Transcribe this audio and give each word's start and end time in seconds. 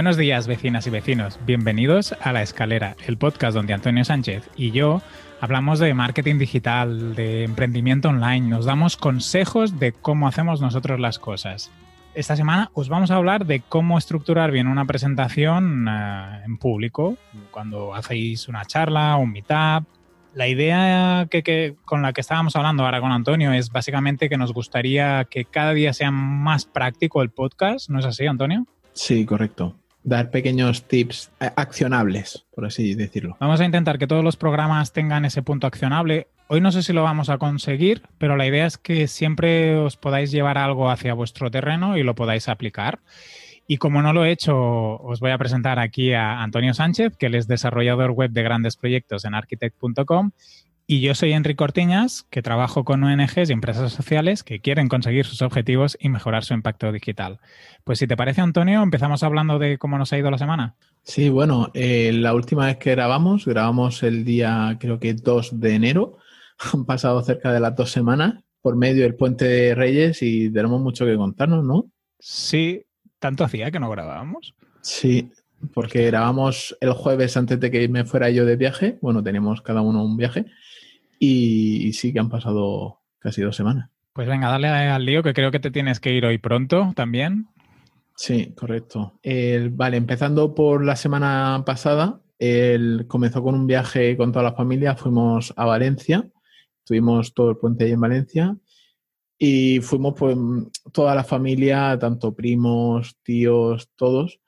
Buenos 0.00 0.16
días, 0.16 0.46
vecinas 0.46 0.86
y 0.86 0.90
vecinos. 0.90 1.38
Bienvenidos 1.44 2.14
a 2.22 2.32
La 2.32 2.40
Escalera, 2.40 2.96
el 3.06 3.18
podcast 3.18 3.54
donde 3.54 3.74
Antonio 3.74 4.02
Sánchez 4.02 4.48
y 4.56 4.70
yo 4.70 5.02
hablamos 5.42 5.78
de 5.78 5.92
marketing 5.92 6.38
digital, 6.38 7.14
de 7.14 7.44
emprendimiento 7.44 8.08
online, 8.08 8.48
nos 8.48 8.64
damos 8.64 8.96
consejos 8.96 9.78
de 9.78 9.92
cómo 9.92 10.26
hacemos 10.26 10.62
nosotros 10.62 11.00
las 11.00 11.18
cosas. 11.18 11.70
Esta 12.14 12.34
semana 12.34 12.70
os 12.72 12.88
vamos 12.88 13.10
a 13.10 13.16
hablar 13.16 13.44
de 13.44 13.60
cómo 13.60 13.98
estructurar 13.98 14.52
bien 14.52 14.68
una 14.68 14.86
presentación 14.86 15.86
uh, 15.86 16.46
en 16.46 16.56
público, 16.56 17.18
cuando 17.50 17.94
hacéis 17.94 18.48
una 18.48 18.64
charla, 18.64 19.16
un 19.16 19.32
meetup. 19.32 19.86
La 20.32 20.48
idea 20.48 21.26
que, 21.30 21.76
con 21.84 22.00
la 22.00 22.14
que 22.14 22.22
estábamos 22.22 22.56
hablando 22.56 22.86
ahora 22.86 23.02
con 23.02 23.12
Antonio 23.12 23.52
es 23.52 23.68
básicamente 23.68 24.30
que 24.30 24.38
nos 24.38 24.54
gustaría 24.54 25.26
que 25.26 25.44
cada 25.44 25.74
día 25.74 25.92
sea 25.92 26.10
más 26.10 26.64
práctico 26.64 27.20
el 27.20 27.28
podcast. 27.28 27.90
¿No 27.90 27.98
es 27.98 28.06
así, 28.06 28.26
Antonio? 28.26 28.66
Sí, 28.94 29.26
correcto 29.26 29.76
dar 30.02 30.30
pequeños 30.30 30.84
tips 30.84 31.30
accionables, 31.56 32.46
por 32.54 32.64
así 32.64 32.94
decirlo. 32.94 33.36
Vamos 33.40 33.60
a 33.60 33.64
intentar 33.64 33.98
que 33.98 34.06
todos 34.06 34.24
los 34.24 34.36
programas 34.36 34.92
tengan 34.92 35.24
ese 35.24 35.42
punto 35.42 35.66
accionable. 35.66 36.28
Hoy 36.48 36.60
no 36.60 36.72
sé 36.72 36.82
si 36.82 36.92
lo 36.92 37.02
vamos 37.02 37.28
a 37.28 37.38
conseguir, 37.38 38.02
pero 38.18 38.36
la 38.36 38.46
idea 38.46 38.66
es 38.66 38.78
que 38.78 39.06
siempre 39.06 39.76
os 39.76 39.96
podáis 39.96 40.30
llevar 40.30 40.58
algo 40.58 40.90
hacia 40.90 41.14
vuestro 41.14 41.50
terreno 41.50 41.96
y 41.96 42.02
lo 42.02 42.14
podáis 42.14 42.48
aplicar. 42.48 43.00
Y 43.66 43.76
como 43.76 44.02
no 44.02 44.12
lo 44.12 44.24
he 44.24 44.32
hecho, 44.32 44.56
os 44.96 45.20
voy 45.20 45.30
a 45.30 45.38
presentar 45.38 45.78
aquí 45.78 46.12
a 46.12 46.42
Antonio 46.42 46.74
Sánchez, 46.74 47.16
que 47.16 47.26
él 47.26 47.36
es 47.36 47.46
desarrollador 47.46 48.10
web 48.10 48.32
de 48.32 48.42
grandes 48.42 48.76
proyectos 48.76 49.24
en 49.24 49.34
architect.com 49.34 50.32
y 50.90 51.00
yo 51.00 51.14
soy 51.14 51.34
Enrique 51.34 51.54
Cortiñas, 51.54 52.26
que 52.30 52.42
trabajo 52.42 52.82
con 52.82 53.04
ONGs 53.04 53.48
y 53.48 53.52
empresas 53.52 53.92
sociales 53.92 54.42
que 54.42 54.58
quieren 54.58 54.88
conseguir 54.88 55.24
sus 55.24 55.40
objetivos 55.40 55.96
y 56.00 56.08
mejorar 56.08 56.42
su 56.42 56.52
impacto 56.52 56.90
digital. 56.90 57.38
Pues 57.84 58.00
si 58.00 58.08
te 58.08 58.16
parece, 58.16 58.40
Antonio, 58.40 58.82
empezamos 58.82 59.22
hablando 59.22 59.60
de 59.60 59.78
cómo 59.78 59.98
nos 59.98 60.12
ha 60.12 60.18
ido 60.18 60.32
la 60.32 60.38
semana. 60.38 60.74
Sí, 61.04 61.28
bueno, 61.28 61.70
eh, 61.74 62.10
la 62.12 62.34
última 62.34 62.66
vez 62.66 62.78
que 62.78 62.90
grabamos, 62.90 63.46
grabamos 63.46 64.02
el 64.02 64.24
día 64.24 64.78
creo 64.80 64.98
que 64.98 65.14
2 65.14 65.60
de 65.60 65.76
enero. 65.76 66.18
Han 66.72 66.84
pasado 66.84 67.22
cerca 67.22 67.52
de 67.52 67.60
las 67.60 67.76
dos 67.76 67.92
semanas 67.92 68.42
por 68.60 68.74
medio 68.74 69.04
del 69.04 69.14
puente 69.14 69.44
de 69.44 69.76
Reyes 69.76 70.20
y 70.22 70.50
tenemos 70.50 70.80
mucho 70.80 71.06
que 71.06 71.16
contarnos, 71.16 71.64
¿no? 71.64 71.88
Sí, 72.18 72.84
tanto 73.20 73.44
hacía 73.44 73.70
que 73.70 73.78
no 73.78 73.90
grabábamos. 73.90 74.56
Sí, 74.82 75.30
porque 75.72 76.06
grabamos 76.06 76.76
el 76.80 76.94
jueves 76.94 77.36
antes 77.36 77.60
de 77.60 77.70
que 77.70 77.88
me 77.88 78.04
fuera 78.04 78.28
yo 78.28 78.44
de 78.44 78.56
viaje. 78.56 78.98
Bueno, 79.00 79.22
teníamos 79.22 79.62
cada 79.62 79.82
uno 79.82 80.04
un 80.04 80.16
viaje 80.16 80.46
y, 81.20 81.92
sí 81.92 82.12
que 82.12 82.18
han 82.18 82.30
pasado 82.30 83.00
casi 83.18 83.42
dos 83.42 83.54
semanas. 83.54 83.90
Pues 84.12 84.26
venga, 84.26 84.48
dale 84.48 84.68
al 84.68 85.04
lío, 85.04 85.22
que 85.22 85.34
creo 85.34 85.52
que 85.52 85.60
te 85.60 85.70
tienes 85.70 86.00
que 86.00 86.12
ir 86.12 86.24
hoy 86.24 86.38
pronto 86.38 86.92
también. 86.96 87.46
Sí, 88.16 88.52
correcto. 88.56 89.20
vale, 89.70 89.96
empezando 89.96 90.54
por 90.54 90.84
la 90.84 90.96
semana 90.96 91.62
pasada, 91.64 92.20
él 92.38 93.04
comenzó 93.06 93.42
con 93.42 93.54
un 93.54 93.66
viaje 93.66 94.16
con 94.16 94.32
toda 94.32 94.42
la 94.42 94.54
familia, 94.54 94.96
fuimos 94.96 95.52
a 95.56 95.66
Valencia, 95.66 96.28
tuvimos 96.84 97.34
todo 97.34 97.50
el 97.50 97.56
puente 97.58 97.84
ahí 97.84 97.92
en 97.92 98.00
Valencia 98.00 98.56
y 99.38 99.80
fuimos 99.80 100.14
pues 100.18 100.36
toda 100.92 101.14
la 101.14 101.24
familia, 101.24 101.98
tanto 101.98 102.34
primos, 102.34 103.16
tíos, 103.22 103.90
todos, 103.96 104.40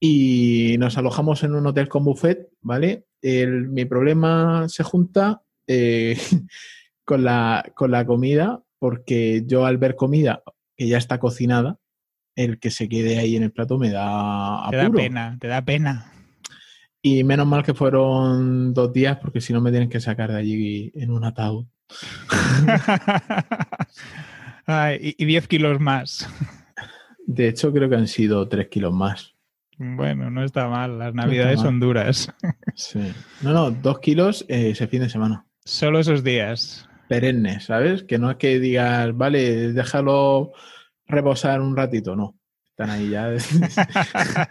y 0.00 0.76
nos 0.78 0.98
alojamos 0.98 1.42
en 1.42 1.54
un 1.54 1.66
hotel 1.66 1.88
con 1.88 2.04
buffet, 2.04 2.48
¿vale? 2.60 3.06
mi 3.22 3.84
problema 3.86 4.68
se 4.68 4.84
junta 4.84 5.42
eh, 5.66 6.18
con, 7.04 7.24
la, 7.24 7.64
con 7.74 7.90
la 7.90 8.06
comida, 8.06 8.62
porque 8.78 9.42
yo 9.46 9.66
al 9.66 9.78
ver 9.78 9.96
comida 9.96 10.42
que 10.76 10.88
ya 10.88 10.98
está 10.98 11.18
cocinada, 11.18 11.78
el 12.34 12.58
que 12.58 12.70
se 12.70 12.88
quede 12.88 13.18
ahí 13.18 13.36
en 13.36 13.44
el 13.44 13.52
plato 13.52 13.78
me 13.78 13.90
da 13.90 14.66
apuro. 14.66 14.78
Te 14.78 14.84
da 14.84 14.92
pena, 14.92 15.38
te 15.40 15.48
da 15.48 15.64
pena. 15.64 16.12
Y 17.00 17.24
menos 17.24 17.46
mal 17.46 17.62
que 17.62 17.72
fueron 17.72 18.74
dos 18.74 18.92
días, 18.92 19.18
porque 19.18 19.40
si 19.40 19.52
no 19.52 19.60
me 19.60 19.70
tienen 19.70 19.88
que 19.88 20.00
sacar 20.00 20.32
de 20.32 20.38
allí 20.38 20.92
en 20.94 21.10
un 21.10 21.24
ataúd. 21.24 21.66
y 25.00 25.24
10 25.24 25.48
kilos 25.48 25.80
más. 25.80 26.28
De 27.26 27.48
hecho, 27.48 27.72
creo 27.72 27.88
que 27.88 27.96
han 27.96 28.08
sido 28.08 28.48
3 28.48 28.68
kilos 28.68 28.92
más. 28.92 29.36
Bueno, 29.78 30.30
no 30.30 30.42
está 30.42 30.68
mal. 30.68 30.98
Las 30.98 31.14
navidades 31.14 31.60
son 31.60 31.80
duras. 31.80 32.32
Sí. 32.78 33.00
No, 33.40 33.54
no, 33.54 33.70
2 33.70 34.00
kilos 34.00 34.44
eh, 34.48 34.72
ese 34.72 34.86
fin 34.86 35.00
de 35.00 35.08
semana. 35.08 35.45
Solo 35.66 35.98
esos 35.98 36.22
días. 36.22 36.88
Perennes, 37.08 37.64
¿sabes? 37.64 38.04
Que 38.04 38.18
no 38.18 38.30
es 38.30 38.36
que 38.36 38.60
digas, 38.60 39.16
vale, 39.16 39.72
déjalo 39.72 40.52
reposar 41.08 41.60
un 41.60 41.76
ratito, 41.76 42.14
no. 42.14 42.36
Están 42.70 42.90
ahí 42.90 43.10
ya. 43.10 43.34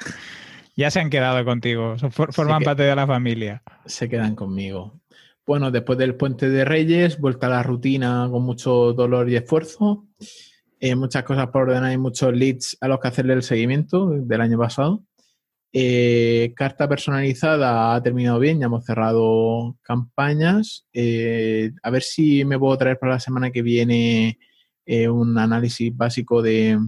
ya 0.75 0.91
se 0.91 0.99
han 0.99 1.09
quedado 1.09 1.45
contigo, 1.45 1.95
forman 2.31 2.63
parte 2.63 2.83
de 2.83 2.93
la 2.93 3.07
familia. 3.07 3.63
Se 3.85 4.09
quedan 4.09 4.35
conmigo. 4.35 4.99
Bueno, 5.45 5.71
después 5.71 5.97
del 5.97 6.15
puente 6.15 6.49
de 6.49 6.65
Reyes, 6.65 7.17
vuelta 7.17 7.47
a 7.47 7.51
la 7.51 7.63
rutina 7.63 8.27
con 8.29 8.43
mucho 8.43 8.91
dolor 8.91 9.29
y 9.29 9.37
esfuerzo. 9.37 10.05
Eh, 10.81 10.95
muchas 10.95 11.23
cosas 11.23 11.47
por 11.47 11.69
ordenar 11.69 11.93
y 11.93 11.97
muchos 11.97 12.33
leads 12.33 12.77
a 12.81 12.89
los 12.89 12.99
que 12.99 13.07
hacerle 13.07 13.35
el 13.35 13.43
seguimiento 13.43 14.09
del 14.09 14.41
año 14.41 14.57
pasado. 14.57 15.01
Eh, 15.77 16.53
carta 16.55 16.87
personalizada 16.87 17.93
ha 17.93 18.01
terminado 18.01 18.39
bien, 18.39 18.61
ya 18.61 18.67
hemos 18.67 18.85
cerrado 18.85 19.75
campañas. 19.81 20.87
Eh, 20.93 21.73
a 21.83 21.89
ver 21.89 22.01
si 22.01 22.45
me 22.45 22.57
puedo 22.57 22.77
traer 22.77 22.97
para 22.97 23.15
la 23.15 23.19
semana 23.19 23.51
que 23.51 23.61
viene 23.61 24.39
eh, 24.85 25.09
un 25.09 25.37
análisis 25.37 25.93
básico 25.93 26.41
de, 26.41 26.79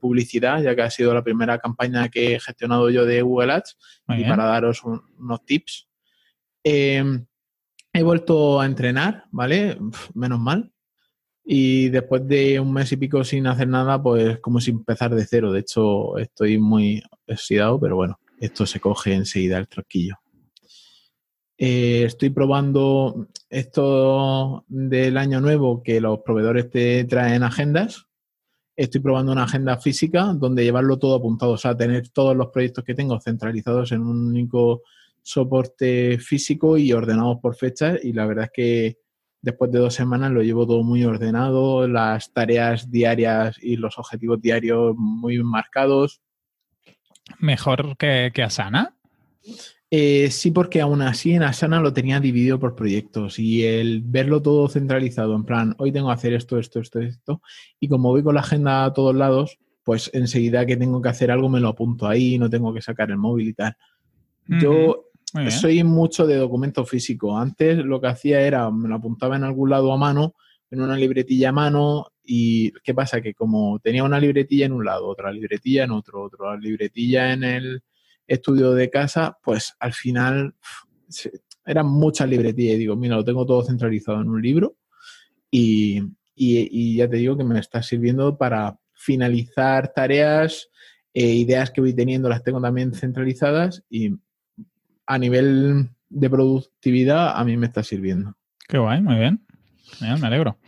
publicidad, 0.00 0.62
ya 0.62 0.74
que 0.74 0.80
ha 0.80 0.90
sido 0.90 1.12
la 1.12 1.22
primera 1.22 1.58
campaña 1.58 2.08
que 2.08 2.36
he 2.36 2.40
gestionado 2.40 2.88
yo 2.88 3.04
de 3.04 3.20
Google 3.20 3.52
Ads 3.52 3.76
y 4.16 4.24
para 4.24 4.46
daros 4.46 4.82
unos 4.84 5.44
tips. 5.44 5.86
he 6.62 8.02
vuelto 8.02 8.58
a 8.58 8.64
entrenar, 8.64 9.24
¿vale? 9.32 9.76
menos 10.14 10.40
mal. 10.40 10.72
Y 11.44 11.90
después 11.90 12.26
de 12.26 12.58
un 12.58 12.72
mes 12.72 12.90
y 12.92 12.96
pico 12.96 13.22
sin 13.22 13.46
hacer 13.46 13.68
nada, 13.68 14.02
pues 14.02 14.38
como 14.40 14.60
si 14.60 14.70
empezar 14.70 15.14
de 15.14 15.26
cero. 15.26 15.52
De 15.52 15.60
hecho, 15.60 16.16
estoy 16.16 16.58
muy 16.58 17.02
oxidado, 17.28 17.78
pero 17.78 17.96
bueno, 17.96 18.18
esto 18.40 18.64
se 18.64 18.80
coge 18.80 19.12
enseguida 19.12 19.58
el 19.58 19.68
trasquillo. 19.68 20.16
Eh, 21.56 22.04
estoy 22.04 22.30
probando 22.30 23.28
esto 23.48 24.64
del 24.68 25.16
año 25.18 25.40
nuevo 25.40 25.82
que 25.82 26.00
los 26.00 26.20
proveedores 26.20 26.70
te 26.70 27.04
traen 27.04 27.42
agendas. 27.42 28.06
Estoy 28.74 29.00
probando 29.02 29.30
una 29.32 29.44
agenda 29.44 29.76
física 29.76 30.32
donde 30.34 30.64
llevarlo 30.64 30.98
todo 30.98 31.16
apuntado, 31.16 31.52
o 31.52 31.58
sea, 31.58 31.76
tener 31.76 32.08
todos 32.08 32.34
los 32.36 32.48
proyectos 32.48 32.82
que 32.84 32.94
tengo 32.94 33.20
centralizados 33.20 33.92
en 33.92 34.00
un 34.00 34.26
único 34.28 34.82
soporte 35.22 36.18
físico 36.18 36.76
y 36.76 36.92
ordenados 36.92 37.38
por 37.40 37.54
fechas. 37.54 38.00
Y 38.02 38.12
la 38.12 38.26
verdad 38.26 38.46
es 38.46 38.50
que 38.52 39.03
después 39.44 39.70
de 39.70 39.78
dos 39.78 39.94
semanas 39.94 40.32
lo 40.32 40.42
llevo 40.42 40.66
todo 40.66 40.82
muy 40.82 41.04
ordenado, 41.04 41.86
las 41.86 42.32
tareas 42.32 42.90
diarias 42.90 43.58
y 43.60 43.76
los 43.76 43.98
objetivos 43.98 44.40
diarios 44.40 44.94
muy 44.96 45.42
marcados. 45.42 46.22
¿Mejor 47.38 47.96
que, 47.98 48.32
Asana? 48.42 48.96
Eh, 49.90 50.30
sí, 50.30 50.50
porque 50.50 50.80
aún 50.80 51.02
así 51.02 51.34
en 51.34 51.42
Asana 51.42 51.80
lo 51.80 51.92
tenía 51.92 52.20
dividido 52.20 52.58
por 52.58 52.74
proyectos 52.74 53.38
y 53.38 53.64
el 53.64 54.00
verlo 54.02 54.40
todo 54.40 54.66
centralizado, 54.68 55.36
en 55.36 55.44
plan, 55.44 55.74
hoy 55.78 55.92
tengo 55.92 56.08
que 56.08 56.14
hacer 56.14 56.32
esto, 56.32 56.58
esto, 56.58 56.80
esto, 56.80 57.00
esto, 57.00 57.42
y 57.78 57.88
como 57.88 58.08
voy 58.08 58.22
con 58.22 58.34
la 58.34 58.40
agenda 58.40 58.86
a 58.86 58.92
todos 58.94 59.14
lados, 59.14 59.58
pues 59.84 60.10
enseguida 60.14 60.64
que 60.64 60.78
tengo 60.78 61.02
que 61.02 61.10
hacer 61.10 61.30
algo 61.30 61.50
me 61.50 61.60
lo 61.60 61.68
apunto 61.68 62.08
ahí, 62.08 62.38
no 62.38 62.48
tengo 62.48 62.72
que 62.72 62.80
sacar 62.80 63.10
el 63.10 63.18
móvil 63.18 63.48
y 63.48 63.52
tal. 63.52 63.76
Yo 64.46 65.10
soy 65.50 65.82
mucho 65.84 66.26
de 66.26 66.36
documento 66.36 66.84
físico. 66.84 67.36
Antes 67.36 67.78
lo 67.78 68.00
que 68.00 68.06
hacía 68.08 68.40
era, 68.40 68.70
me 68.70 68.88
lo 68.88 68.96
apuntaba 68.96 69.36
en 69.36 69.44
algún 69.44 69.70
lado 69.70 69.92
a 69.92 69.96
mano, 69.96 70.34
en 70.70 70.80
una 70.80 70.96
libretilla 70.96 71.50
a 71.50 71.52
mano, 71.52 72.06
y 72.24 72.72
¿qué 72.82 72.94
pasa? 72.94 73.20
Que 73.20 73.34
como 73.34 73.78
tenía 73.80 74.04
una 74.04 74.18
libretilla 74.18 74.66
en 74.66 74.72
un 74.72 74.84
lado, 74.84 75.06
otra 75.06 75.32
libretilla 75.32 75.84
en 75.84 75.90
otro, 75.90 76.22
otra 76.22 76.56
libretilla 76.56 77.32
en 77.32 77.44
el 77.44 77.82
estudio 78.26 78.72
de 78.72 78.90
casa, 78.90 79.38
pues 79.42 79.74
al 79.78 79.92
final 79.92 80.54
eran 81.66 81.86
muchas 81.86 82.28
libretillas. 82.28 82.76
Y 82.76 82.78
digo, 82.78 82.96
mira, 82.96 83.16
lo 83.16 83.24
tengo 83.24 83.44
todo 83.44 83.62
centralizado 83.62 84.20
en 84.20 84.28
un 84.28 84.40
libro 84.40 84.76
y, 85.50 86.02
y, 86.34 86.96
ya 86.96 87.08
te 87.08 87.16
digo 87.16 87.36
que 87.36 87.44
me 87.44 87.58
está 87.58 87.82
sirviendo 87.82 88.36
para 88.36 88.78
finalizar 88.92 89.92
tareas, 89.92 90.70
e 91.12 91.26
ideas 91.26 91.70
que 91.70 91.80
voy 91.80 91.94
teniendo 91.94 92.28
las 92.28 92.42
tengo 92.42 92.60
también 92.60 92.92
centralizadas 92.92 93.84
y 93.88 94.16
a 95.06 95.18
nivel 95.18 95.90
de 96.08 96.30
productividad 96.30 97.38
a 97.38 97.44
mí 97.44 97.56
me 97.56 97.66
está 97.66 97.82
sirviendo. 97.82 98.36
Qué 98.68 98.78
guay, 98.78 99.02
muy 99.02 99.16
bien. 99.16 99.44
me 100.00 100.26
alegro. 100.26 100.58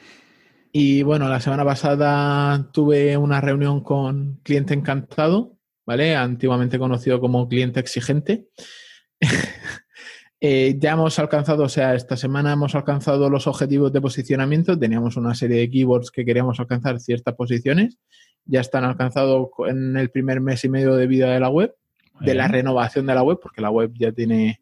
Y 0.73 1.03
bueno, 1.03 1.29
la 1.29 1.41
semana 1.41 1.65
pasada 1.65 2.71
tuve 2.73 3.17
una 3.17 3.41
reunión 3.41 3.83
con 3.83 4.41
cliente 4.43 4.75
encantado, 4.75 5.56
¿vale? 5.87 6.15
Antiguamente 6.15 6.79
conocido 6.79 7.21
como 7.21 7.49
cliente 7.49 7.81
exigente. 7.81 8.49
Eh, 10.39 10.77
ya 10.79 10.93
hemos 10.93 11.19
alcanzado, 11.19 11.65
o 11.65 11.69
sea, 11.69 11.94
esta 11.94 12.15
semana 12.15 12.53
hemos 12.53 12.75
alcanzado 12.75 13.31
los 13.31 13.47
objetivos 13.47 13.91
de 13.91 14.03
posicionamiento. 14.03 14.79
Teníamos 14.79 15.17
una 15.17 15.35
serie 15.35 15.61
de 15.61 15.71
keywords 15.71 16.11
que 16.11 16.27
queríamos 16.27 16.61
alcanzar 16.61 17.00
ciertas 17.00 17.35
posiciones. 17.35 17.99
Ya 18.44 18.61
están 18.61 18.85
alcanzados 18.85 19.49
en 19.67 19.97
el 19.97 20.11
primer 20.11 20.43
mes 20.43 20.62
y 20.65 20.69
medio 20.69 20.94
de 20.94 21.06
vida 21.06 21.32
de 21.32 21.41
la 21.41 21.49
web. 21.49 21.75
De 22.21 22.35
la 22.35 22.49
renovación 22.49 23.07
de 23.07 23.15
la 23.15 23.23
web, 23.23 23.39
porque 23.41 23.61
la 23.61 23.71
web 23.71 23.93
ya 23.95 24.13
tiene 24.13 24.61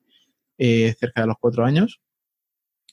eh, 0.58 0.94
cerca 0.98 1.22
de 1.22 1.26
los 1.26 1.36
cuatro 1.38 1.64
años. 1.64 2.00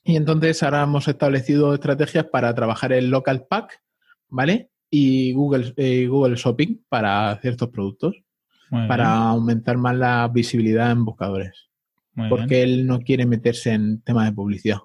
Y 0.03 0.15
entonces 0.15 0.61
ahora 0.63 0.83
hemos 0.83 1.07
establecido 1.07 1.73
estrategias 1.73 2.25
para 2.25 2.53
trabajar 2.55 2.91
el 2.93 3.09
local 3.09 3.45
pack, 3.47 3.81
¿vale? 4.29 4.69
Y 4.89 5.33
Google, 5.33 5.73
eh, 5.77 6.07
Google 6.07 6.35
Shopping 6.35 6.83
para 6.89 7.37
ciertos 7.41 7.69
productos, 7.69 8.15
para 8.87 9.13
aumentar 9.13 9.77
más 9.77 9.95
la 9.95 10.27
visibilidad 10.27 10.91
en 10.91 11.05
buscadores. 11.05 11.69
porque 12.29 12.61
él 12.61 12.85
no 12.85 12.99
quiere 12.99 13.25
meterse 13.25 13.71
en 13.71 14.01
temas 14.01 14.25
de 14.25 14.33
publicidad. 14.33 14.79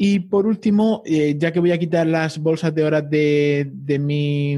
Y 0.00 0.20
por 0.20 0.46
último, 0.46 1.02
eh, 1.04 1.34
ya 1.36 1.52
que 1.52 1.58
voy 1.58 1.72
a 1.72 1.78
quitar 1.78 2.06
las 2.06 2.38
bolsas 2.38 2.72
de 2.72 2.84
horas 2.84 3.10
de, 3.10 3.98
mi 4.00 4.56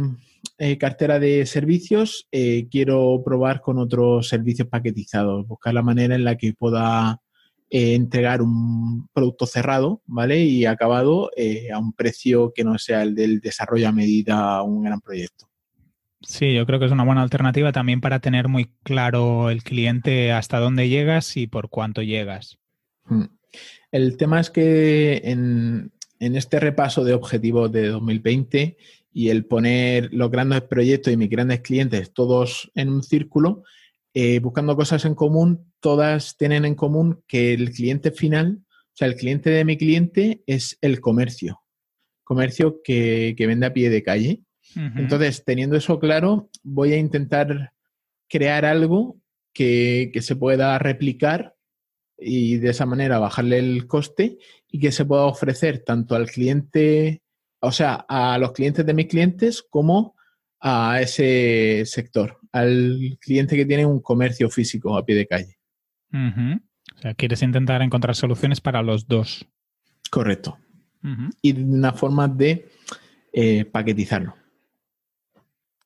eh, 0.61 0.79
cartera 0.79 1.19
de 1.19 1.47
servicios, 1.47 2.29
quiero 2.71 3.23
probar 3.25 3.61
con 3.61 3.79
otros 3.79 4.29
servicios 4.29 4.69
paquetizados, 4.69 5.49
buscar 5.49 5.75
la 5.75 5.83
manera 5.83 6.15
en 6.15 6.25
la 6.25 6.37
que 6.37 6.53
pueda 6.53 7.21
eh, 7.73 7.95
entregar 7.95 8.43
un 8.43 9.09
producto 9.13 9.47
cerrado, 9.47 10.03
¿vale? 10.05 10.41
Y 10.41 10.67
acabado 10.67 11.31
eh, 11.37 11.71
a 11.71 11.79
un 11.79 11.93
precio 11.93 12.53
que 12.53 12.65
no 12.65 12.77
sea 12.79 13.03
el 13.03 13.15
del 13.15 13.39
desarrollo 13.39 13.87
a 13.87 13.93
medida 13.93 14.61
un 14.65 14.83
gran 14.83 15.01
proyecto. 15.01 15.49
Sí, 16.21 16.53
yo 16.53 16.67
creo 16.67 16.81
que 16.81 16.87
es 16.87 16.93
una 16.93 17.05
buena 17.05 17.23
alternativa 17.23 17.71
también 17.71 18.01
para 18.01 18.19
tener 18.19 18.49
muy 18.49 18.73
claro 18.83 19.51
el 19.51 19.63
cliente 19.63 20.33
hasta 20.33 20.59
dónde 20.59 20.89
llegas 20.89 21.37
y 21.37 21.47
por 21.47 21.71
cuánto 21.71 22.03
llegas. 22.03 22.59
Hmm. 23.05 23.27
El 23.93 24.17
tema 24.17 24.41
es 24.41 24.51
que 24.51 25.23
en, 25.23 25.93
en 26.19 26.35
este 26.35 26.59
repaso 26.59 27.05
de 27.05 27.15
objetivos 27.15 27.71
de 27.71 27.87
2020 27.87 28.79
y 29.13 29.31
el 29.31 29.45
poner 29.45 30.09
los 30.13 30.31
grandes 30.31 30.63
proyectos 30.63 31.13
y 31.13 31.17
mis 31.17 31.31
grandes 31.31 31.61
clientes 31.61 32.13
todos 32.13 32.71
en 32.75 32.89
un 32.89 33.03
círculo, 33.03 33.65
eh, 34.15 34.41
buscando 34.41 34.77
cosas 34.77 35.05
en 35.05 35.15
común, 35.15 35.73
todas 35.81 36.37
tienen 36.37 36.65
en 36.65 36.75
común 36.75 37.23
que 37.27 37.53
el 37.53 37.71
cliente 37.71 38.11
final, 38.11 38.61
o 38.63 38.93
sea, 38.95 39.09
el 39.09 39.17
cliente 39.17 39.51
de 39.51 39.65
mi 39.65 39.77
cliente 39.77 40.43
es 40.47 40.79
el 40.81 41.01
comercio, 41.01 41.63
comercio 42.25 42.81
que, 42.83 43.35
vende 43.39 43.67
a 43.67 43.73
pie 43.73 43.91
de 43.91 44.03
calle. 44.03 44.41
Entonces, 44.77 45.45
teniendo 45.45 45.77
eso 45.77 45.99
claro, 45.99 46.49
voy 46.63 46.93
a 46.93 46.97
intentar 46.97 47.73
crear 48.29 48.65
algo 48.65 49.19
que, 49.53 50.11
que, 50.13 50.23
se 50.23 50.37
pueda 50.37 50.79
replicar 50.79 51.57
y 52.17 52.59
de 52.59 52.71
esa 52.71 52.87
manera 52.87 53.19
bajarle 53.19 53.59
el 53.59 53.89
coste 53.89 54.39
y 54.71 54.79
que 54.79 54.93
se 54.93 55.05
pueda 55.05 55.25
ofrecer 55.25 55.81
tanto 55.81 56.15
al 56.15 56.31
cliente, 56.31 57.23
o 57.61 57.73
sea, 57.73 58.07
a 58.09 58.39
los 58.39 58.53
clientes 58.53 58.85
de 58.85 58.95
mis 58.95 59.07
clientes 59.07 59.63
como 59.63 60.17
a 60.61 61.01
ese 61.01 61.85
sector 61.87 62.41
al 62.53 63.19
cliente 63.21 63.57
que 63.57 63.67
tiene 63.67 63.87
un 63.87 64.01
comercio 64.01 64.51
físico 64.51 64.97
a 64.97 65.05
pie 65.05 65.17
de 65.17 65.27
calle. 65.27 65.59
O 66.13 67.01
sea, 67.01 67.15
quieres 67.15 67.43
intentar 67.43 67.83
encontrar 67.83 68.17
soluciones 68.17 68.61
para 68.61 68.83
los 68.83 69.07
dos. 69.07 69.47
Correcto. 70.11 70.59
Y 71.41 71.59
una 71.61 71.93
forma 71.93 72.29
de 72.29 72.69
eh, 73.33 73.65
paquetizarlo. 73.65 74.35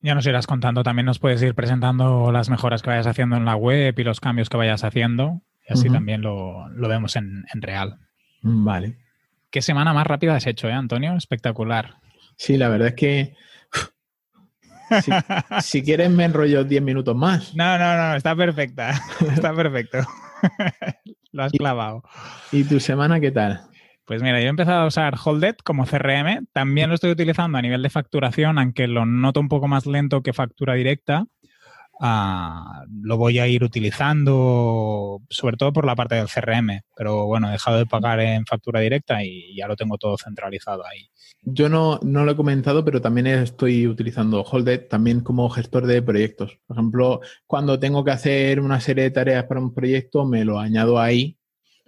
Ya 0.01 0.15
nos 0.15 0.27
irás 0.27 0.47
contando, 0.47 0.83
también 0.83 1.07
nos 1.07 1.19
puedes 1.19 1.43
ir 1.43 1.55
presentando 1.55 2.31
las 2.31 2.51
mejoras 2.51 2.83
que 2.83 2.91
vayas 2.91 3.07
haciendo 3.07 3.37
en 3.37 3.47
la 3.47 3.57
web 3.57 3.99
y 3.99 4.05
los 4.05 4.21
cambios 4.21 4.51
que 4.51 4.57
vayas 4.57 4.85
haciendo. 4.85 5.41
Y 5.67 5.73
así 5.73 5.89
también 5.89 6.21
lo, 6.21 6.67
vemos 6.77 7.17
en, 7.17 7.45
en, 7.53 7.63
real. 7.63 7.99
Vale. 8.43 8.99
¿Qué 9.55 9.63
semana 9.63 9.95
más 9.95 10.05
rápida 10.05 10.35
has 10.35 10.49
hecho, 10.49 10.69
eh, 10.69 10.73
Antonio? 10.73 11.15
Espectacular. 11.15 11.99
Sí, 12.37 12.57
la 12.57 12.69
verdad 12.69 12.89
es 12.89 12.95
que 12.95 13.37
si, 15.63 15.85
quieres 15.85 16.11
me 16.11 16.25
enrollo 16.25 16.65
10 16.65 16.83
minutos 16.83 17.15
más. 17.15 17.55
No, 17.55 17.79
no, 17.79 17.97
no, 17.97 18.17
está 18.17 18.35
perfecta. 18.35 19.01
Está 19.21 19.55
perfecto. 19.55 19.99
Lo 21.31 21.45
has 21.45 21.53
clavado. 21.53 22.03
¿Y 22.51 22.65
tu 22.65 22.81
semana 22.81 23.21
qué 23.21 23.31
tal? 23.31 23.61
Pues 24.05 24.23
mira, 24.23 24.41
yo 24.41 24.47
he 24.47 24.51
empezado 24.51 24.81
a 24.83 24.87
usar 24.89 25.15
Holded 25.25 25.55
como 25.63 25.87
CRM. 25.87 26.49
También 26.53 26.89
lo 26.89 26.97
estoy 26.97 27.13
utilizando 27.13 27.57
a 27.57 27.63
nivel 27.63 27.85
de 27.85 27.91
facturación, 27.91 28.59
aunque 28.59 28.89
lo 28.89 29.07
noto 29.07 29.39
un 29.39 29.49
poco 29.49 29.69
más 29.69 29.87
lento 29.87 30.25
que 30.25 30.33
factura 30.33 30.75
directa. 30.75 31.27
Lo 32.05 33.17
voy 33.17 33.39
a 33.39 33.47
ir 33.47 33.65
utilizando, 33.65 35.23
sobre 35.31 35.57
todo 35.57 35.73
por 35.73 35.87
la 35.87 35.97
parte 35.97 36.17
del 36.17 36.29
CRM, 36.29 36.83
pero 36.95 37.25
bueno, 37.25 37.49
he 37.49 37.53
dejado 37.53 37.79
de 37.79 37.87
pagar 37.87 38.21
en 38.21 38.45
factura 38.45 38.81
directa 38.81 39.25
y 39.25 39.57
ya 39.57 39.67
lo 39.67 39.77
tengo 39.77 39.97
todo 39.97 40.19
centralizado 40.19 40.85
ahí. 40.87 41.09
Yo 41.43 41.69
no, 41.69 41.99
no 42.03 42.25
lo 42.25 42.33
he 42.33 42.37
comentado, 42.37 42.85
pero 42.85 43.01
también 43.01 43.27
estoy 43.27 43.87
utilizando 43.87 44.43
Holded 44.43 44.89
también 44.89 45.21
como 45.21 45.49
gestor 45.49 45.87
de 45.87 46.03
proyectos. 46.03 46.59
Por 46.67 46.77
ejemplo, 46.77 47.21
cuando 47.47 47.79
tengo 47.79 48.05
que 48.05 48.11
hacer 48.11 48.61
una 48.61 48.81
serie 48.81 49.05
de 49.05 49.11
tareas 49.11 49.45
para 49.45 49.61
un 49.61 49.73
proyecto, 49.73 50.27
me 50.27 50.45
lo 50.45 50.59
añado 50.59 51.01
ahí, 51.01 51.39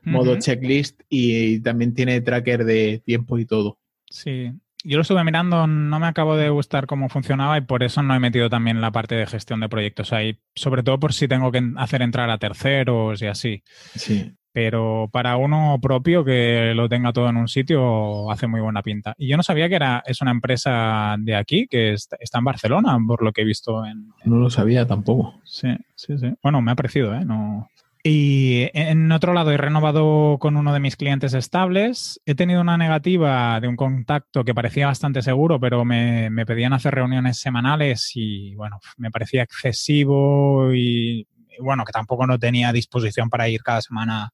modo 0.02 0.38
checklist, 0.38 1.02
y 1.10 1.60
también 1.60 1.92
tiene 1.92 2.20
tracker 2.22 2.64
de 2.64 3.02
tiempo 3.04 3.38
y 3.38 3.44
todo. 3.44 3.78
Sí, 4.08 4.52
yo 4.86 4.96
lo 4.96 5.02
estuve 5.02 5.24
mirando, 5.24 5.66
no 5.66 5.98
me 5.98 6.06
acabo 6.06 6.36
de 6.36 6.48
gustar 6.48 6.86
cómo 6.86 7.08
funcionaba 7.08 7.58
y 7.58 7.62
por 7.62 7.82
eso 7.82 8.02
no 8.02 8.14
he 8.14 8.20
metido 8.20 8.48
también 8.48 8.80
la 8.80 8.92
parte 8.92 9.16
de 9.16 9.26
gestión 9.26 9.60
de 9.60 9.68
proyectos 9.68 10.12
ahí, 10.12 10.38
sobre 10.54 10.82
todo 10.82 11.00
por 11.00 11.12
si 11.12 11.26
tengo 11.26 11.50
que 11.50 11.62
hacer 11.76 12.02
entrar 12.02 12.30
a 12.30 12.38
terceros 12.38 13.20
y 13.20 13.26
así. 13.26 13.62
Sí. 13.94 14.32
Pero 14.52 15.10
para 15.12 15.36
uno 15.36 15.78
propio 15.82 16.24
que 16.24 16.72
lo 16.74 16.88
tenga 16.88 17.12
todo 17.12 17.28
en 17.28 17.36
un 17.36 17.48
sitio 17.48 18.30
hace 18.30 18.46
muy 18.46 18.60
buena 18.60 18.82
pinta. 18.82 19.12
Y 19.18 19.28
yo 19.28 19.36
no 19.36 19.42
sabía 19.42 19.68
que 19.68 19.74
era, 19.74 20.02
es 20.06 20.22
una 20.22 20.30
empresa 20.30 21.16
de 21.18 21.36
aquí, 21.36 21.66
que 21.68 21.92
está, 21.92 22.16
en 22.38 22.44
Barcelona, 22.44 22.96
por 23.06 23.22
lo 23.22 23.32
que 23.32 23.42
he 23.42 23.44
visto 23.44 23.84
en, 23.84 24.12
No 24.24 24.36
lo 24.36 24.48
sabía 24.48 24.86
tampoco. 24.86 25.34
Sí, 25.44 25.76
sí, 25.94 26.16
sí. 26.16 26.32
Bueno, 26.42 26.62
me 26.62 26.70
ha 26.70 26.76
parecido, 26.76 27.14
¿eh? 27.14 27.24
No, 27.24 27.68
y 28.08 28.70
en 28.73 29.11
otro 29.11 29.35
lado, 29.35 29.50
he 29.50 29.56
renovado 29.56 30.38
con 30.38 30.56
uno 30.56 30.73
de 30.73 30.79
mis 30.79 30.94
clientes 30.94 31.35
estables. 31.35 32.20
He 32.25 32.37
tenido 32.37 32.61
una 32.61 32.79
negativa 32.79 33.58
de 33.58 33.67
un 33.67 33.75
contacto 33.75 34.44
que 34.44 34.55
parecía 34.55 34.87
bastante 34.87 35.22
seguro, 35.22 35.58
pero 35.58 35.84
me, 35.84 36.31
pedían 36.46 36.72
hacer 36.72 36.94
reuniones 36.94 37.41
semanales 37.41 38.13
y, 38.15 38.55
bueno, 38.55 38.79
me 38.96 39.10
parecía 39.10 39.43
excesivo 39.43 40.72
y, 40.72 41.27
bueno, 41.58 41.84
que 41.84 41.91
tampoco 41.91 42.29
no 42.29 42.39
tenía 42.39 42.72
disposición 42.72 43.29
para 43.29 43.48
ir 43.48 43.65
cada 43.65 43.82
semana 43.82 44.32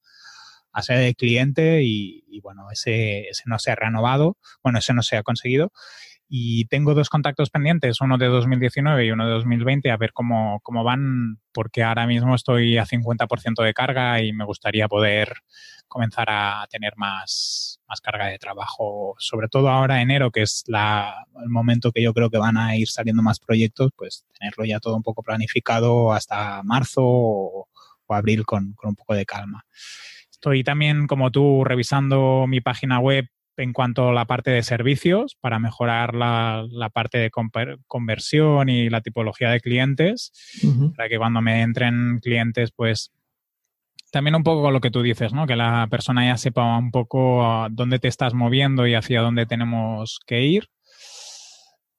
a 0.70 0.82
ser 0.82 0.98
el 0.98 1.16
cliente 1.16 1.80
y, 1.82 2.40
bueno, 2.42 2.70
ese, 2.70 3.20
ese 3.30 3.44
no 3.46 3.58
se 3.58 3.70
ha 3.70 3.74
renovado, 3.74 4.36
bueno, 4.62 4.80
ese 4.80 4.92
no 4.92 5.02
se 5.02 5.16
ha 5.16 5.22
conseguido 5.22 5.72
y 6.28 6.64
tengo 6.66 6.94
dos 6.94 7.08
contactos 7.10 7.50
pendientes, 7.50 8.00
uno 8.00 8.16
de 8.16 8.26
2019 8.26 9.06
y 9.06 9.10
uno 9.10 9.26
de 9.26 9.32
2020, 9.32 9.90
a 9.90 9.96
ver 9.96 10.12
cómo, 10.12 10.60
cómo 10.62 10.82
van, 10.82 11.40
porque 11.52 11.82
ahora 11.82 12.06
mismo 12.06 12.34
estoy 12.34 12.78
a 12.78 12.86
50% 12.86 13.62
de 13.62 13.74
carga 13.74 14.20
y 14.22 14.32
me 14.32 14.44
gustaría 14.44 14.88
poder 14.88 15.34
comenzar 15.88 16.28
a 16.30 16.66
tener 16.70 16.94
más, 16.96 17.80
más 17.86 18.00
carga 18.00 18.28
de 18.28 18.38
trabajo, 18.38 19.14
sobre 19.18 19.48
todo 19.48 19.68
ahora 19.68 20.00
enero, 20.00 20.30
que 20.30 20.42
es 20.42 20.64
la, 20.66 21.26
el 21.42 21.50
momento 21.50 21.92
que 21.92 22.02
yo 22.02 22.14
creo 22.14 22.30
que 22.30 22.38
van 22.38 22.56
a 22.56 22.76
ir 22.76 22.88
saliendo 22.88 23.22
más 23.22 23.38
proyectos, 23.38 23.90
pues 23.94 24.24
tenerlo 24.38 24.64
ya 24.64 24.80
todo 24.80 24.96
un 24.96 25.02
poco 25.02 25.22
planificado 25.22 26.14
hasta 26.14 26.62
marzo 26.62 27.02
o, 27.04 27.68
o 28.06 28.14
abril 28.14 28.46
con, 28.46 28.72
con 28.72 28.90
un 28.90 28.96
poco 28.96 29.14
de 29.14 29.26
calma. 29.26 29.66
Estoy 30.30 30.64
también, 30.64 31.06
como 31.06 31.30
tú, 31.30 31.62
revisando 31.62 32.46
mi 32.48 32.60
página 32.60 32.98
web 32.98 33.28
en 33.56 33.72
cuanto 33.72 34.08
a 34.08 34.12
la 34.12 34.24
parte 34.24 34.50
de 34.50 34.62
servicios 34.62 35.36
para 35.40 35.58
mejorar 35.58 36.14
la, 36.14 36.66
parte 36.92 37.18
de 37.18 37.30
conversión 37.86 38.68
y 38.68 38.88
la 38.88 39.00
tipología 39.00 39.50
de 39.50 39.60
clientes, 39.60 40.32
para 40.96 41.08
que 41.08 41.18
cuando 41.18 41.42
me 41.42 41.62
entren 41.62 42.18
clientes, 42.20 42.72
pues 42.74 43.12
también 44.10 44.34
un 44.34 44.42
poco 44.42 44.62
con 44.62 44.74
lo 44.74 44.80
que 44.80 44.90
tú 44.90 45.02
dices, 45.02 45.32
¿no? 45.32 45.46
Que 45.46 45.56
la 45.56 45.86
persona 45.90 46.26
ya 46.26 46.36
sepa 46.36 46.76
un 46.76 46.90
poco 46.90 47.66
dónde 47.70 47.98
te 47.98 48.08
estás 48.08 48.34
moviendo 48.34 48.86
y 48.86 48.94
hacia 48.94 49.22
dónde 49.22 49.46
tenemos 49.46 50.20
que 50.26 50.42
ir. 50.42 50.68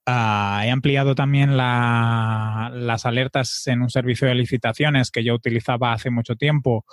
Ah, 0.06 0.62
he 0.64 0.70
ampliado 0.70 1.14
también 1.14 1.56
las 1.56 3.06
alertas 3.06 3.66
en 3.66 3.80
un 3.80 3.88
servicio 3.88 4.28
de 4.28 4.34
licitaciones 4.34 5.10
que 5.10 5.24
yo 5.24 5.34
utilizaba 5.34 5.92
hace 5.92 6.10
mucho 6.10 6.36
tiempo 6.36 6.84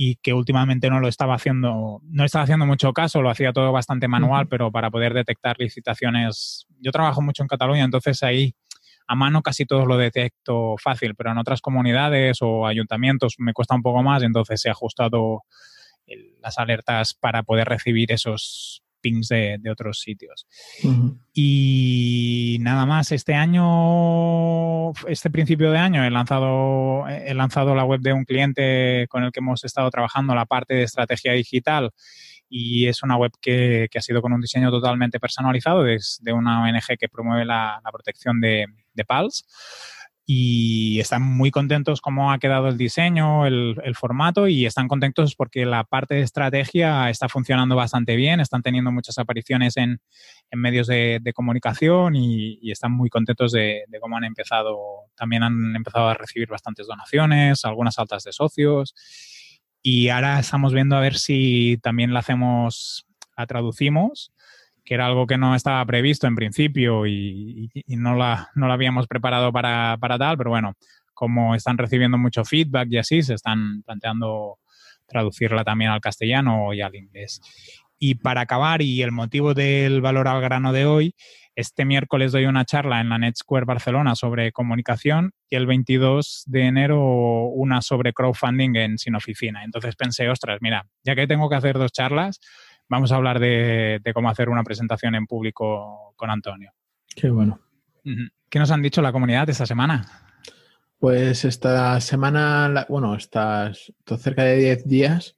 y 0.00 0.14
que 0.22 0.32
últimamente 0.32 0.90
no 0.90 1.00
lo 1.00 1.08
estaba 1.08 1.34
haciendo, 1.34 2.00
no 2.04 2.24
estaba 2.24 2.44
haciendo 2.44 2.64
mucho 2.64 2.92
caso, 2.92 3.20
lo 3.20 3.30
hacía 3.30 3.52
todo 3.52 3.72
bastante 3.72 4.06
manual, 4.06 4.46
pero 4.46 4.70
para 4.70 4.92
poder 4.92 5.12
detectar 5.12 5.56
licitaciones, 5.58 6.68
yo 6.78 6.92
trabajo 6.92 7.20
mucho 7.20 7.42
en 7.42 7.48
Cataluña, 7.48 7.82
entonces 7.82 8.22
ahí 8.22 8.54
a 9.08 9.16
mano 9.16 9.42
casi 9.42 9.66
todo 9.66 9.86
lo 9.86 9.96
detecto 9.96 10.76
fácil, 10.80 11.16
pero 11.16 11.32
en 11.32 11.38
otras 11.38 11.60
comunidades 11.60 12.38
o 12.42 12.68
ayuntamientos 12.68 13.34
me 13.38 13.52
cuesta 13.52 13.74
un 13.74 13.82
poco 13.82 14.04
más, 14.04 14.22
entonces 14.22 14.64
he 14.66 14.70
ajustado 14.70 15.42
las 16.40 16.58
alertas 16.58 17.14
para 17.14 17.42
poder 17.42 17.66
recibir 17.66 18.12
esos 18.12 18.84
pings 19.00 19.28
de, 19.28 19.60
otros 19.70 20.00
sitios. 20.00 20.46
Y 21.32 22.58
nada 22.60 22.86
más, 22.86 23.12
este 23.12 23.34
año, 23.34 24.92
este 25.06 25.30
principio 25.30 25.70
de 25.70 25.78
año, 25.78 26.04
he 26.04 26.10
lanzado, 26.10 27.08
he 27.08 27.34
lanzado 27.34 27.74
la 27.74 27.84
web 27.84 28.00
de 28.00 28.12
un 28.12 28.24
cliente 28.24 29.06
con 29.08 29.24
el 29.24 29.32
que 29.32 29.40
hemos 29.40 29.64
estado 29.64 29.90
trabajando 29.90 30.34
la 30.34 30.46
parte 30.46 30.74
de 30.74 30.82
estrategia 30.82 31.32
digital. 31.32 31.90
Y 32.50 32.86
es 32.86 33.02
una 33.02 33.16
web 33.16 33.32
que, 33.40 33.88
ha 33.94 34.00
sido 34.00 34.22
con 34.22 34.32
un 34.32 34.40
diseño 34.40 34.70
totalmente 34.70 35.20
personalizado, 35.20 35.86
es 35.86 36.18
de 36.22 36.32
una 36.32 36.62
ONG 36.62 36.96
que 36.98 37.08
promueve 37.08 37.44
la, 37.44 37.80
protección 37.92 38.40
de, 38.40 38.66
de 38.94 39.04
PALS 39.04 39.44
y 40.30 41.00
están 41.00 41.22
muy 41.22 41.50
contentos 41.50 42.02
cómo 42.02 42.30
ha 42.30 42.38
quedado 42.38 42.68
el 42.68 42.76
diseño, 42.76 43.46
el, 43.46 43.94
formato 43.94 44.46
y 44.46 44.66
están 44.66 44.86
contentos 44.86 45.34
porque 45.34 45.64
la 45.64 45.84
parte 45.84 46.16
de 46.16 46.20
estrategia 46.20 47.08
está 47.08 47.30
funcionando 47.30 47.76
bastante 47.76 48.14
bien, 48.14 48.38
están 48.38 48.60
teniendo 48.60 48.92
muchas 48.92 49.16
apariciones 49.16 49.78
en, 49.78 50.02
medios 50.52 50.86
de, 50.86 51.32
comunicación 51.34 52.14
y, 52.14 52.70
están 52.70 52.92
muy 52.92 53.08
contentos 53.08 53.52
de, 53.52 53.84
cómo 54.02 54.18
han 54.18 54.24
empezado. 54.24 54.76
También 55.16 55.44
han 55.44 55.74
empezado 55.74 56.08
a 56.08 56.14
recibir 56.14 56.48
bastantes 56.48 56.86
donaciones, 56.86 57.64
algunas 57.64 57.98
altas 57.98 58.22
de 58.22 58.32
socios 58.32 58.94
y 59.82 60.10
ahora 60.10 60.40
estamos 60.40 60.74
viendo 60.74 60.94
a 60.94 61.00
ver 61.00 61.16
si 61.16 61.78
también 61.82 62.12
la 62.12 62.20
hacemos, 62.20 63.06
la 63.34 63.46
traducimos 63.46 64.30
que 64.88 64.94
era 64.94 65.04
algo 65.04 65.26
que 65.26 65.36
no 65.36 65.54
estaba 65.54 65.84
previsto 65.84 66.26
en 66.26 66.34
principio 66.34 67.06
y, 67.06 67.70
no, 67.88 68.14
la, 68.14 68.48
no 68.54 68.72
habíamos 68.72 69.06
preparado 69.06 69.52
para, 69.52 69.98
tal, 70.00 70.38
pero 70.38 70.48
bueno, 70.48 70.76
como 71.12 71.54
están 71.54 71.76
recibiendo 71.76 72.16
mucho 72.16 72.42
feedback 72.42 72.88
y 72.92 72.96
así, 72.96 73.22
se 73.22 73.34
están 73.34 73.82
planteando 73.82 74.56
traducirla 75.06 75.62
también 75.62 75.90
al 75.90 76.00
castellano 76.00 76.72
y 76.72 76.80
al 76.80 76.94
inglés. 76.94 77.42
Y 77.98 78.14
para 78.14 78.40
acabar, 78.40 78.80
y 78.80 79.02
el 79.02 79.12
motivo 79.12 79.52
del 79.52 80.00
valor 80.00 80.26
al 80.26 80.40
grano 80.40 80.72
de 80.72 80.86
hoy, 80.86 81.14
este 81.54 81.84
miércoles 81.84 82.32
doy 82.32 82.46
una 82.46 82.64
charla 82.64 83.02
en 83.02 83.10
la 83.10 83.18
Net 83.18 83.34
Square 83.36 83.66
Barcelona 83.66 84.14
sobre 84.14 84.52
comunicación 84.52 85.32
y 85.50 85.56
el 85.56 85.66
22 85.66 86.44
de 86.46 86.62
enero 86.62 87.48
una 87.48 87.82
sobre 87.82 88.14
crowdfunding 88.14 88.74
en 88.76 88.96
Sin 88.96 89.16
Oficina. 89.16 89.64
Entonces 89.64 89.96
pensé, 89.96 90.30
ostras, 90.30 90.60
mira, 90.62 90.86
ya 91.04 91.14
que 91.14 91.26
tengo 91.26 91.50
que 91.50 91.56
hacer 91.56 91.76
dos 91.76 91.92
charlas, 91.92 92.40
vamos 92.88 93.12
a 93.12 93.16
hablar 93.16 93.38
de, 93.38 94.00
cómo 94.14 94.30
hacer 94.30 94.48
una 94.48 94.64
presentación 94.64 95.14
en 95.14 95.26
público 95.26 96.14
con 96.16 96.30
Antonio. 96.30 96.72
Qué 97.14 97.30
bueno. 97.30 97.60
¿Qué 98.48 98.58
nos 98.58 98.70
han 98.70 98.82
dicho 98.82 99.02
la 99.02 99.12
comunidad 99.12 99.48
esta 99.50 99.66
semana? 99.66 100.06
Pues 100.98 101.44
esta 101.44 102.00
semana, 102.00 102.86
bueno, 102.88 103.14
estas 103.14 103.92
cerca 104.18 104.42
de 104.44 104.56
10 104.56 104.86
días, 104.86 105.36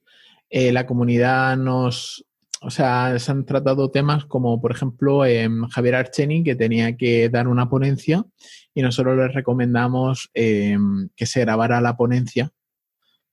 eh, 0.49 0.71
la 0.71 0.87
comunidad 0.87 1.57
nos, 1.57 2.25
o 2.61 2.69
sea, 2.69 3.17
se 3.19 3.31
han 3.31 3.45
tratado 3.45 3.91
temas 3.91 4.25
como, 4.25 4.59
por 4.61 4.71
ejemplo, 4.71 5.25
em, 5.25 5.67
Javier 5.67 5.95
Archeni, 5.95 6.43
que 6.43 6.55
tenía 6.55 6.95
que 6.95 7.29
dar 7.29 7.47
una 7.47 7.69
ponencia 7.69 8.25
y 8.73 8.81
nosotros 8.81 9.17
les 9.17 9.33
recomendamos 9.33 10.29
em, 10.33 11.09
que 11.15 11.25
se 11.25 11.41
grabara 11.41 11.81
la 11.81 11.95
ponencia 11.97 12.51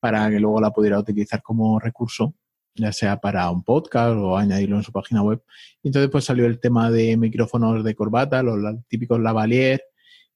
para 0.00 0.28
que 0.30 0.40
luego 0.40 0.60
la 0.60 0.70
pudiera 0.70 0.98
utilizar 0.98 1.42
como 1.42 1.78
recurso 1.78 2.34
ya 2.78 2.92
sea 2.92 3.20
para 3.20 3.50
un 3.50 3.62
podcast 3.62 4.16
o 4.16 4.36
añadirlo 4.36 4.76
en 4.76 4.82
su 4.82 4.92
página 4.92 5.22
web. 5.22 5.42
Y 5.82 5.88
entonces 5.88 6.10
pues 6.10 6.24
salió 6.24 6.46
el 6.46 6.60
tema 6.60 6.90
de 6.90 7.16
micrófonos 7.16 7.84
de 7.84 7.94
corbata, 7.94 8.42
los 8.42 8.58
típicos 8.88 9.20
lavalier 9.20 9.82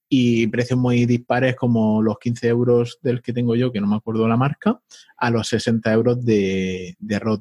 y 0.09 0.47
precios 0.49 0.79
muy 0.79 1.07
dispares 1.07 1.57
como 1.57 2.03
los 2.03 2.19
15 2.19 2.49
euros 2.49 2.99
del 3.01 3.23
que 3.23 3.33
tengo 3.33 3.57
yo, 3.57 3.73
que 3.73 3.81
no 3.81 3.87
me 3.87 3.97
acuerdo 3.97 4.29
la 4.29 4.37
marca, 4.37 4.79
a 5.17 5.31
los 5.31 5.49
60 5.49 5.91
euros 5.91 6.23
de, 6.23 6.97
de, 6.99 7.19
Rod, 7.19 7.41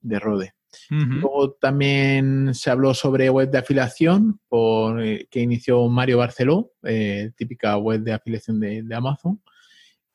de 0.00 0.18
Rode. 0.18 0.54
Luego 0.88 1.52
también 1.52 2.54
se 2.54 2.70
habló 2.70 2.94
sobre 2.94 3.28
web 3.28 3.50
de 3.50 3.58
afiliación 3.58 4.40
por, 4.48 5.02
eh, 5.02 5.26
que 5.30 5.40
inició 5.40 5.86
Mario 5.88 6.18
Barceló, 6.18 6.72
eh, 6.82 7.32
típica 7.36 7.76
web 7.76 8.00
de 8.00 8.12
afiliación 8.12 8.58
de, 8.58 8.82
de 8.82 8.94
Amazon. 8.94 9.40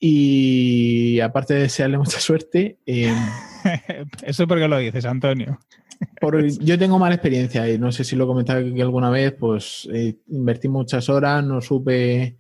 Y 0.04 1.20
aparte 1.20 1.54
de 1.54 1.60
desearle 1.62 2.00
mucha 2.00 2.20
suerte. 2.20 2.80
Eh, 2.88 3.14
Eso 4.24 4.48
porque 4.48 4.68
lo 4.68 4.80
dices, 4.80 5.06
Antonio. 5.06 5.60
yo 6.60 6.80
tengo 6.80 6.98
mala 6.98 7.14
experiencia 7.14 7.70
y 7.70 7.78
no 7.78 7.92
sé 7.92 8.04
si 8.04 8.16
lo 8.16 8.24
he 8.24 8.28
comentado 8.28 8.62
aquí 8.62 8.82
alguna 8.82 9.12
vez, 9.12 9.34
pues 9.34 9.88
eh, 9.94 10.18
invertí 10.28 10.68
muchas 10.68 11.08
horas, 11.08 11.46
no 11.46 11.62
supe 11.62 12.36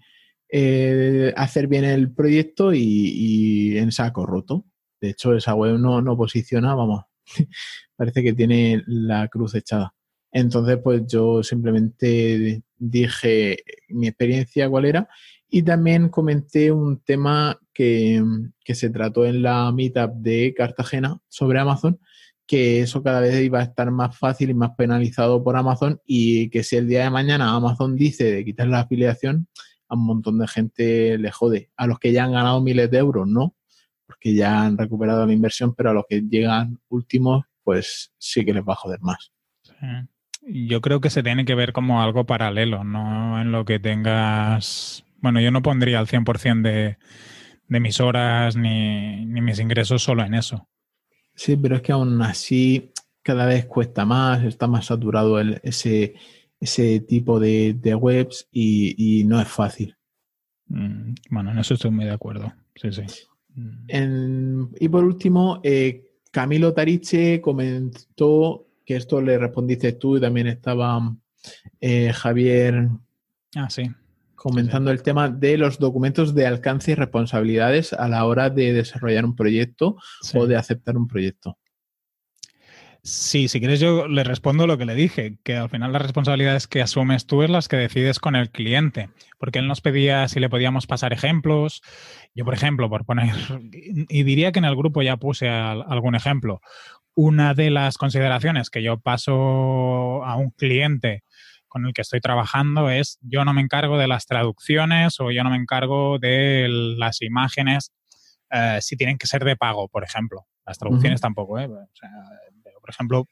eh, 0.49 1.31
hacer 1.37 1.67
bien 1.67 1.85
el 1.85 2.11
proyecto 2.11 2.73
y, 2.73 3.77
en 3.77 3.91
saco 3.91 4.25
roto. 4.25 4.65
De 4.99 5.11
hecho, 5.11 5.35
esa 5.35 5.53
web 5.53 5.77
no, 5.77 6.01
no 6.01 6.17
posiciona, 6.17 6.73
vamos, 6.73 7.03
parece 7.95 8.23
que 8.23 8.33
tiene 8.33 8.81
la 8.87 9.27
cruz 9.27 9.53
echada. 9.53 9.93
Entonces, 10.31 10.79
pues 10.83 11.03
yo 11.05 11.43
simplemente 11.43 12.63
dije 12.75 13.57
mi 13.89 14.07
experiencia 14.07 14.67
cuál 14.67 14.85
era 14.85 15.07
y 15.53 15.63
también 15.63 16.07
comenté 16.07 16.71
un 16.71 17.01
tema 17.01 17.59
que, 17.73 18.23
se 18.65 18.89
trató 18.89 19.25
en 19.25 19.43
la 19.43 19.69
meetup 19.73 20.13
de 20.13 20.53
Cartagena 20.55 21.19
sobre 21.27 21.59
Amazon, 21.59 21.99
que 22.47 22.79
eso 22.79 23.03
cada 23.03 23.19
vez 23.19 23.43
iba 23.43 23.59
a 23.59 23.63
estar 23.63 23.91
más 23.91 24.17
fácil 24.17 24.49
y 24.49 24.53
más 24.53 24.71
penalizado 24.77 25.43
por 25.43 25.57
Amazon 25.57 25.99
y 26.05 26.49
que 26.49 26.63
si 26.63 26.77
el 26.77 26.87
día 26.87 27.03
de 27.03 27.09
mañana 27.09 27.53
Amazon 27.53 27.97
dice 27.97 28.31
de 28.31 28.45
quitar 28.45 28.67
la 28.67 28.79
afiliación, 28.79 29.49
a 29.89 29.95
un 29.95 30.05
montón 30.05 30.39
de 30.39 30.47
gente 30.47 31.17
le 31.17 31.31
jode. 31.31 31.69
A 31.75 31.85
los 31.85 31.99
que 31.99 32.13
ya 32.13 32.23
han 32.23 32.31
ganado 32.31 32.61
miles 32.61 32.89
de 32.89 32.99
euros, 32.99 33.27
no, 33.27 33.57
porque 34.05 34.33
ya 34.33 34.61
han 34.61 34.77
recuperado 34.77 35.25
la 35.25 35.33
inversión, 35.33 35.75
pero 35.75 35.89
a 35.89 35.93
los 35.93 36.05
que 36.07 36.21
llegan 36.21 36.79
últimos, 36.87 37.43
pues 37.61 38.13
sí 38.17 38.45
que 38.45 38.53
les 38.53 38.63
va 38.63 38.71
a 38.71 38.77
joder 38.77 39.01
más. 39.01 39.33
Yo 40.43 40.79
creo 40.79 41.01
que 41.01 41.09
se 41.09 41.23
tiene 41.23 41.43
que 41.43 41.55
ver 41.55 41.73
como 41.73 42.01
algo 42.01 42.25
paralelo, 42.25 42.85
no 42.85 43.41
en 43.41 43.51
lo 43.51 43.65
que 43.65 43.79
tengas 43.79 45.03
bueno, 45.21 45.39
yo 45.39 45.51
no 45.51 45.61
pondría 45.61 45.99
al 45.99 46.07
100% 46.07 46.61
de, 46.61 46.97
de 47.71 47.79
mis 47.79 48.01
horas 48.01 48.57
ni, 48.57 49.25
mis 49.25 49.59
ingresos 49.59 50.03
solo 50.03 50.25
en 50.25 50.33
eso. 50.33 50.67
Sí, 51.33 51.55
pero 51.55 51.77
es 51.77 51.81
que 51.81 51.93
aún 51.93 52.21
así 52.21 52.91
cada 53.23 53.45
vez 53.45 53.65
cuesta 53.65 54.03
más, 54.03 54.43
está 54.43 54.67
más 54.67 54.87
saturado 54.87 55.39
ese, 55.39 56.15
ese 56.59 56.99
tipo 56.99 57.39
de, 57.39 57.95
webs 57.95 58.49
y, 58.51 59.23
no 59.25 59.39
es 59.39 59.47
fácil. 59.47 59.95
Mm, 60.67 61.13
bueno, 61.29 61.51
en 61.51 61.59
eso 61.59 61.75
estoy 61.75 61.91
muy 61.91 62.03
de 62.03 62.11
acuerdo. 62.11 62.51
Sí, 62.75 62.89
sí. 62.91 63.03
y 64.79 64.89
por 64.89 65.05
último, 65.05 65.61
eh, 65.63 66.11
Camilo 66.29 66.73
Tariche 66.73 67.39
comentó 67.39 68.67
que 68.85 68.97
esto 68.97 69.21
le 69.21 69.37
respondiste 69.37 69.93
tú 69.93 70.17
y 70.17 70.21
también 70.21 70.47
estaba 70.47 71.15
eh, 71.79 72.11
Javier. 72.11 72.89
Ah, 73.55 73.69
sí 73.69 73.89
comentando 74.41 74.89
el 74.89 75.03
tema 75.03 75.29
de 75.29 75.55
los 75.55 75.77
documentos 75.77 76.33
de 76.33 76.47
alcance 76.47 76.91
y 76.91 76.95
responsabilidades 76.95 77.93
a 77.93 78.07
la 78.07 78.25
hora 78.25 78.49
de 78.49 78.73
desarrollar 78.73 79.23
un 79.23 79.35
proyecto 79.35 79.97
o 80.33 80.47
de 80.47 80.57
aceptar 80.57 80.97
un 80.97 81.07
proyecto. 81.07 81.59
Sí, 83.03 83.47
si 83.47 83.59
quieres 83.59 83.79
yo 83.79 84.07
le 84.07 84.23
respondo 84.23 84.65
lo 84.65 84.79
que 84.79 84.85
le 84.85 84.95
dije, 84.95 85.37
que 85.43 85.57
al 85.57 85.69
final 85.69 85.93
las 85.93 86.01
responsabilidades 86.01 86.67
que 86.67 86.81
asumes 86.81 87.27
tú 87.27 87.43
es 87.43 87.51
las 87.51 87.67
que 87.67 87.77
decides 87.77 88.17
con 88.17 88.35
el 88.35 88.49
cliente, 88.49 89.09
porque 89.37 89.59
él 89.59 89.67
nos 89.67 89.81
pedía 89.81 90.27
si 90.27 90.39
le 90.39 90.49
podíamos 90.49 90.87
pasar 90.87 91.13
ejemplos. 91.13 91.83
Yo, 92.33 92.43
por 92.43 92.55
ejemplo, 92.55 92.89
por 92.89 93.05
poner, 93.05 93.35
y 93.71 94.23
diría 94.23 94.51
que 94.51 94.59
en 94.59 94.65
el 94.65 94.75
grupo 94.75 95.03
ya 95.03 95.17
puse 95.17 95.49
algún 95.49 96.15
ejemplo, 96.15 96.61
una 97.13 97.53
de 97.53 97.69
las 97.69 97.99
consideraciones 97.99 98.71
que 98.71 98.81
yo 98.81 98.99
paso 98.99 100.23
a 100.25 100.35
un 100.35 100.49
cliente 100.49 101.23
con 101.71 101.85
el 101.85 101.93
que 101.93 102.01
estoy 102.01 102.19
trabajando 102.19 102.89
es 102.89 103.17
yo 103.21 103.45
no 103.45 103.53
me 103.53 103.61
encargo 103.61 103.97
de 103.97 104.07
las 104.07 104.25
traducciones 104.25 105.21
o 105.21 105.31
yo 105.31 105.41
no 105.43 105.49
me 105.49 105.55
encargo 105.55 106.19
de 106.19 106.67
las 106.69 107.21
imágenes 107.21 107.93
eh, 108.51 108.79
si 108.81 108.97
tienen 108.97 109.17
que 109.17 109.25
ser 109.25 109.45
de 109.45 109.55
pago, 109.55 109.87
por 109.87 110.03
ejemplo. 110.03 110.45
Las 110.65 110.77
traducciones 110.77 111.21
tampoco, 111.21 111.57
¿eh? 111.59 111.67
por 111.67 112.89
ejemplo, 112.89 113.25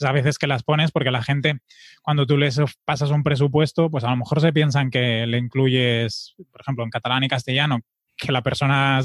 a 0.00 0.12
veces 0.12 0.38
que 0.38 0.48
las 0.48 0.64
pones 0.64 0.90
porque 0.90 1.12
la 1.12 1.22
gente, 1.22 1.60
cuando 2.02 2.26
tú 2.26 2.36
les 2.36 2.60
pasas 2.84 3.10
un 3.10 3.22
presupuesto, 3.22 3.88
pues 3.90 4.02
a 4.02 4.10
lo 4.10 4.16
mejor 4.16 4.40
se 4.40 4.52
piensan 4.52 4.90
que 4.90 5.24
le 5.26 5.38
incluyes, 5.38 6.34
por 6.50 6.62
ejemplo, 6.62 6.84
en 6.84 6.90
catalán 6.90 7.22
y 7.22 7.28
castellano, 7.28 7.80
que 8.16 8.32
la 8.32 8.42
persona 8.42 9.00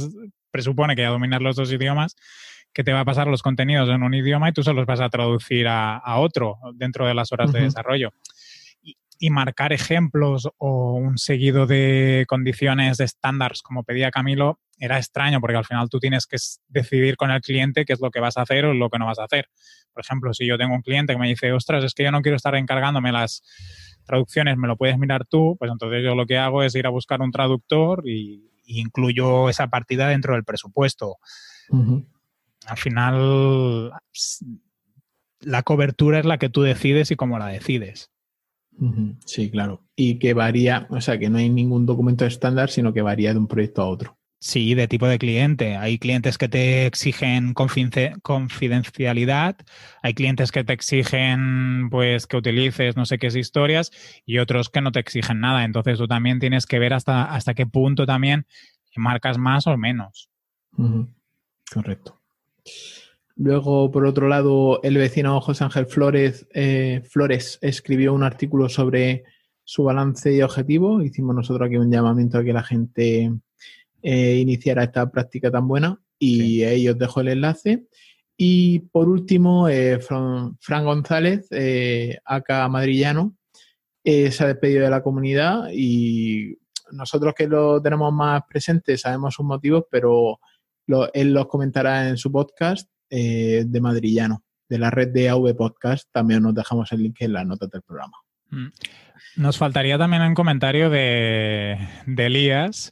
presupone 0.49 0.95
que 0.95 1.03
ya 1.03 1.09
dominar 1.09 1.43
los 1.43 1.55
dos 1.55 1.71
idiomas, 1.71 2.15
que 2.73 2.83
te 2.83 2.91
va 2.91 3.01
a 3.01 3.05
pasar 3.05 3.27
los 3.27 3.43
contenidos 3.43 3.87
en 3.89 4.01
un 4.01 4.15
idioma 4.15 4.49
y 4.49 4.53
tú 4.53 4.63
se 4.63 4.73
los 4.73 4.87
vas 4.87 4.99
a 4.99 5.09
traducir 5.09 5.67
a, 5.67 6.01
otro 6.17 6.57
dentro 6.73 7.05
de 7.05 7.13
las 7.13 7.31
horas 7.31 7.51
de 7.51 7.61
desarrollo 7.61 8.11
y 9.19 9.29
marcar 9.29 9.73
ejemplos 9.73 10.49
o 10.57 10.93
un 10.93 11.17
seguido 11.17 11.67
de 11.67 12.25
condiciones 12.27 12.97
de 12.97 13.03
estándares 13.03 13.61
como 13.61 13.83
pedía 13.83 14.11
Camilo 14.11 14.59
era 14.79 14.97
extraño 14.97 15.41
porque 15.41 15.57
al 15.57 15.65
final 15.65 15.89
tú 15.89 15.99
tienes 15.99 16.25
que 16.25 16.37
decidir 16.69 17.17
con 17.17 17.29
el 17.29 17.41
cliente 17.41 17.83
qué 17.83 17.91
es 17.91 17.99
lo 17.99 18.11
que 18.11 18.21
vas 18.21 18.37
a 18.37 18.43
hacer 18.43 18.63
o 18.63 18.73
lo 18.73 18.89
que 18.89 18.97
no 18.97 19.05
vas 19.05 19.19
a 19.19 19.25
hacer. 19.25 19.49
Por 19.91 20.01
ejemplo, 20.01 20.33
si 20.33 20.47
yo 20.47 20.57
tengo 20.57 20.73
un 20.73 20.81
cliente 20.81 21.13
que 21.13 21.19
me 21.19 21.27
dice, 21.27 21.51
ostras, 21.51 21.83
es 21.83 21.93
que 21.93 22.03
yo 22.03 22.11
no 22.11 22.21
quiero 22.21 22.37
estar 22.37 22.55
encargándome 22.55 23.11
las 23.11 23.43
traducciones, 24.05 24.57
me 24.57 24.69
lo 24.69 24.77
puedes 24.77 24.97
mirar 24.97 25.25
tú, 25.25 25.57
pues 25.59 25.69
entonces 25.69 26.01
yo 26.01 26.15
lo 26.15 26.25
que 26.25 26.37
hago 26.37 26.63
es 26.63 26.73
ir 26.75 26.87
a 26.87 26.89
buscar 26.89 27.21
un 27.21 27.31
traductor 27.31 28.07
y, 28.07 28.45
incluyo 28.71 29.49
esa 29.49 29.67
partida 29.67 30.07
dentro 30.07 30.35
del 30.35 30.43
presupuesto. 30.43 31.17
Al 32.67 32.77
final, 32.77 33.91
la 35.39 35.63
cobertura 35.63 36.19
es 36.19 36.25
la 36.25 36.37
que 36.37 36.49
tú 36.49 36.61
decides 36.61 37.09
y 37.09 37.15
cómo 37.15 37.39
la 37.39 37.47
decides. 37.47 38.11
Sí, 39.25 39.51
claro. 39.51 39.83
Y 39.95 40.19
que 40.19 40.33
varía, 40.33 40.87
o 40.89 41.01
sea, 41.01 41.19
que 41.19 41.29
no 41.29 41.37
hay 41.37 41.49
ningún 41.49 41.85
documento 41.85 42.25
estándar, 42.25 42.69
sino 42.69 42.93
que 42.93 43.01
varía 43.01 43.33
de 43.33 43.39
un 43.39 43.47
proyecto 43.47 43.81
a 43.81 43.87
otro. 43.87 44.17
Sí, 44.41 44.73
de 44.73 44.87
tipo 44.87 45.05
de 45.05 45.19
cliente. 45.19 45.75
Hay 45.75 45.99
clientes 45.99 46.37
que 46.37 46.47
te 46.47 46.85
exigen 46.85 47.53
confidencialidad, 47.53 49.57
hay 50.01 50.13
clientes 50.13 50.53
que 50.53 50.63
te 50.63 50.71
exigen 50.71 51.89
pues 51.91 52.25
que 52.25 52.37
utilices 52.37 52.95
no 52.95 53.05
sé 53.05 53.17
qué 53.17 53.27
historias 53.27 53.91
y 54.25 54.37
otros 54.37 54.69
que 54.69 54.79
no 54.79 54.93
te 54.93 55.01
exigen 55.01 55.41
nada. 55.41 55.65
Entonces 55.65 55.97
tú 55.97 56.07
también 56.07 56.39
tienes 56.39 56.65
que 56.65 56.79
ver 56.79 56.93
hasta, 56.93 57.25
hasta 57.25 57.53
qué 57.53 57.65
punto 57.65 58.05
también 58.05 58.45
marcas 58.95 59.37
más 59.37 59.67
o 59.67 59.77
menos. 59.77 60.29
Correcto. 61.71 62.19
Luego, 63.41 63.89
por 63.89 64.05
otro 64.05 64.27
lado, 64.27 64.81
el 64.83 64.97
vecino 64.97 65.39
José 65.39 65.63
Ángel 65.63 65.85
Flores, 65.85 66.45
eh, 66.53 67.01
Flores 67.09 67.57
escribió 67.61 68.13
un 68.13 68.23
artículo 68.23 68.67
sobre 68.67 69.23
su 69.63 69.85
balance 69.85 70.35
y 70.35 70.41
objetivo. 70.41 71.01
Hicimos 71.01 71.33
nosotros 71.33 71.65
aquí 71.65 71.77
un 71.77 71.89
llamamiento 71.89 72.37
a 72.37 72.43
que 72.43 72.51
la 72.51 72.63
gente 72.63 73.31
eh, 74.01 74.35
iniciara 74.35 74.83
esta 74.83 75.09
práctica 75.09 75.49
tan 75.49 75.69
buena 75.69 75.97
y 76.19 76.63
ahí 76.63 76.89
os 76.89 76.97
dejo 76.97 77.21
el 77.21 77.29
enlace. 77.29 77.85
Y 78.35 78.79
por 78.79 79.07
último, 79.07 79.69
eh, 79.69 79.99
Fran, 79.99 80.83
González, 80.83 81.47
acá 82.25 82.67
madrillano, 82.67 83.37
se 84.03 84.43
ha 84.43 84.47
despedido 84.47 84.83
de 84.83 84.89
la 84.89 85.01
comunidad 85.01 85.69
y 85.71 86.57
nosotros 86.91 87.33
que 87.37 87.47
lo 87.47 87.81
tenemos 87.81 88.11
más 88.11 88.43
presente 88.49 88.97
sabemos 88.97 89.33
sus 89.33 89.45
motivos, 89.45 89.85
pero 89.89 90.41
él 91.13 91.31
los 91.31 91.47
comentará 91.47 92.09
en 92.09 92.17
su 92.17 92.29
podcast 92.33 92.89
de 93.09 93.79
madrillano, 93.81 94.43
de 94.67 94.79
la 94.79 94.89
red 94.89 95.09
de 95.09 95.29
AV 95.29 95.55
Podcast. 95.55 96.09
También 96.11 96.43
nos 96.43 96.55
dejamos 96.55 96.91
el 96.91 97.03
link 97.03 97.17
en 97.21 97.33
las 97.33 97.45
notas 97.45 97.69
del 97.69 97.81
programa. 97.81 98.17
Mm. 98.49 98.67
Nos 99.37 99.57
faltaría 99.57 99.97
también 99.97 100.21
un 100.23 100.33
comentario 100.33 100.89
de, 100.89 101.77
de 102.05 102.25
Elías 102.25 102.91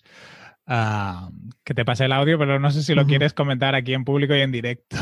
Ah, 0.70 1.30
que 1.64 1.74
te 1.74 1.86
pase 1.86 2.04
el 2.06 2.12
audio, 2.12 2.38
pero 2.38 2.60
no 2.60 2.72
sé 2.72 2.84
si 2.84 2.94
lo 2.94 3.08
quieres 3.08 3.34
comentar 3.34 3.74
aquí 3.74 3.94
en 3.94 4.04
público 4.04 4.36
y 4.36 4.42
en 4.42 4.52
directo. 4.52 4.98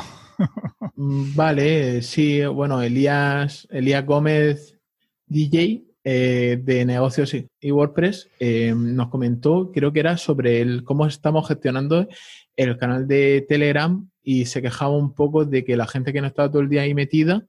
Mm, 0.98 1.36
vale, 1.36 2.01
sí, 2.03 2.45
bueno, 2.45 2.81
Elías, 2.81 3.67
Elías 3.72 4.05
Gómez, 4.05 4.77
DJ 5.25 5.84
eh, 6.03 6.57
de 6.62 6.86
negocios 6.86 7.36
y 7.60 7.72
WordPress, 7.72 8.29
eh, 8.39 8.74
nos 8.75 9.10
comentó, 9.10 9.72
creo 9.74 9.91
que 9.91 10.00
era 10.00 10.17
sobre 10.17 10.62
el, 10.62 10.84
cómo 10.84 11.05
estamos 11.05 11.48
gestionando 11.48 12.07
el 12.55 12.77
canal 12.77 13.07
de 13.07 13.45
Telegram 13.47 14.09
y 14.24 14.45
se 14.45 14.62
quejaba 14.62 14.95
un 14.95 15.13
poco 15.13 15.45
de 15.45 15.63
que 15.63 15.77
la 15.77 15.88
gente 15.88 16.13
que 16.13 16.21
no 16.21 16.27
estaba 16.27 16.50
todo 16.50 16.62
el 16.62 16.69
día 16.69 16.81
ahí 16.81 16.93
metida, 16.93 17.45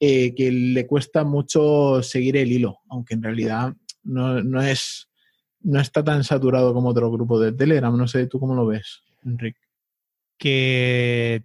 eh, 0.00 0.34
que 0.34 0.50
le 0.50 0.86
cuesta 0.86 1.24
mucho 1.24 2.02
seguir 2.02 2.36
el 2.36 2.52
hilo, 2.52 2.78
aunque 2.88 3.14
en 3.14 3.22
realidad 3.22 3.74
no, 4.02 4.42
no 4.42 4.62
es 4.62 5.08
no 5.64 5.80
está 5.80 6.02
tan 6.02 6.24
saturado 6.24 6.74
como 6.74 6.90
otro 6.90 7.10
grupo 7.10 7.38
de 7.38 7.52
Telegram. 7.52 7.96
No 7.96 8.08
sé, 8.08 8.26
¿tú 8.26 8.40
cómo 8.40 8.54
lo 8.54 8.66
ves, 8.66 9.02
Enrique? 9.24 9.60
Que 10.38 11.42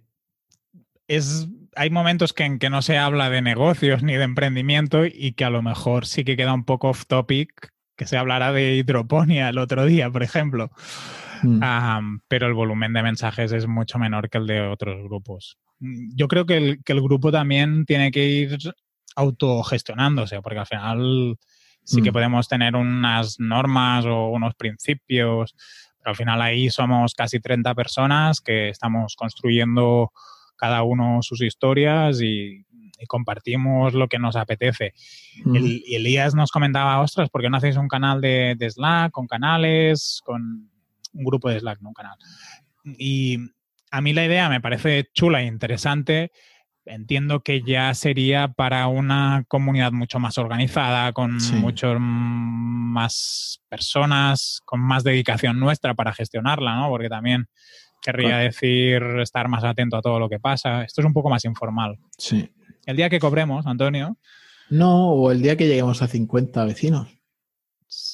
es, 1.06 1.48
hay 1.76 1.90
momentos 1.90 2.32
que 2.32 2.44
en 2.44 2.58
que 2.58 2.70
no 2.70 2.82
se 2.82 2.98
habla 2.98 3.30
de 3.30 3.42
negocios 3.42 4.02
ni 4.02 4.14
de 4.14 4.24
emprendimiento 4.24 5.06
y 5.06 5.32
que 5.32 5.44
a 5.44 5.50
lo 5.50 5.62
mejor 5.62 6.06
sí 6.06 6.24
que 6.24 6.36
queda 6.36 6.52
un 6.52 6.64
poco 6.64 6.88
off 6.88 7.06
topic, 7.06 7.72
que 7.96 8.06
se 8.06 8.16
hablará 8.16 8.52
de 8.52 8.74
hidroponía 8.76 9.48
el 9.48 9.58
otro 9.58 9.86
día, 9.86 10.10
por 10.10 10.22
ejemplo. 10.22 10.70
Mm. 11.42 12.20
pero 12.28 12.46
el 12.46 12.54
volumen 12.54 12.92
de 12.92 13.02
mensajes 13.02 13.52
es 13.52 13.66
mucho 13.66 13.98
menor 13.98 14.28
que 14.30 14.38
el 14.38 14.46
de 14.46 14.60
otros 14.62 15.02
grupos. 15.02 15.58
Yo 15.80 16.28
creo 16.28 16.46
que 16.46 16.56
el, 16.56 16.84
que 16.84 16.92
el 16.92 17.02
grupo 17.02 17.30
también 17.30 17.84
tiene 17.84 18.10
que 18.10 18.26
ir 18.26 18.58
autogestionándose, 19.16 20.40
porque 20.42 20.58
al 20.60 20.66
final 20.66 21.38
sí 21.84 22.02
que 22.02 22.10
mm. 22.10 22.14
podemos 22.14 22.48
tener 22.48 22.76
unas 22.76 23.40
normas 23.40 24.04
o 24.06 24.28
unos 24.28 24.54
principios, 24.54 25.54
pero 25.98 26.10
al 26.10 26.16
final 26.16 26.42
ahí 26.42 26.70
somos 26.70 27.14
casi 27.14 27.40
30 27.40 27.74
personas 27.74 28.40
que 28.40 28.68
estamos 28.68 29.16
construyendo 29.16 30.12
cada 30.56 30.82
uno 30.82 31.22
sus 31.22 31.40
historias 31.42 32.20
y, 32.20 32.64
compartimos 33.06 33.94
lo 33.94 34.08
que 34.08 34.18
nos 34.18 34.34
apetece. 34.34 34.92
Mm. 35.44 35.56
y 35.56 35.94
Elías 35.94 36.34
nos 36.34 36.50
comentaba, 36.50 37.00
ostras, 37.00 37.30
¿por 37.30 37.42
qué 37.42 37.48
no 37.48 37.56
hacéis 37.56 37.76
un 37.76 37.86
canal 37.86 38.20
de, 38.20 38.56
de, 38.58 38.68
Slack 38.68 39.12
con 39.12 39.28
canales, 39.28 40.20
con 40.24 40.68
un 41.18 41.24
grupo 41.24 41.50
de 41.50 41.60
Slack, 41.60 41.80
no 41.80 41.88
un 41.88 41.94
canal? 41.94 42.16
Y 42.84 43.38
a 43.90 44.00
mí 44.00 44.12
la 44.14 44.24
idea 44.24 44.48
me 44.48 44.60
parece 44.60 45.08
chula 45.12 45.42
e 45.42 45.46
interesante, 45.46 46.30
entiendo 46.84 47.40
que 47.40 47.62
ya 47.62 47.92
sería 47.94 48.48
para 48.48 48.86
una 48.88 49.44
comunidad 49.48 49.92
mucho 49.92 50.18
más 50.18 50.38
organizada, 50.38 51.12
con 51.12 51.38
muchas 51.60 51.96
más 51.98 53.60
personas, 53.68 54.60
con 54.64 54.80
más 54.80 55.04
dedicación 55.04 55.60
nuestra 55.60 55.94
para 55.94 56.14
gestionarla, 56.14 56.76
¿no? 56.76 56.88
Porque 56.88 57.08
también 57.08 57.48
querría 58.00 58.38
decir 58.38 59.02
estar 59.20 59.48
más 59.48 59.64
atento 59.64 59.96
a 59.96 60.02
todo 60.02 60.18
lo 60.18 60.28
que 60.28 60.40
pasa. 60.40 60.82
Esto 60.84 61.00
es 61.00 61.06
un 61.06 61.12
poco 61.12 61.28
más 61.28 61.44
informal. 61.44 61.98
Sí. 62.16 62.50
El 62.86 62.96
día 62.96 63.10
que 63.10 63.20
cobremos, 63.20 63.66
Antonio. 63.66 64.16
No, 64.70 65.10
o 65.10 65.30
el 65.30 65.42
día 65.42 65.56
que 65.56 65.66
lleguemos 65.66 66.00
a 66.02 66.08
50 66.08 66.64
vecinos. 66.64 67.08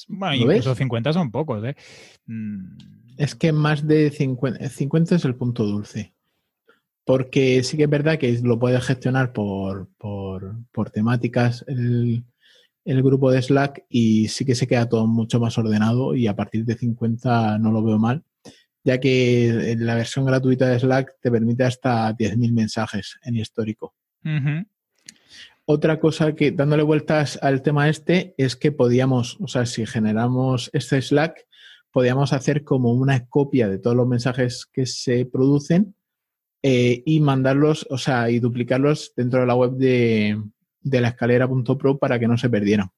Bueno, 0.07 0.35
incluso 0.35 0.73
50 0.73 1.13
son 1.13 1.31
pocos, 1.31 1.63
¿eh? 1.65 1.75
Mm. 2.25 2.94
Es 3.17 3.35
que 3.35 3.51
más 3.51 3.87
de 3.87 4.09
50, 4.11 4.69
50 4.69 5.15
es 5.15 5.25
el 5.25 5.35
punto 5.35 5.63
dulce. 5.63 6.13
Porque 7.05 7.63
sí 7.63 7.77
que 7.77 7.83
es 7.83 7.89
verdad 7.89 8.17
que 8.17 8.39
lo 8.41 8.57
puedes 8.57 8.83
gestionar 8.83 9.31
por, 9.31 9.89
temáticas 10.91 11.63
el, 11.67 12.23
grupo 12.85 13.31
de 13.31 13.41
Slack 13.41 13.85
y 13.89 14.27
sí 14.27 14.43
que 14.43 14.55
se 14.55 14.67
queda 14.67 14.89
todo 14.89 15.05
mucho 15.05 15.39
más 15.39 15.57
ordenado 15.57 16.15
y 16.15 16.27
a 16.27 16.35
partir 16.35 16.65
de 16.65 16.75
50 16.75 17.59
no 17.59 17.71
lo 17.71 17.83
veo 17.83 17.99
mal, 17.99 18.23
ya 18.83 18.99
que 18.99 19.71
en 19.71 19.85
la 19.85 19.95
versión 19.95 20.25
gratuita 20.25 20.67
de 20.67 20.79
Slack 20.79 21.17
te 21.21 21.29
permite 21.29 21.63
hasta 21.63 22.11
10.000 22.11 22.53
mensajes 22.53 23.17
en 23.23 23.35
histórico. 23.35 23.93
Otra 25.65 25.99
cosa 25.99 26.33
que, 26.33 26.51
dándole 26.51 26.83
vueltas 26.83 27.39
al 27.41 27.61
tema 27.63 27.89
este, 27.89 28.35
es 28.37 28.55
que 28.55 28.71
podíamos, 28.71 29.37
o 29.41 29.47
sea, 29.47 29.65
si 29.65 29.85
generamos 29.85 30.69
este 30.73 31.01
Slack, 31.01 31.47
podíamos 31.95 32.33
hacer 32.33 32.65
como 32.65 32.91
una 32.91 33.25
copia 33.27 33.69
de 33.69 33.79
todos 33.79 33.95
los 33.95 34.05
mensajes 34.05 34.65
que 34.65 34.85
se 34.85 35.25
producen 35.25 35.95
eh, 36.61 37.01
y 37.05 37.21
mandarlos, 37.21 37.87
o 37.89 37.97
sea, 37.97 38.29
y 38.29 38.39
duplicarlos 38.39 39.13
dentro 39.15 39.39
de 39.39 39.45
la 39.45 39.55
web 39.55 39.77
de, 39.77 40.37
de 40.81 40.99
la 40.99 41.07
escalera.pro 41.07 41.97
para 41.97 42.19
que 42.19 42.27
no 42.27 42.37
se 42.37 42.49
perdieran. 42.49 42.89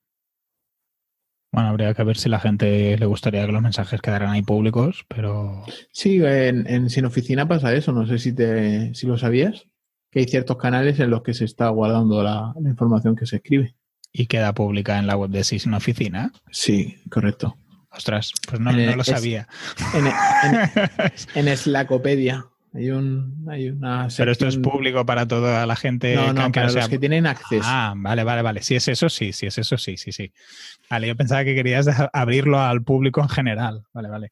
Bueno, 1.52 1.70
habría 1.70 1.94
que 1.94 2.04
ver 2.04 2.18
si 2.18 2.28
la 2.28 2.40
gente 2.40 2.98
le 2.98 3.06
gustaría 3.06 3.46
que 3.46 3.52
los 3.52 3.62
mensajes 3.62 4.02
quedaran 4.02 4.32
ahí 4.32 4.42
públicos, 4.42 5.06
pero... 5.08 5.64
Sí, 5.92 6.20
en, 6.24 6.90
Sin 6.90 7.06
Oficina 7.06 7.48
pasa 7.48 7.76
eso, 7.76 7.92
no 7.92 8.08
sé 8.08 8.18
si, 8.18 8.34
te, 8.34 8.96
si 8.96 9.06
lo 9.06 9.20
sabías, 9.20 9.68
que 10.10 10.22
hay 10.22 10.26
ciertos 10.26 10.58
canales 10.58 11.00
en 11.00 11.12
los 11.12 11.22
que 11.22 11.36
se 11.36 11.46
está 11.46 11.70
guardando 11.70 12.24
la, 12.24 12.52
información 12.66 13.16
que 13.16 13.28
se 13.28 13.36
escribe. 13.36 13.76
¿Y 14.12 14.26
queda 14.26 14.56
pública 14.56 14.98
en 14.98 15.06
la 15.06 15.18
web 15.18 15.30
de 15.30 15.44
Sin 15.44 15.76
Oficina? 15.76 16.32
Sí, 16.50 16.96
correcto. 17.12 17.58
Ostras, 17.98 18.32
pues 18.48 18.62
no, 18.62 18.72
no 18.72 18.96
lo 18.96 19.04
sabía. 19.04 19.48
En, 19.94 20.08
en, 20.08 21.48
en 21.48 21.58
Slackopedia. 21.58 22.46
Hay, 22.74 22.92
un, 22.92 23.48
hay 23.50 23.70
una 23.70 24.08
Pero 24.16 24.32
esto 24.32 24.48
es 24.48 24.58
público 24.58 25.04
para 25.06 25.28
toda 25.28 25.66
la 25.66 25.76
gente. 25.76 26.16
No, 26.16 26.32
no, 26.32 26.52
para 26.52 26.72
los 26.72 26.88
que 26.88 27.00
tienen 27.00 27.26
acceso. 27.26 27.64
Ah, 27.66 27.94
vale, 27.98 28.24
vale, 28.24 28.44
vale. 28.44 28.62
Si 28.62 28.76
es 28.76 28.88
eso, 28.88 29.10
sí, 29.10 29.34
si 29.34 29.48
es 29.48 29.58
eso, 29.58 29.78
sí, 29.78 29.98
sí, 29.98 30.12
sí. 30.12 30.32
Vale, 30.90 31.08
yo 31.08 31.16
pensaba 31.16 31.44
que 31.44 31.56
querías 31.56 31.88
abrirlo 32.14 32.60
al 32.60 32.84
público 32.84 33.22
en 33.22 33.30
general. 33.30 33.84
Vale, 33.94 34.10
vale. 34.10 34.32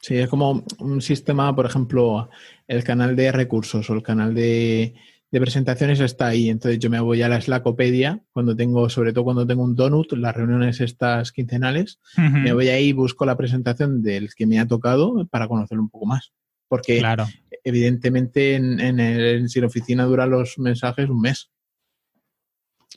Sí, 0.00 0.16
es 0.16 0.28
como 0.28 0.64
un 0.78 1.00
sistema, 1.00 1.54
por 1.56 1.66
ejemplo, 1.66 2.30
el 2.68 2.84
canal 2.84 3.16
de 3.16 3.32
recursos 3.32 3.90
o 3.90 3.94
el 3.94 4.02
canal 4.02 4.34
de, 4.34 4.94
presentaciones 5.30 6.00
está 6.00 6.28
ahí. 6.28 6.48
Entonces 6.48 6.78
yo 6.78 6.90
me 6.90 7.00
voy 7.00 7.22
a 7.22 7.28
la 7.28 7.40
Slackopedia 7.40 8.22
cuando 8.32 8.56
tengo, 8.56 8.88
sobre 8.88 9.12
todo 9.12 9.24
cuando 9.24 9.46
tengo 9.46 9.62
un 9.62 9.74
donut, 9.74 10.12
las 10.12 10.34
reuniones 10.34 10.80
estas 10.80 11.32
quincenales, 11.32 12.00
me 12.16 12.52
voy 12.52 12.68
ahí 12.68 12.88
y 12.88 12.92
busco 12.92 13.26
la 13.26 13.36
presentación 13.36 14.02
del 14.02 14.34
que 14.34 14.46
me 14.46 14.58
ha 14.58 14.66
tocado 14.66 15.26
para 15.30 15.48
conocerlo 15.48 15.82
un 15.82 15.90
poco 15.90 16.06
más. 16.06 16.32
Porque 16.68 16.98
claro 16.98 17.26
evidentemente 17.66 18.54
en, 18.54 18.78
en, 18.78 19.00
el, 19.00 19.48
Sin 19.48 19.64
Oficina 19.64 20.04
duran 20.04 20.30
los 20.30 20.56
mensajes 20.56 21.10
un 21.10 21.20
mes. 21.20 21.50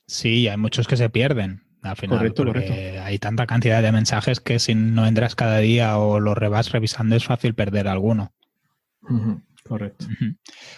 Sí, 0.06 0.48
hay 0.48 0.58
muchos 0.58 0.88
que 0.88 0.96
se 0.96 1.10
pierden 1.10 1.64
al 1.82 1.96
final. 1.96 2.20
Correcto, 2.20 2.46
correcto. 2.46 2.74
Hay 3.04 3.18
tanta 3.18 3.48
cantidad 3.48 3.82
de 3.82 3.92
mensajes 3.92 4.40
que 4.40 4.60
si 4.60 4.76
no 4.76 5.08
entras 5.08 5.36
cada 5.36 5.58
día 5.58 5.98
o 5.98 6.20
lo 6.20 6.36
vas 6.52 6.72
revisando 6.72 7.16
es 7.16 7.26
fácil 7.26 7.56
perder 7.56 7.88
alguno. 7.88 8.32
Correcto. 9.70 10.08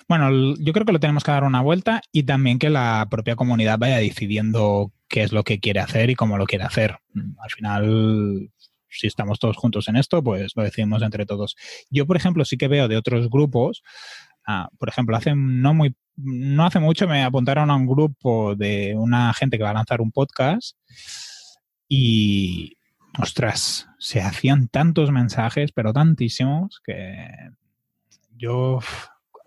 Bueno, 0.08 0.56
yo 0.60 0.74
creo 0.74 0.86
que 0.86 0.92
lo 0.92 1.00
tenemos 1.00 1.24
que 1.24 1.32
dar 1.32 1.46
una 1.46 1.62
vuelta 1.62 2.02
y 2.12 2.24
también 2.24 2.60
que 2.60 2.70
la 2.70 3.08
propia 3.10 3.36
comunidad 3.36 3.80
vaya 3.80 3.98
decidiendo 3.98 4.92
qué 5.08 5.24
es 5.24 5.32
lo 5.32 5.44
que 5.44 5.60
quiere 5.60 5.80
hacer 5.80 6.10
y 6.10 6.16
cómo 6.16 6.38
lo 6.38 6.46
quiere 6.46 6.66
hacer. 6.66 6.98
Al 7.40 7.50
final, 7.50 8.52
si 8.90 9.08
estamos 9.08 9.40
todos 9.40 9.56
juntos 9.56 9.88
en 9.88 9.96
esto, 9.96 10.22
pues 10.22 10.52
lo 10.56 10.64
decimos 10.64 11.02
entre 11.02 11.26
todos. 11.26 11.56
Yo, 11.90 12.06
por 12.06 12.18
ejemplo, 12.18 12.44
sí 12.46 12.58
que 12.58 12.68
veo 12.68 12.88
de 12.90 12.98
otros 12.98 13.30
grupos, 13.30 13.82
ah, 14.46 14.70
por 14.78 14.90
ejemplo, 14.90 15.16
hace 15.16 15.34
no 15.36 15.74
muy 15.74 15.96
no 16.18 16.66
hace 16.66 16.80
mucho 16.80 17.08
me 17.08 17.24
apuntaron 17.24 17.72
a 17.72 17.76
un 17.76 17.88
grupo 17.88 18.54
de 18.56 18.94
una 18.96 19.34
gente 19.34 19.58
que 19.58 19.64
va 19.64 19.72
a 19.72 19.76
lanzar 19.76 20.02
un 20.02 20.12
podcast 20.12 20.78
y 21.88 22.78
ostras, 23.18 23.88
se 23.98 24.22
hacían 24.22 24.68
tantos 24.68 25.10
mensajes, 25.12 25.72
pero 25.72 25.94
tantísimos, 25.94 26.82
que 26.86 27.28
yo 28.42 28.80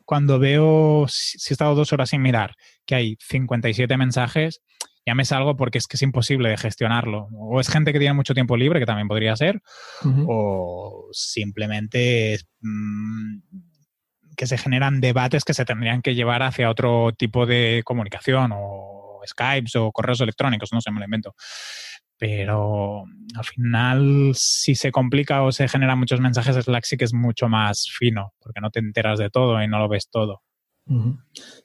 cuando 0.04 0.38
veo, 0.38 1.06
si 1.08 1.52
he 1.52 1.54
estado 1.54 1.74
dos 1.74 1.92
horas 1.92 2.10
sin 2.10 2.22
mirar, 2.22 2.54
que 2.86 2.94
hay 2.94 3.16
57 3.20 3.96
mensajes, 3.96 4.62
ya 5.06 5.14
me 5.14 5.24
salgo 5.24 5.56
porque 5.56 5.78
es 5.78 5.86
que 5.86 5.96
es 5.96 6.02
imposible 6.02 6.48
de 6.48 6.56
gestionarlo. 6.56 7.28
O 7.32 7.60
es 7.60 7.68
gente 7.68 7.92
que 7.92 7.98
tiene 7.98 8.14
mucho 8.14 8.34
tiempo 8.34 8.56
libre, 8.56 8.80
que 8.80 8.86
también 8.86 9.08
podría 9.08 9.36
ser, 9.36 9.60
o 10.26 11.08
simplemente 11.12 12.38
mm, 12.60 13.38
que 14.36 14.46
se 14.46 14.58
generan 14.58 15.00
debates 15.00 15.44
que 15.44 15.54
se 15.54 15.64
tendrían 15.64 16.02
que 16.02 16.14
llevar 16.14 16.42
hacia 16.42 16.70
otro 16.70 17.12
tipo 17.16 17.46
de 17.46 17.82
comunicación, 17.84 18.52
o 18.54 19.20
Skypes 19.26 19.76
o 19.76 19.90
correos 19.90 20.20
electrónicos, 20.20 20.72
no 20.72 20.80
sé, 20.80 20.90
me 20.90 21.00
lo 21.00 21.04
invento. 21.04 21.34
Pero 22.26 23.04
al 23.36 23.44
final, 23.44 24.32
si 24.32 24.74
se 24.74 24.90
complica 24.90 25.42
o 25.42 25.52
se 25.52 25.68
generan 25.68 25.98
muchos 25.98 26.20
mensajes, 26.20 26.56
Slack 26.56 26.84
sí 26.84 26.96
que 26.96 27.04
es 27.04 27.12
mucho 27.12 27.50
más 27.50 27.86
fino, 27.90 28.32
porque 28.40 28.62
no 28.62 28.70
te 28.70 28.78
enteras 28.78 29.18
de 29.18 29.28
todo 29.28 29.62
y 29.62 29.68
no 29.68 29.78
lo 29.78 29.90
ves 29.90 30.08
todo. 30.08 30.40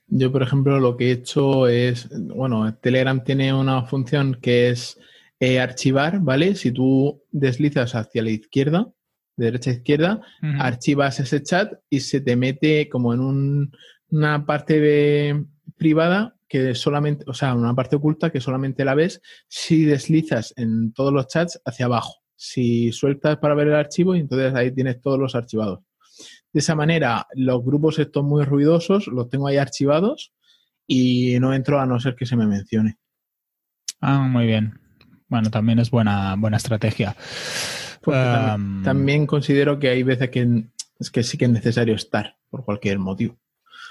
Yo, 0.07 0.31
por 0.33 0.43
ejemplo, 0.43 0.77
lo 0.81 0.97
que 0.97 1.07
he 1.07 1.11
hecho 1.11 1.69
es, 1.69 2.09
bueno, 2.11 2.75
Telegram 2.75 3.23
tiene 3.23 3.53
una 3.53 3.83
función 3.83 4.37
que 4.41 4.67
es 4.67 4.99
eh, 5.39 5.61
archivar, 5.61 6.19
¿vale? 6.19 6.55
Si 6.55 6.73
tú 6.73 7.23
deslizas 7.31 7.95
hacia 7.95 8.21
la 8.21 8.31
izquierda, 8.31 8.89
de 9.37 9.45
derecha 9.45 9.69
a 9.69 9.75
izquierda, 9.75 10.21
archivas 10.59 11.21
ese 11.21 11.41
chat 11.41 11.71
y 11.89 12.01
se 12.01 12.19
te 12.19 12.35
mete 12.35 12.89
como 12.89 13.13
en 13.13 13.71
una 14.09 14.45
parte 14.45 15.41
privada 15.77 16.35
que 16.49 16.73
solamente, 16.73 17.23
o 17.27 17.33
sea, 17.33 17.53
una 17.53 17.75
parte 17.75 17.95
oculta 17.95 18.31
que 18.31 18.41
solamente 18.41 18.83
la 18.83 18.95
ves 18.95 19.21
si 19.47 19.85
deslizas 19.85 20.53
en 20.57 20.91
todos 20.91 21.13
los 21.13 21.27
chats 21.27 21.62
hacia 21.63 21.85
abajo. 21.85 22.15
Si 22.35 22.91
sueltas 22.91 23.38
para 23.38 23.53
ver 23.53 23.67
el 23.67 23.75
archivo 23.75 24.15
y 24.15 24.19
entonces 24.19 24.53
ahí 24.55 24.71
tienes 24.71 24.99
todos 24.99 25.19
los 25.19 25.35
archivados. 25.35 25.81
De 26.51 26.59
esa 26.59 26.73
manera, 26.73 27.27
los 27.35 27.63
grupos 27.63 27.99
estos 27.99 28.23
muy 28.23 28.43
ruidosos 28.43 29.07
los 29.07 29.29
tengo 29.29 29.47
ahí 29.47 29.57
archivados 29.57 30.33
y 30.88 31.38
no 31.39 31.53
entro 31.53 31.79
a 31.79 31.85
no 31.85 31.99
ser 31.99 32.15
que 32.15 32.25
se 32.25 32.35
me 32.35 32.47
mencione. 32.47 32.97
Ah, 34.01 34.27
muy 34.27 34.47
bien. 34.47 34.79
Bueno, 35.27 35.51
también 35.51 35.77
es 35.77 35.91
buena, 35.91 36.35
buena 36.35 36.57
estrategia. 36.57 37.15
también, 38.03 39.27
considero 39.27 39.77
que 39.77 39.89
hay 39.89 40.01
veces 40.01 40.31
que, 40.31 40.63
es 40.99 41.12
que 41.12 41.21
sí 41.21 41.38
que 41.38 41.45
es 41.45 41.51
necesario 41.51 41.93
estar 41.93 42.38
por 42.49 42.65
cualquier 42.65 42.97
motivo. 42.97 43.38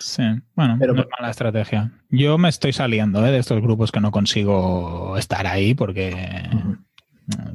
Sí, 0.01 0.23
bueno, 0.55 0.77
Pero, 0.79 0.95
no 0.95 1.03
es 1.03 1.09
mala 1.19 1.31
estrategia. 1.31 1.93
Yo 2.09 2.39
me 2.39 2.49
estoy 2.49 2.73
saliendo 2.73 3.27
¿eh? 3.27 3.33
de 3.33 3.39
estos 3.39 3.61
grupos 3.61 3.91
que 3.91 4.01
no 4.01 4.11
consigo 4.11 5.17
estar 5.19 5.47
ahí 5.47 5.75
porque 5.75 6.15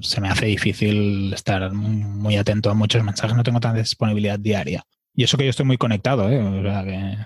se 0.01 0.21
me 0.21 0.29
hace 0.29 0.45
difícil 0.45 1.33
estar 1.33 1.71
muy 1.73 2.35
atento 2.35 2.69
a 2.69 2.73
muchos 2.73 3.03
mensajes, 3.03 3.35
no 3.35 3.43
tengo 3.43 3.59
tanta 3.59 3.79
disponibilidad 3.79 4.37
diaria. 4.37 4.83
Y 5.15 5.23
eso 5.23 5.37
que 5.37 5.45
yo 5.45 5.49
estoy 5.49 5.65
muy 5.65 5.77
conectado, 5.77 6.29
¿eh? 6.29 7.17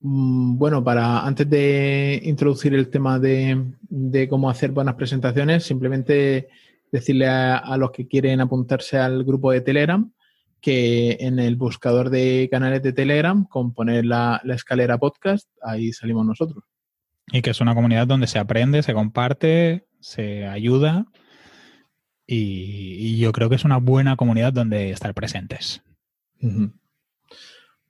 mm, 0.00 0.58
Bueno, 0.58 0.82
para 0.82 1.26
antes 1.26 1.48
de 1.48 2.20
introducir 2.24 2.74
el 2.74 2.88
tema 2.88 3.18
de, 3.18 4.26
cómo 4.28 4.50
hacer 4.50 4.70
buenas 4.70 4.94
presentaciones, 4.94 5.64
simplemente 5.64 6.48
decirle 6.90 7.28
a, 7.28 7.76
los 7.76 7.90
que 7.90 8.06
quieren 8.06 8.40
apuntarse 8.40 8.98
al 8.98 9.24
grupo 9.24 9.50
de 9.52 9.60
Telegram 9.60 10.10
que 10.60 11.18
en 11.20 11.38
el 11.38 11.56
buscador 11.56 12.10
de 12.10 12.48
canales 12.50 12.82
de 12.82 12.92
Telegram, 12.92 13.44
con 13.44 13.72
poner 13.72 14.04
la 14.04 14.40
escalera 14.44 14.98
podcast, 14.98 15.48
ahí 15.62 15.92
salimos 15.92 16.26
nosotros. 16.26 16.64
Y 17.32 17.42
que 17.42 17.50
es 17.50 17.60
una 17.60 17.74
comunidad 17.74 18.06
donde 18.06 18.26
se 18.26 18.38
aprende, 18.38 18.82
se 18.82 18.94
comparte, 18.94 19.86
se 20.00 20.46
ayuda 20.46 21.06
y, 22.26 23.18
yo 23.18 23.32
creo 23.32 23.48
que 23.48 23.54
es 23.54 23.64
una 23.64 23.78
buena 23.78 24.16
comunidad 24.16 24.52
donde 24.52 24.90
estar 24.90 25.14
presentes. 25.14 25.82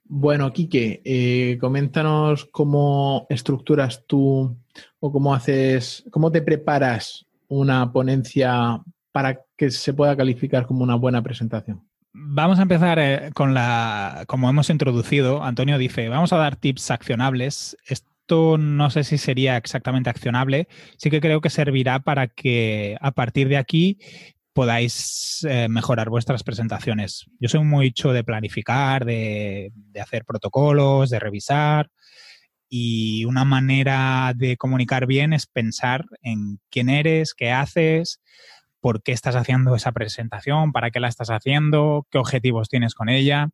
Bueno, 0.03 0.53
Quique, 0.53 1.01
eh, 1.03 1.57
coméntanos 1.59 2.45
cómo 2.45 3.25
estructuras 3.29 4.05
tú 4.05 4.57
o 4.99 5.11
cómo 5.11 5.33
haces, 5.33 6.05
cómo 6.11 6.31
te 6.31 6.41
preparas 6.41 7.25
una 7.47 7.91
ponencia 7.91 8.81
para 9.11 9.41
que 9.57 9.71
se 9.71 9.93
pueda 9.93 10.15
calificar 10.15 10.67
como 10.67 10.83
una 10.83 10.95
buena 10.95 11.21
presentación. 11.23 11.86
Vamos 12.19 12.59
a 12.59 12.63
empezar 12.63 12.99
eh, 12.99 13.31
con 13.33 13.53
la, 13.53 14.25
como 14.27 14.49
hemos 14.49 14.69
introducido, 14.69 15.43
Antonio 15.43 15.77
dice, 15.77 16.09
vamos 16.09 16.33
a 16.33 16.37
dar 16.37 16.55
tips 16.55 16.91
accionables 16.91 17.77
no 18.29 18.89
sé 18.89 19.03
si 19.03 19.17
sería 19.17 19.57
exactamente 19.57 20.09
accionable, 20.09 20.67
sí 20.97 21.09
que 21.09 21.21
creo 21.21 21.41
que 21.41 21.49
servirá 21.49 21.99
para 21.99 22.27
que 22.27 22.97
a 22.99 23.11
partir 23.11 23.47
de 23.47 23.57
aquí 23.57 23.99
podáis 24.53 25.45
eh, 25.47 25.67
mejorar 25.69 26.09
vuestras 26.09 26.43
presentaciones. 26.43 27.25
Yo 27.39 27.47
soy 27.47 27.63
muy 27.63 27.87
hecho 27.87 28.11
de 28.11 28.23
planificar, 28.23 29.05
de, 29.05 29.71
hacer 30.01 30.25
protocolos, 30.25 31.09
de 31.09 31.19
revisar. 31.19 31.89
Y 32.69 33.23
una 33.25 33.45
manera 33.45 34.33
de 34.35 34.57
comunicar 34.57 35.05
bien 35.05 35.31
es 35.31 35.45
pensar 35.45 36.05
en 36.21 36.59
quién 36.69 36.89
eres, 36.89 37.33
qué 37.33 37.51
haces, 37.51 38.19
por 38.87 39.03
qué 39.03 39.11
estás 39.11 39.35
haciendo 39.35 39.75
esa 39.75 39.91
presentación, 39.91 40.71
para 40.71 40.91
qué 40.91 41.01
la 41.01 41.09
estás 41.09 41.29
haciendo, 41.29 42.07
qué 42.09 42.19
objetivos 42.19 42.69
tienes 42.69 42.95
con 42.95 43.09
ella. 43.09 43.49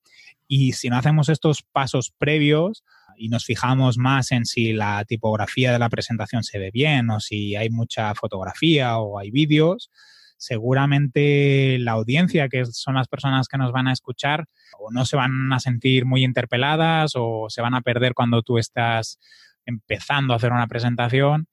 Y 0.47 0.73
si 0.73 0.89
no 0.89 0.97
hacemos 0.97 1.27
estos 1.27 1.63
pasos 1.63 2.13
previos, 2.15 2.83
y 3.17 3.29
nos 3.29 3.43
fijamos 3.43 3.97
más 3.97 4.31
en 4.31 4.45
si 4.45 4.73
la 4.73 5.03
tipografía 5.05 5.71
de 5.71 5.79
la 5.79 5.89
presentación 5.89 6.43
se 6.43 6.59
ve 6.59 6.69
bien 6.69 7.09
o 7.09 7.19
si 7.19 7.55
hay 7.55 7.71
mucha 7.71 8.13
fotografía 8.13 8.99
o 8.99 9.17
hay 9.17 9.31
vídeos, 9.31 9.89
seguramente 10.37 11.79
la 11.79 11.93
audiencia, 11.93 12.47
que 12.47 12.67
son 12.67 12.93
las 12.93 13.07
personas 13.07 13.47
que 13.47 13.57
nos 13.57 13.71
van 13.71 13.87
a 13.87 13.93
escuchar, 13.93 14.45
o 14.77 14.91
no 14.91 15.03
se 15.03 15.15
van 15.15 15.51
a 15.51 15.59
sentir 15.59 16.05
muy 16.05 16.23
interpeladas 16.23 17.13
o 17.15 17.47
se 17.49 17.63
van 17.63 17.73
a 17.73 17.81
perder 17.81 18.13
cuando 18.13 18.43
tú 18.43 18.59
estás 18.59 19.17
empezando 19.65 20.33
a 20.33 20.35
hacer 20.35 20.51
una 20.51 20.67
presentación. 20.67 21.47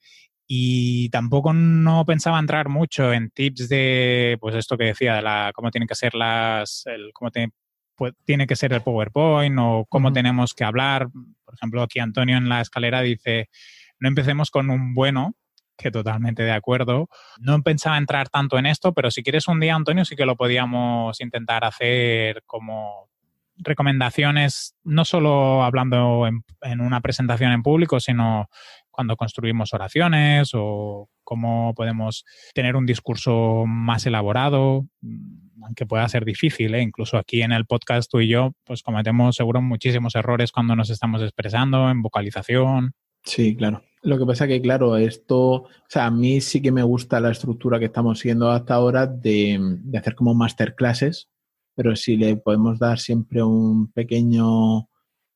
Y 0.52 1.10
tampoco 1.10 1.52
no 1.52 2.04
pensaba 2.04 2.40
entrar 2.40 2.68
mucho 2.68 3.12
en 3.12 3.30
tips 3.30 3.68
de, 3.68 4.36
pues 4.40 4.56
esto 4.56 4.76
que 4.76 4.86
decía, 4.86 5.14
de 5.14 5.22
la, 5.22 5.52
cómo 5.54 5.70
tienen 5.70 5.86
que 5.86 5.94
ser 5.94 6.16
las, 6.16 6.82
el, 6.86 7.12
cómo 7.12 7.30
tiene 8.24 8.46
que 8.48 8.56
ser 8.56 8.72
el 8.72 8.82
PowerPoint 8.82 9.56
o 9.60 9.86
cómo 9.88 10.12
tenemos 10.12 10.52
que 10.52 10.64
hablar. 10.64 11.06
Por 11.44 11.54
ejemplo, 11.54 11.82
aquí 11.82 12.00
Antonio 12.00 12.36
en 12.36 12.48
la 12.48 12.60
escalera 12.62 13.00
dice, 13.00 13.48
no 14.00 14.08
empecemos 14.08 14.50
con 14.50 14.70
un 14.70 14.92
bueno, 14.92 15.36
que 15.78 15.92
totalmente 15.92 16.42
de 16.42 16.50
acuerdo. 16.50 17.08
No 17.38 17.62
pensaba 17.62 17.96
entrar 17.96 18.28
tanto 18.28 18.58
en 18.58 18.66
esto, 18.66 18.92
pero 18.92 19.12
si 19.12 19.22
quieres 19.22 19.46
un 19.46 19.60
día, 19.60 19.76
Antonio, 19.76 20.04
sí 20.04 20.16
que 20.16 20.26
lo 20.26 20.34
podíamos 20.34 21.20
intentar 21.20 21.64
hacer 21.64 22.42
como 22.44 23.09
recomendaciones, 23.62 24.74
no 24.84 25.04
solo 25.04 25.62
hablando 25.62 26.26
en, 26.26 26.80
una 26.80 27.00
presentación 27.00 27.52
en 27.52 27.62
público, 27.62 28.00
sino 28.00 28.48
cuando 28.90 29.16
construimos 29.16 29.72
oraciones 29.72 30.50
o 30.54 31.08
cómo 31.22 31.74
podemos 31.74 32.24
tener 32.54 32.76
un 32.76 32.86
discurso 32.86 33.64
más 33.66 34.04
elaborado, 34.06 34.86
aunque 35.62 35.86
pueda 35.86 36.08
ser 36.08 36.24
difícil. 36.24 36.74
¿eh? 36.74 36.82
Incluso 36.82 37.16
aquí 37.16 37.42
en 37.42 37.52
el 37.52 37.66
podcast 37.66 38.10
tú 38.10 38.20
y 38.20 38.28
yo, 38.28 38.52
pues 38.64 38.82
cometemos 38.82 39.36
seguro 39.36 39.62
muchísimos 39.62 40.14
errores 40.14 40.52
cuando 40.52 40.76
nos 40.76 40.90
estamos 40.90 41.22
expresando 41.22 41.90
en 41.90 42.02
vocalización. 42.02 42.92
Sí, 43.24 43.56
claro. 43.56 43.82
Lo 44.02 44.18
que 44.18 44.24
pasa 44.24 44.46
que, 44.46 44.62
claro, 44.62 44.96
esto, 44.96 45.38
o 45.52 45.68
sea, 45.88 46.06
a 46.06 46.10
mí 46.10 46.40
sí 46.40 46.62
que 46.62 46.72
me 46.72 46.82
gusta 46.82 47.20
la 47.20 47.30
estructura 47.30 47.78
que 47.78 47.84
estamos 47.86 48.18
siguiendo 48.18 48.50
hasta 48.50 48.74
ahora 48.74 49.06
de, 49.06 49.60
hacer 49.96 50.14
como 50.14 50.34
masterclasses, 50.34 51.28
pero 51.74 51.96
si 51.96 52.16
le 52.16 52.36
podemos 52.36 52.78
dar 52.78 52.98
siempre 52.98 53.42
un 53.42 53.90
pequeño 53.92 54.88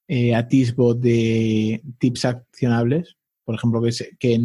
eh, 0.09 0.35
atisbo 0.35 0.95
de 0.95 1.83
tips 1.99 2.25
accionables, 2.25 3.17
por 3.45 3.55
ejemplo, 3.55 3.83
que, 3.83 3.91
que 4.19 4.41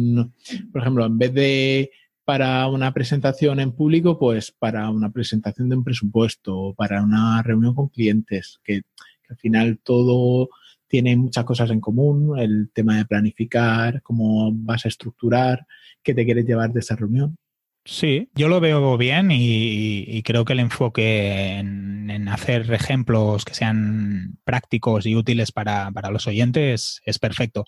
por 0.72 0.82
ejemplo, 0.82 1.06
en 1.06 1.18
vez 1.18 1.34
de 1.34 1.90
para 2.30 2.68
una 2.68 2.92
presentación 2.94 3.58
en 3.58 3.72
público, 3.72 4.16
pues 4.16 4.52
para 4.52 4.88
una 4.90 5.10
presentación 5.10 5.68
de 5.68 5.76
un 5.76 5.82
presupuesto 5.82 6.56
o 6.56 6.74
para 6.74 7.02
una 7.02 7.42
reunión 7.42 7.74
con 7.74 7.88
clientes, 7.88 8.60
que, 8.62 8.82
al 9.28 9.36
final 9.36 9.80
todo 9.82 10.48
tiene 10.86 11.16
muchas 11.16 11.44
cosas 11.44 11.70
en 11.70 11.80
común, 11.80 12.38
el 12.38 12.70
tema 12.72 12.98
de 12.98 13.04
planificar, 13.04 14.00
cómo 14.02 14.52
vas 14.52 14.84
a 14.84 14.88
estructurar, 14.88 15.66
qué 16.04 16.14
te 16.14 16.24
quieres 16.24 16.46
llevar 16.46 16.72
de 16.72 16.78
esa 16.78 16.94
reunión. 16.94 17.36
Sí, 17.84 18.28
yo 18.34 18.48
lo 18.48 18.60
veo 18.60 18.96
bien 18.98 19.30
y, 19.32 20.22
creo 20.22 20.44
que 20.44 20.52
el 20.52 20.60
enfoque 20.60 21.56
en, 21.58 22.28
hacer 22.28 22.72
ejemplos 22.72 23.44
que 23.44 23.54
sean 23.54 24.38
prácticos 24.44 25.06
y 25.06 25.16
útiles 25.16 25.50
para, 25.50 25.90
los 26.10 26.26
oyentes 26.26 27.00
es 27.04 27.18
perfecto. 27.18 27.64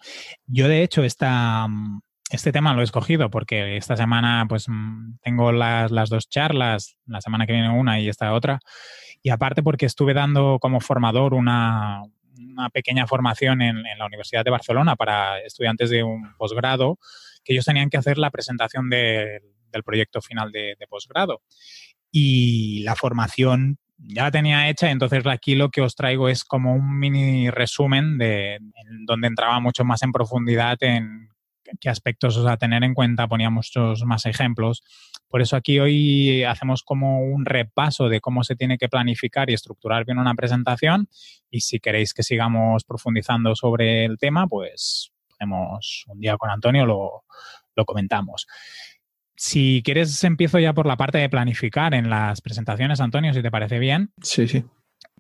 Yo, 0.46 0.68
de 0.68 0.83
hecho, 0.83 1.03
este 1.03 2.53
tema 2.53 2.75
lo 2.75 2.83
he 2.83 2.85
escogido 2.85 3.31
porque 3.31 3.77
esta 3.77 3.96
semana 3.96 4.44
pues 4.48 4.66
tengo 5.22 5.51
las, 5.51 6.11
dos 6.11 6.29
charlas, 6.29 6.96
la 7.07 7.20
semana 7.22 7.46
que 7.46 7.55
viene 7.55 7.70
una 7.70 7.98
y 7.98 8.09
esta 8.09 8.35
otra, 8.35 8.61
y 9.22 9.31
aparte 9.31 9.62
porque 9.62 9.87
estuve 9.87 10.14
dando 10.14 10.59
como 10.61 10.81
formador 10.81 11.33
una, 11.35 12.03
pequeña 12.72 13.07
formación 13.07 13.62
en, 13.62 13.79
en, 13.87 13.98
la 13.98 14.07
Universidad 14.07 14.44
de 14.44 14.51
Barcelona 14.51 14.94
para 14.96 15.40
estudiantes 15.40 15.90
de 15.90 16.03
un 16.03 16.35
posgrado, 16.37 16.98
que 17.44 17.55
ellos 17.55 17.64
tenían 17.64 17.88
que 17.90 17.96
hacer 17.96 18.18
la 18.18 18.31
presentación 18.31 18.90
del 18.90 19.42
del 19.73 19.83
proyecto 19.85 20.21
final 20.21 20.53
de, 20.53 20.77
de 20.79 20.87
posgrado. 20.87 21.43
Y 22.11 22.83
la 22.83 22.95
formación 22.95 23.79
ya 23.99 24.25
la 24.25 24.31
tenía 24.31 24.69
hecha, 24.69 24.91
entonces 24.91 25.27
aquí 25.27 25.55
lo 25.55 25.71
que 25.71 25.81
os 25.81 25.95
traigo 25.95 26.29
es 26.29 26.45
como 26.45 26.75
un 26.75 26.99
mini 26.99 27.51
resumen 27.51 28.19
de 28.19 28.59
donde 29.07 29.29
entraba 29.29 29.61
mucho 29.61 29.85
más 29.85 30.03
en 30.03 30.13
profundidad 30.13 30.77
en 30.83 31.29
qué 31.81 31.89
aspectos 31.89 32.37
a 32.45 32.57
tener 32.57 32.85
en 32.85 32.95
cuenta, 32.95 33.29
ponía 33.29 33.51
muchos 33.51 34.05
más 34.05 34.27
ejemplos. 34.27 34.83
Por 35.29 35.41
eso 35.41 35.57
aquí 35.57 35.79
hoy 35.79 36.45
hacemos 36.45 36.83
como 36.83 37.23
un 37.23 37.45
repaso 37.45 38.09
de 38.09 38.21
cómo 38.21 38.45
se 38.45 38.57
tiene 38.57 38.77
que 38.79 38.89
planificar 38.89 39.49
y 39.49 39.55
estructurar 39.55 40.05
bien 40.05 40.19
una 40.19 40.35
presentación 40.35 41.09
y 41.51 41.61
si 41.61 41.81
queréis 41.81 42.13
que 42.13 42.23
sigamos 42.23 42.85
profundizando 42.85 43.55
sobre 43.55 44.05
el 44.05 44.19
tema, 44.19 44.47
pues 44.47 45.13
podemos 45.29 46.05
un 46.09 46.21
día 46.21 46.37
con 46.37 46.51
Antonio 46.51 46.85
lo, 46.85 47.25
lo 47.75 47.85
comentamos. 47.85 48.47
Si 49.43 49.83
quieres, 49.85 50.23
empiezo 50.23 50.61
ya 50.61 50.73
por 50.73 50.87
la 50.87 50.97
parte 50.97 51.19
de 51.19 51.29
planificar 51.29 51.95
en 51.95 52.09
las 52.09 52.41
presentaciones, 52.41 53.01
Antonio, 53.01 53.35
si 53.35 53.43
te 53.43 53.51
parece 53.51 53.81
bien. 53.81 54.13
Sí, 54.23 54.47
sí. 54.47 54.65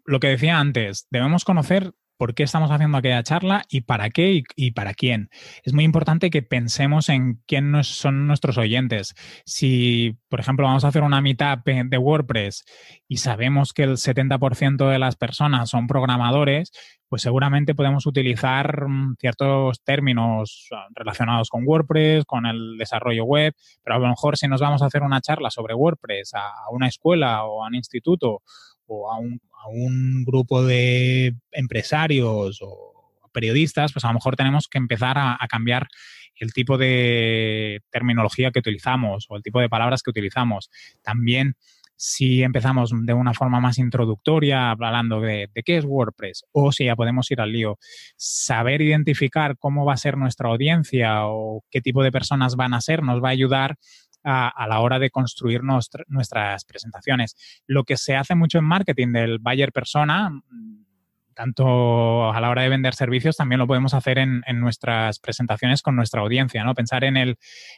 Lo 0.04 0.20
que 0.20 0.28
decía 0.28 0.60
antes, 0.60 1.08
debemos 1.10 1.44
conocer 1.44 1.92
por 2.22 2.34
qué 2.34 2.44
estamos 2.44 2.70
haciendo 2.70 2.98
aquella 2.98 3.24
charla 3.24 3.64
y 3.68 3.80
para 3.80 4.08
qué 4.10 4.44
y, 4.54 4.70
para 4.70 4.94
quién. 4.94 5.28
Es 5.64 5.72
muy 5.72 5.82
importante 5.82 6.30
que 6.30 6.40
pensemos 6.40 7.08
en 7.08 7.42
quién 7.48 7.82
son 7.82 8.28
nuestros 8.28 8.58
oyentes. 8.58 9.16
Si, 9.44 10.20
por 10.28 10.38
ejemplo, 10.38 10.68
vamos 10.68 10.84
a 10.84 10.88
hacer 10.88 11.02
una 11.02 11.20
meetup 11.20 11.64
de 11.64 11.98
WordPress 11.98 12.62
y 13.08 13.16
sabemos 13.16 13.72
que 13.72 13.82
el 13.82 13.96
70% 13.96 14.88
de 14.88 15.00
las 15.00 15.16
personas 15.16 15.68
son 15.68 15.88
programadores, 15.88 16.70
pues 17.08 17.22
seguramente 17.22 17.74
podemos 17.74 18.06
utilizar 18.06 18.86
mm, 18.88 19.16
ciertos 19.18 19.82
términos 19.82 20.68
ah, 20.70 20.86
relacionados 20.94 21.48
con 21.48 21.66
WordPress, 21.66 22.24
con 22.24 22.46
el 22.46 22.78
desarrollo 22.78 23.24
web, 23.24 23.52
pero 23.82 23.96
a 23.96 23.98
lo 23.98 24.06
mejor 24.06 24.38
si 24.38 24.46
nos 24.46 24.60
vamos 24.60 24.80
a 24.82 24.86
hacer 24.86 25.02
una 25.02 25.20
charla 25.20 25.50
sobre 25.50 25.74
WordPress 25.74 26.34
a 26.34 26.70
una 26.70 26.86
escuela 26.86 27.44
o 27.46 27.64
a 27.64 27.66
un 27.66 27.74
instituto 27.74 28.42
o 28.86 29.10
a 29.10 29.18
un, 29.18 29.40
a 29.62 29.68
un 29.68 30.24
grupo 30.24 30.64
de 30.64 31.34
empresarios 31.52 32.58
o 32.62 32.92
periodistas, 33.32 33.92
pues 33.92 34.04
a 34.04 34.08
lo 34.08 34.14
mejor 34.14 34.36
tenemos 34.36 34.68
que 34.68 34.78
empezar 34.78 35.16
a, 35.18 35.38
cambiar 35.48 35.88
el 36.36 36.52
tipo 36.52 36.78
de 36.78 37.80
terminología 37.90 38.50
que 38.50 38.58
utilizamos 38.58 39.26
o 39.28 39.36
el 39.36 39.42
tipo 39.42 39.60
de 39.60 39.68
palabras 39.68 40.02
que 40.02 40.10
utilizamos. 40.10 40.70
También 41.02 41.54
si 41.96 42.42
empezamos 42.42 42.92
de 42.92 43.12
una 43.12 43.32
forma 43.32 43.60
más 43.60 43.78
introductoria, 43.78 44.70
hablando 44.72 45.20
de, 45.20 45.48
de, 45.54 45.62
qué 45.62 45.76
es 45.76 45.84
WordPress, 45.84 46.44
o 46.50 46.72
si 46.72 46.86
ya 46.86 46.96
podemos 46.96 47.30
ir 47.30 47.40
al 47.40 47.52
lío, 47.52 47.78
saber 48.16 48.82
identificar 48.82 49.56
cómo 49.56 49.84
va 49.84 49.94
a 49.94 49.98
ser 49.98 50.16
nuestra 50.16 50.48
audiencia 50.48 51.26
o 51.26 51.62
qué 51.70 51.80
tipo 51.80 52.02
de 52.02 52.10
personas 52.10 52.56
van 52.56 52.74
a 52.74 52.80
ser, 52.80 53.04
nos 53.04 53.22
va 53.22 53.28
a 53.28 53.32
ayudar 53.32 53.76
a, 54.24 54.66
la 54.68 54.80
hora 54.80 54.98
de 54.98 55.10
construir 55.10 55.62
nuestras 55.62 56.64
presentaciones. 56.64 57.36
Lo 57.66 57.84
que 57.84 57.96
se 57.96 58.16
hace 58.16 58.34
mucho 58.34 58.58
en 58.58 58.64
marketing 58.64 59.12
del 59.12 59.38
buyer 59.38 59.72
persona, 59.72 60.30
tanto 61.34 62.30
a 62.30 62.40
la 62.40 62.50
hora 62.50 62.62
de 62.62 62.68
vender 62.68 62.94
servicios, 62.94 63.36
también 63.36 63.58
lo 63.58 63.66
podemos 63.66 63.94
hacer 63.94 64.18
en, 64.18 64.42
nuestras 64.54 65.18
presentaciones 65.18 65.82
con 65.82 65.96
nuestra 65.96 66.20
audiencia, 66.20 66.62
¿no? 66.64 66.74
Pensar 66.74 67.04
en 67.04 67.16
el, 67.16 67.36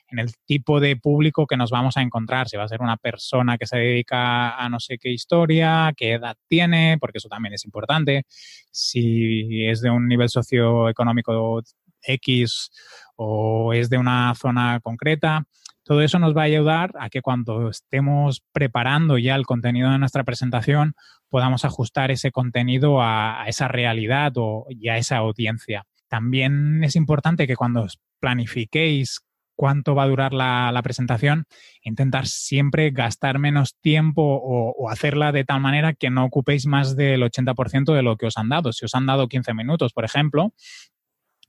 en 0.08 0.18
el 0.18 0.32
tipo 0.44 0.80
de 0.80 0.96
público 0.96 1.46
que 1.46 1.56
nos 1.56 1.70
vamos 1.70 1.96
a 1.96 2.02
encontrar, 2.02 2.48
si 2.48 2.56
va 2.56 2.64
a 2.64 2.68
ser 2.68 2.82
una 2.82 2.96
persona 2.96 3.56
que 3.56 3.66
se 3.66 3.78
dedica 3.78 4.56
a 4.56 4.68
no 4.68 4.80
sé 4.80 4.98
qué 4.98 5.10
historia, 5.10 5.92
qué 5.96 6.14
edad 6.14 6.36
tiene, 6.48 6.98
porque 6.98 7.18
eso 7.18 7.28
también 7.28 7.54
es 7.54 7.64
importante, 7.64 8.24
si 8.70 9.66
es 9.66 9.80
de 9.80 9.90
un 9.90 10.08
nivel 10.08 10.28
socioeconómico 10.28 11.62
X 12.02 12.70
o 13.16 13.72
es 13.72 13.88
de 13.88 13.98
una 13.98 14.34
zona 14.34 14.80
concreta. 14.80 15.46
Todo 15.84 16.00
eso 16.00 16.18
nos 16.18 16.34
va 16.34 16.42
a 16.42 16.46
ayudar 16.46 16.92
a 16.98 17.10
que 17.10 17.20
cuando 17.20 17.68
estemos 17.68 18.42
preparando 18.52 19.18
ya 19.18 19.34
el 19.34 19.44
contenido 19.44 19.90
de 19.90 19.98
nuestra 19.98 20.24
presentación 20.24 20.94
podamos 21.28 21.64
ajustar 21.64 22.10
ese 22.10 22.32
contenido 22.32 23.02
a, 23.02 23.44
esa 23.46 23.68
realidad 23.68 24.32
o, 24.36 24.66
y 24.70 24.88
a 24.88 24.96
esa 24.96 25.18
audiencia. 25.18 25.84
También 26.08 26.82
es 26.84 26.96
importante 26.96 27.46
que 27.46 27.56
cuando 27.56 27.86
planifiquéis 28.18 29.20
cuánto 29.56 29.94
va 29.94 30.04
a 30.04 30.08
durar 30.08 30.32
la, 30.32 30.80
presentación, 30.82 31.44
intentar 31.82 32.26
siempre 32.26 32.90
gastar 32.90 33.38
menos 33.38 33.76
tiempo 33.80 34.22
o, 34.22 34.74
o, 34.76 34.90
hacerla 34.90 35.32
de 35.32 35.44
tal 35.44 35.60
manera 35.60 35.92
que 35.92 36.10
no 36.10 36.24
ocupéis 36.24 36.66
más 36.66 36.96
del 36.96 37.22
80% 37.22 37.94
de 37.94 38.02
lo 38.02 38.16
que 38.16 38.26
os 38.26 38.36
han 38.36 38.48
dado. 38.48 38.72
Si 38.72 38.84
os 38.84 38.94
han 38.94 39.06
dado 39.06 39.28
15 39.28 39.54
minutos, 39.54 39.92
por 39.92 40.04
ejemplo, 40.04 40.52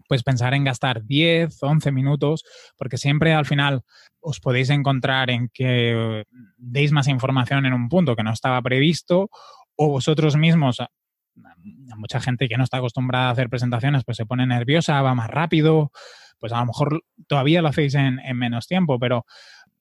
pues 0.08 0.24
pensar 0.24 0.54
en 0.54 0.64
gastar 0.64 1.04
10, 1.04 1.62
11 1.62 1.92
minutos, 1.92 2.44
porque 2.78 2.98
siempre 2.98 3.34
al 3.34 3.46
final 3.46 3.82
os 4.20 4.40
podéis 4.40 4.70
encontrar 4.70 5.30
en 5.30 5.50
que 5.54 6.24
deis 6.58 6.92
más 6.92 7.08
información 7.08 7.66
en 7.66 7.74
un 7.74 7.90
punto 7.90 8.16
que 8.16 8.24
no 8.24 8.32
estaba 8.32 8.62
previsto 8.62 9.30
o 9.76 9.90
vosotros 9.90 10.36
mismos, 10.38 10.80
a 10.80 10.90
mucha 11.98 12.20
gente 12.20 12.48
que 12.48 12.58
no 12.58 12.64
está 12.64 12.78
acostumbrada 12.78 13.28
a 13.28 13.32
hacer 13.32 13.50
presentaciones, 13.50 14.04
pues 14.04 14.18
se 14.18 14.26
pone 14.26 14.46
nerviosa, 14.46 15.02
va 15.02 15.16
más 15.16 15.30
rápido, 15.30 15.92
pues 16.40 16.54
a 16.54 16.60
lo 16.60 16.68
mejor 16.68 17.04
todavía 17.28 17.62
lo 17.62 17.70
hacéis 17.70 17.96
en, 17.96 18.20
menos 18.36 18.68
tiempo, 18.68 19.00
pero 19.00 19.26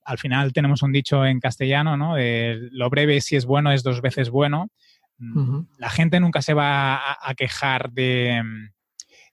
al 0.03 0.17
final 0.17 0.53
tenemos 0.53 0.83
un 0.83 0.91
dicho 0.91 1.25
en 1.25 1.39
castellano, 1.39 1.97
¿no? 1.97 2.15
De 2.15 2.69
lo 2.71 2.89
breve 2.89 3.21
si 3.21 3.35
es 3.35 3.45
bueno 3.45 3.71
es 3.71 3.83
dos 3.83 4.01
veces 4.01 4.29
bueno. 4.29 4.69
La 5.79 5.89
gente 5.89 6.19
nunca 6.19 6.41
se 6.41 6.53
va 6.53 7.13
a 7.21 7.33
quejar 7.35 7.91
de 7.91 8.43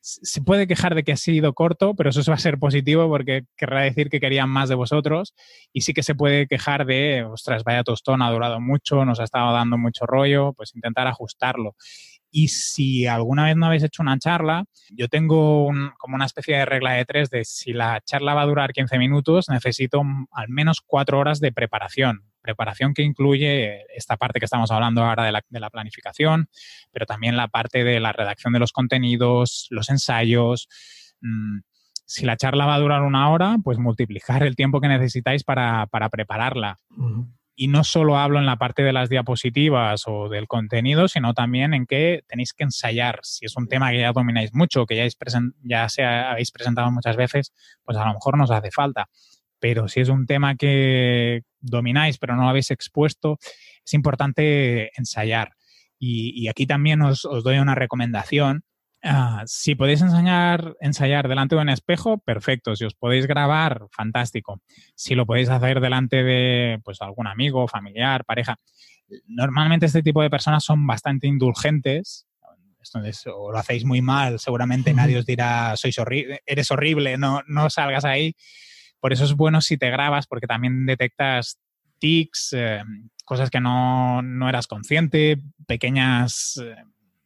se 0.02 0.42
puede 0.42 0.66
quejar 0.66 0.96
de 0.96 1.04
que 1.04 1.12
ha 1.12 1.16
sido 1.16 1.54
corto, 1.54 1.94
pero 1.94 2.10
eso 2.10 2.20
va 2.28 2.34
a 2.34 2.38
ser 2.38 2.58
positivo 2.58 3.08
porque 3.08 3.44
querrá 3.56 3.82
decir 3.82 4.10
que 4.10 4.18
querían 4.18 4.50
más 4.50 4.68
de 4.68 4.74
vosotros. 4.74 5.34
Y 5.72 5.82
sí 5.82 5.94
que 5.94 6.02
se 6.02 6.16
puede 6.16 6.48
quejar 6.48 6.84
de, 6.86 7.24
ostras, 7.24 7.62
vaya 7.62 7.84
tostón, 7.84 8.20
ha 8.20 8.30
durado 8.30 8.60
mucho, 8.60 9.04
nos 9.04 9.20
ha 9.20 9.24
estado 9.24 9.52
dando 9.52 9.78
mucho 9.78 10.04
rollo, 10.04 10.52
pues 10.54 10.74
intentar 10.74 11.06
ajustarlo. 11.06 11.76
Y 12.32 12.48
si 12.48 13.06
alguna 13.06 13.44
vez 13.44 13.56
no 13.56 13.66
habéis 13.66 13.84
hecho 13.84 14.02
una 14.02 14.18
charla, 14.18 14.64
yo 14.90 15.06
tengo 15.08 15.70
como 15.98 16.16
una 16.16 16.26
especie 16.26 16.56
de 16.56 16.64
regla 16.64 16.92
de 16.92 17.04
tres 17.04 17.30
de 17.30 17.44
si 17.44 17.72
la 17.72 18.00
charla 18.04 18.34
va 18.34 18.42
a 18.42 18.46
durar 18.46 18.72
15 18.72 18.98
minutos, 18.98 19.48
necesito 19.48 20.02
al 20.32 20.48
menos 20.48 20.80
cuatro 20.84 21.18
horas 21.18 21.40
de 21.40 21.52
preparación 21.52 22.31
preparación 22.42 22.92
que 22.92 23.02
incluye 23.02 23.84
esta 23.96 24.16
parte 24.16 24.38
que 24.38 24.44
estamos 24.44 24.70
hablando 24.70 25.02
ahora 25.02 25.24
de 25.24 25.60
la, 25.60 25.70
planificación, 25.70 26.48
pero 26.90 27.06
también 27.06 27.36
la 27.36 27.48
parte 27.48 27.84
de 27.84 28.00
la 28.00 28.12
redacción 28.12 28.52
de 28.52 28.58
los 28.58 28.72
contenidos, 28.72 29.68
los 29.70 29.88
ensayos. 29.88 30.68
Mm, 31.20 31.60
si 32.04 32.26
la 32.26 32.36
charla 32.36 32.66
va 32.66 32.74
a 32.74 32.80
durar 32.80 33.02
una 33.02 33.30
hora, 33.30 33.56
pues 33.64 33.78
multiplicar 33.78 34.42
el 34.42 34.56
tiempo 34.56 34.80
que 34.80 34.88
necesitáis 34.88 35.44
para, 35.44 35.86
prepararla. 36.10 36.78
Y 37.54 37.68
no 37.68 37.84
solo 37.84 38.18
hablo 38.18 38.38
en 38.38 38.46
la 38.46 38.56
parte 38.56 38.82
de 38.82 38.92
las 38.92 39.08
diapositivas 39.08 40.02
o 40.06 40.28
del 40.28 40.46
contenido, 40.46 41.08
sino 41.08 41.32
también 41.32 41.72
en 41.72 41.86
que 41.86 42.22
tenéis 42.26 42.52
que 42.52 42.64
ensayar. 42.64 43.20
Si 43.22 43.46
es 43.46 43.56
un 43.56 43.68
tema 43.68 43.90
que 43.90 44.00
ya 44.00 44.12
domináis 44.12 44.52
mucho, 44.52 44.84
que 44.84 44.96
ya, 44.96 45.06
ya 45.62 45.88
se 45.88 46.04
habéis 46.04 46.50
presentado 46.50 46.90
muchas 46.90 47.16
veces, 47.16 47.52
pues 47.84 47.96
a 47.96 48.04
lo 48.06 48.14
mejor 48.14 48.36
nos 48.36 48.50
hace 48.50 48.70
falta 48.70 49.08
pero 49.62 49.86
si 49.86 50.00
es 50.00 50.08
un 50.08 50.26
tema 50.26 50.56
que 50.56 51.42
domináis 51.60 52.18
pero 52.18 52.34
no 52.34 52.42
lo 52.42 52.48
habéis 52.48 52.72
expuesto, 52.72 53.38
es 53.84 53.94
importante 53.94 54.90
ensayar. 54.98 55.52
Y, 56.04 56.48
aquí 56.48 56.66
también 56.66 57.00
os, 57.00 57.22
doy 57.22 57.58
una 57.58 57.76
recomendación. 57.76 58.64
Ah, 59.04 59.44
si 59.46 59.76
podéis 59.76 60.02
ensayar 60.02 61.28
delante 61.28 61.54
de 61.54 61.62
un 61.62 61.68
espejo, 61.68 62.18
perfecto. 62.18 62.74
Si 62.74 62.84
os 62.84 62.94
podéis 62.94 63.28
grabar, 63.28 63.86
fantástico. 63.92 64.60
Si 64.96 65.14
lo 65.14 65.26
podéis 65.26 65.48
hacer 65.48 65.78
delante 65.78 66.24
de 66.24 66.80
pues, 66.82 67.00
algún 67.00 67.28
amigo, 67.28 67.68
familiar, 67.68 68.24
pareja. 68.24 68.56
Normalmente 69.28 69.86
este 69.86 70.02
tipo 70.02 70.22
de 70.22 70.30
personas 70.30 70.64
son 70.64 70.84
bastante 70.88 71.28
indulgentes 71.28 72.26
entonces, 72.84 73.24
o 73.32 73.52
lo 73.52 73.58
hacéis 73.58 73.84
muy 73.84 74.02
mal, 74.02 74.40
seguramente 74.40 74.92
nadie 74.92 75.16
os 75.16 75.24
dirá, 75.24 75.76
sois 75.76 75.96
horrible, 76.00 76.40
eres 76.44 76.68
horrible, 76.72 77.16
no, 77.16 77.42
no 77.46 77.70
salgas 77.70 78.04
ahí. 78.04 78.34
Por 79.02 79.12
eso 79.12 79.24
es 79.24 79.34
bueno 79.34 79.60
si 79.60 79.76
te 79.76 79.90
grabas, 79.90 80.28
porque 80.28 80.46
también 80.46 80.86
detectas 80.86 81.58
tics, 81.98 82.52
eh, 82.52 82.84
cosas 83.24 83.50
que 83.50 83.60
no, 83.60 84.22
no, 84.22 84.48
eras 84.48 84.68
consciente, 84.68 85.42
pequeñas... 85.66 86.60
Eh, 86.62 86.76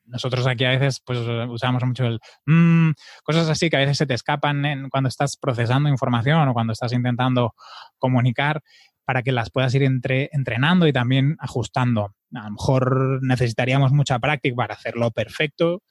nosotros 0.07 0.47
aquí 0.47 0.65
a 0.65 0.71
veces 0.71 1.03
pues 1.05 1.19
usamos 1.49 1.83
mucho 1.83 2.07
el 2.07 2.21
mmm, 2.47 2.93
cosas 3.25 3.49
así 3.49 3.69
que 3.69 3.77
a 3.77 3.81
veces 3.81 3.99
se 3.99 4.07
te 4.07 4.15
escapan 4.15 4.89
cuando 4.89 5.09
estás 5.09 5.37
procesando 5.37 5.89
información 5.89 6.49
o 6.49 6.55
cuando 6.55 6.73
estás 6.73 6.93
intentando 6.93 7.57
comunicar 7.99 8.63
para 9.05 9.25
que 9.25 9.33
las 9.33 9.51
puedas 9.51 9.75
ir 9.75 9.83
entre, 9.83 10.31
entrenando 10.31 10.87
y 10.87 10.93
también 10.93 11.37
ajustando. 11.41 12.15
A 12.35 12.45
lo 12.45 12.51
mejor 12.53 13.19
necesitaríamos 13.21 13.91
mucha 13.91 14.21
práctica 14.21 14.55
para 14.55 14.75
hacerlo 14.75 15.11
perfecto 15.11 15.83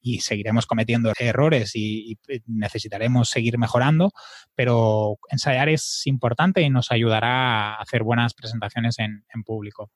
y 0.00 0.20
seguiremos 0.20 0.66
cometiendo 0.66 1.12
errores 1.18 1.72
y, 1.74 2.18
necesitaremos 2.46 3.28
seguir 3.28 3.58
mejorando, 3.58 4.12
pero 4.54 5.18
ensayar 5.30 5.68
es 5.68 6.06
importante 6.06 6.62
y 6.62 6.70
nos 6.70 6.90
ayudará 6.90 7.74
a 7.74 7.82
hacer 7.82 8.02
buenas 8.02 8.34
presentaciones 8.34 8.98
en, 8.98 9.24
público. 9.44 9.90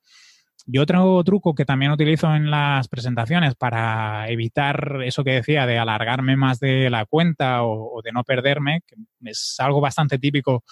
Y 0.67 0.79
otro 0.79 1.23
truco 1.25 1.55
que 1.55 1.67
también 1.67 1.93
utilizo 1.93 2.35
en 2.35 2.51
las 2.51 2.88
presentaciones 2.88 3.55
para 3.55 4.29
evitar 4.31 5.01
eso 5.05 5.23
que 5.23 5.33
decía 5.33 5.67
de 5.67 5.79
alargarme 5.79 6.37
más 6.37 6.59
de 6.59 6.88
la 6.88 7.05
cuenta 7.05 7.64
o, 7.64 8.01
de 8.03 8.12
no 8.12 8.25
perderme, 8.25 8.81
que 8.87 8.97
es 9.25 9.57
algo 9.59 9.81
bastante 9.81 10.19
típico 10.19 10.64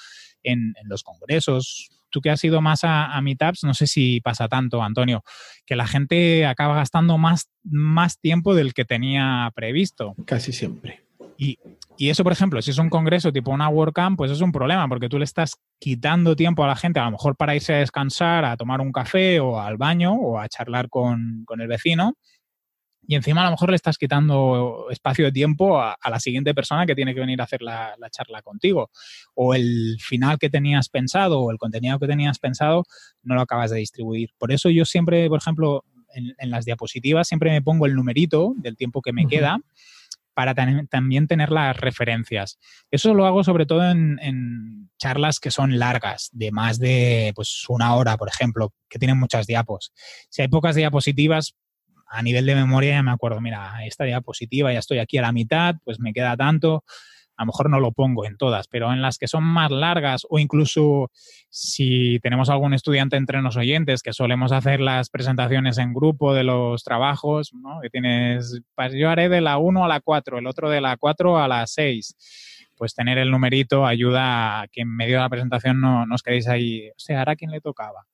en, 0.43 0.75
los 0.85 1.03
congresos. 1.03 1.91
Tú 2.13 2.21
que 2.21 2.31
has 2.31 2.45
ido 2.45 2.61
más 2.61 2.81
a, 2.85 3.21
meetups, 3.21 3.65
no 3.65 3.75
sé 3.75 3.89
si 3.89 4.21
pasa 4.21 4.47
tanto, 4.47 4.83
Antonio, 4.83 5.25
que 5.67 5.75
la 5.75 5.87
gente 5.87 6.47
acaba 6.47 6.77
gastando 6.77 7.19
más, 7.19 7.51
más 7.65 8.21
tiempo 8.21 8.55
del 8.55 8.75
que 8.75 8.85
tenía 8.85 9.51
previsto. 9.55 10.15
Casi 10.25 10.53
siempre. 10.53 11.03
Y, 11.39 11.59
y, 11.97 12.11
eso, 12.11 12.23
por 12.23 12.33
ejemplo, 12.33 12.63
si 12.63 12.71
es 12.71 12.79
un 12.79 12.91
congreso 12.91 13.33
tipo 13.33 13.51
una 13.51 13.69
WordCamp, 13.69 14.17
pues 14.17 14.31
es 14.31 14.41
un 14.41 14.53
problema, 14.53 14.87
porque 14.89 15.09
tú 15.09 15.19
le 15.19 15.25
estás 15.25 15.57
quitando 15.81 16.37
tiempo 16.37 16.63
a 16.63 16.69
la 16.69 16.77
gente, 16.77 17.01
a 17.01 17.07
lo 17.07 17.13
mejor 17.13 17.35
para 17.35 17.57
irse 17.57 17.75
a 17.75 17.79
descansar, 17.79 18.45
a 18.45 18.57
tomar 18.57 18.81
un 18.81 18.93
café 18.93 19.41
o 19.41 19.59
al 19.59 19.79
baño 19.79 20.13
o 20.13 20.39
a 20.39 20.49
charlar 20.49 20.89
con, 20.89 21.43
con 21.47 21.61
el 21.61 21.67
vecino, 21.67 22.15
y 23.07 23.17
encima 23.17 23.43
a 23.43 23.45
lo 23.47 23.51
mejor 23.53 23.71
le 23.71 23.77
estás 23.77 23.99
quitando 23.99 24.87
espacio 24.91 25.25
de 25.25 25.33
tiempo 25.33 25.81
a, 25.81 25.97
la 26.09 26.21
siguiente 26.21 26.55
persona 26.55 26.87
que 26.87 26.95
tiene 26.95 27.15
que 27.15 27.21
venir 27.21 27.41
a 27.41 27.45
hacer 27.45 27.61
la, 27.61 27.97
charla 28.11 28.43
contigo. 28.43 28.91
O 29.35 29.55
el 29.55 29.97
final 30.01 30.39
que 30.39 30.51
tenías 30.51 30.89
pensado 30.89 31.41
o 31.41 31.51
el 31.51 31.59
contenido 31.59 31.99
que 31.99 32.07
tenías 32.07 32.39
pensado 32.39 32.85
no 33.23 33.35
lo 33.35 33.41
acabas 33.41 33.71
de 33.71 33.79
distribuir. 33.79 34.31
Por 34.39 34.53
eso 34.53 34.71
yo 34.71 34.85
siempre, 34.85 35.29
por 35.29 35.39
ejemplo, 35.39 35.85
en, 36.15 36.51
las 36.51 36.65
diapositivas 36.65 37.27
siempre 37.27 37.51
me 37.51 37.63
pongo 37.63 37.87
el 37.87 37.95
numerito 37.95 38.55
del 38.57 38.77
tiempo 38.77 39.03
que 39.03 39.13
me 39.13 39.27
queda 39.27 39.59
para 40.35 40.55
también 40.55 41.27
tener 41.27 41.51
las 41.51 41.77
referencias. 41.77 42.59
Eso 42.91 43.13
lo 43.15 43.27
hago 43.27 43.45
sobre 43.45 43.67
todo 43.67 43.91
en, 43.91 44.19
en, 44.23 44.91
charlas 44.99 45.41
que 45.41 45.51
son 45.51 45.79
largas, 45.79 46.31
de 46.33 46.53
más 46.53 46.79
de 46.79 47.33
pues, 47.35 47.65
una 47.69 47.97
hora, 47.97 48.17
por 48.17 48.29
ejemplo, 48.29 48.73
que 48.89 49.01
tienen 49.01 49.19
muchas 49.19 49.47
diapos. 49.47 49.93
Si 50.31 50.41
hay 50.43 50.49
pocas 50.49 50.77
diapositivas, 50.77 51.57
a 52.13 52.23
nivel 52.23 52.47
de 52.47 52.55
memoria 52.55 52.93
ya 52.93 53.03
me 53.03 53.11
acuerdo, 53.11 53.41
mira, 53.41 53.73
esta 53.87 54.05
diapositiva 54.05 54.73
ya 54.73 54.79
estoy 54.79 54.99
aquí 54.99 55.19
a 55.19 55.23
la 55.23 55.33
mitad, 55.33 55.77
pues 55.85 55.99
me 55.99 56.13
queda 56.13 56.37
tanto, 56.37 56.85
a 57.37 57.43
lo 57.43 57.47
mejor 57.47 57.71
no 57.71 57.81
lo 57.81 57.93
pongo 57.93 58.27
en 58.27 58.37
todas, 58.37 58.69
pero 58.69 58.93
en 58.93 59.01
las 59.01 59.17
que 59.17 59.27
son 59.27 59.45
más 59.45 59.71
largas 59.71 60.27
o 60.29 60.39
incluso 60.39 61.11
si 61.49 62.19
tenemos 62.23 62.51
algún 62.51 62.75
estudiante 62.75 63.17
entre 63.17 63.41
los 63.41 63.57
oyentes 63.57 64.03
que 64.03 64.13
solemos 64.13 64.53
hacer 64.53 64.81
las 64.81 65.09
presentaciones 65.09 65.79
en 65.79 65.95
grupo 65.95 66.35
de 66.35 66.45
los 66.45 66.85
trabajos, 66.85 67.53
¿no? 67.55 67.81
que 67.81 67.89
tienes, 67.89 68.61
pues 68.75 68.93
yo 68.93 69.09
haré 69.09 69.29
de 69.29 69.41
la 69.41 69.57
1 69.59 69.85
a 69.85 69.89
la 69.89 70.01
4, 70.01 70.39
el 70.39 70.47
otro 70.47 70.69
de 70.69 70.81
la 70.83 70.97
4 70.97 71.39
a 71.39 71.49
la 71.49 71.67
6 71.67 72.15
pues 72.77 72.95
tener 72.95 73.19
el 73.19 73.31
numerito 73.31 73.87
ayuda 73.87 74.63
a 74.63 74.69
que 74.69 74.83
en 74.83 74.95
medio 74.95 75.17
de 75.17 75.23
la 75.23 75.29
presentación 75.29 75.81
no, 75.81 76.05
os 76.13 76.23
quedéis 76.23 76.49
ahí, 76.49 76.89
o 76.91 76.99
sea, 76.99 77.21
¿ahora 77.21 77.37
quién 77.37 77.51
le 77.51 77.61
tocaba? 77.61 78.07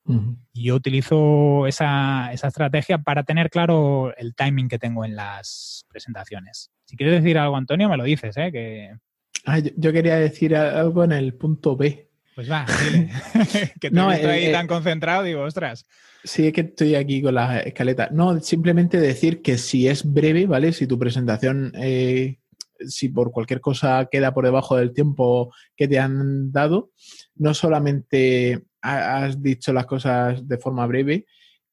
Y 0.53 0.65
yo 0.65 0.75
utilizo 0.75 1.67
esa, 1.67 2.31
estrategia 2.33 2.99
para 2.99 3.23
tener 3.23 3.49
claro 3.49 4.13
el 4.17 4.35
timing 4.35 4.67
que 4.67 4.79
tengo 4.79 5.05
en 5.05 5.15
las 5.15 5.85
presentaciones. 5.89 6.71
Si 6.85 6.97
quieres 6.97 7.21
decir 7.21 7.37
algo, 7.37 7.55
Antonio, 7.55 7.89
me 7.89 7.97
lo 7.97 8.03
dices, 8.03 8.35
¿eh? 8.37 8.51
Que... 8.51 8.95
Ah, 9.45 9.59
yo, 9.59 9.93
quería 9.93 10.17
decir 10.17 10.55
algo 10.55 11.03
en 11.03 11.11
el 11.11 11.33
punto 11.33 11.75
B. 11.75 12.09
Pues 12.35 12.51
va, 12.51 12.65
dile. 12.83 13.09
que 13.81 13.89
te 13.89 13.95
no, 13.95 14.11
he 14.11 14.25
ahí 14.25 14.45
eh, 14.45 14.51
tan 14.51 14.67
concentrado, 14.67 15.23
digo, 15.23 15.41
ostras. 15.41 15.85
Sí, 16.23 16.47
es 16.47 16.53
que 16.53 16.61
estoy 16.61 16.95
aquí 16.95 17.21
con 17.21 17.35
la 17.35 17.59
escaleta. 17.59 18.09
No, 18.11 18.39
simplemente 18.39 18.99
decir 18.99 19.41
que 19.41 19.57
si 19.57 19.87
es 19.87 20.03
breve, 20.11 20.45
¿vale? 20.45 20.73
Si 20.73 20.87
tu 20.87 20.99
presentación 20.99 21.71
eh, 21.75 22.39
si 22.87 23.09
por 23.09 23.31
cualquier 23.31 23.61
cosa 23.61 24.07
queda 24.11 24.33
por 24.33 24.45
debajo 24.45 24.75
del 24.77 24.93
tiempo 24.93 25.53
que 25.75 25.87
te 25.87 25.99
han 25.99 26.51
dado, 26.51 26.91
no 27.35 27.53
solamente 27.53 28.63
has 28.81 29.41
dicho 29.41 29.73
las 29.73 29.85
cosas 29.85 30.47
de 30.47 30.57
forma 30.57 30.85
breve 30.87 31.25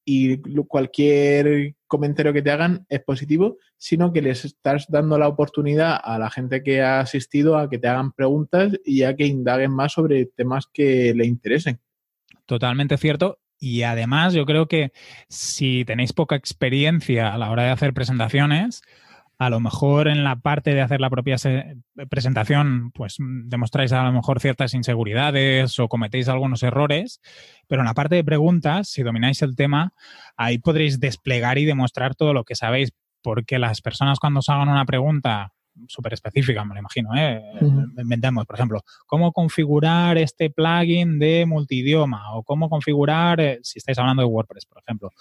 y 0.09 0.37
cualquier 0.63 1.75
comentario 1.85 2.31
que 2.31 2.41
te 2.41 2.51
hagan 2.51 2.85
es 2.87 3.01
positivo, 3.03 3.57
sino 3.75 4.13
que 4.13 4.21
les 4.21 4.45
estás 4.45 4.85
dando 4.87 5.17
la 5.17 5.27
oportunidad 5.27 5.99
a 6.01 6.17
la 6.17 6.29
gente 6.29 6.63
que 6.63 6.81
ha 6.81 7.01
asistido 7.01 7.57
a 7.57 7.69
que 7.69 7.77
te 7.77 7.89
hagan 7.89 8.13
preguntas 8.13 8.71
y 8.85 9.03
a 9.03 9.17
que 9.17 9.25
indaguen 9.25 9.71
más 9.71 9.91
sobre 9.91 10.25
temas 10.25 10.65
que 10.71 11.13
le 11.13 11.25
interesen. 11.25 11.81
Totalmente 12.45 12.97
cierto. 12.97 13.39
Y 13.59 13.81
además 13.81 14.33
yo 14.33 14.45
creo 14.45 14.69
que 14.69 14.93
si 15.27 15.83
tenéis 15.83 16.13
poca 16.13 16.37
experiencia 16.37 17.33
a 17.33 17.37
la 17.37 17.51
hora 17.51 17.63
de 17.63 17.71
hacer 17.71 17.93
presentaciones, 17.93 18.83
a 19.39 19.49
lo 19.49 19.59
mejor 19.59 20.07
en 20.07 20.23
la 20.23 20.37
parte 20.37 20.73
de 20.73 20.81
hacer 20.81 20.99
la 20.99 21.09
propia 21.09 21.35
presentación, 22.09 22.91
pues 22.91 23.17
demostráis 23.19 23.91
a 23.91 24.03
lo 24.03 24.11
mejor 24.11 24.39
ciertas 24.39 24.73
inseguridades 24.73 25.77
o 25.79 25.87
cometéis 25.87 26.27
algunos 26.27 26.63
errores, 26.63 27.21
pero 27.67 27.81
en 27.81 27.87
la 27.87 27.93
parte 27.93 28.15
de 28.15 28.23
preguntas, 28.23 28.89
si 28.89 29.03
domináis 29.03 29.41
el 29.41 29.55
tema, 29.55 29.93
ahí 30.35 30.57
podréis 30.57 30.99
desplegar 30.99 31.57
y 31.57 31.65
demostrar 31.65 32.15
todo 32.15 32.33
lo 32.33 32.43
que 32.43 32.55
sabéis, 32.55 32.91
porque 33.21 33.59
las 33.59 33.81
personas 33.81 34.19
cuando 34.19 34.39
os 34.39 34.49
hagan 34.49 34.69
una 34.69 34.85
pregunta 34.85 35.53
súper 35.87 36.13
específica, 36.13 36.63
me 36.65 36.73
lo 36.73 36.79
imagino. 36.79 37.15
¿eh? 37.15 37.41
Inventemos, 37.97 38.45
por 38.45 38.55
ejemplo, 38.55 38.83
cómo 39.05 39.31
configurar 39.31 40.17
este 40.17 40.49
plugin 40.49 41.19
de 41.19 41.45
multidioma 41.45 42.33
o 42.35 42.43
cómo 42.43 42.69
configurar, 42.69 43.39
eh, 43.39 43.59
si 43.63 43.79
estáis 43.79 43.97
hablando 43.99 44.21
de 44.21 44.27
WordPress, 44.27 44.65
por 44.65 44.81
ejemplo. 44.81 45.11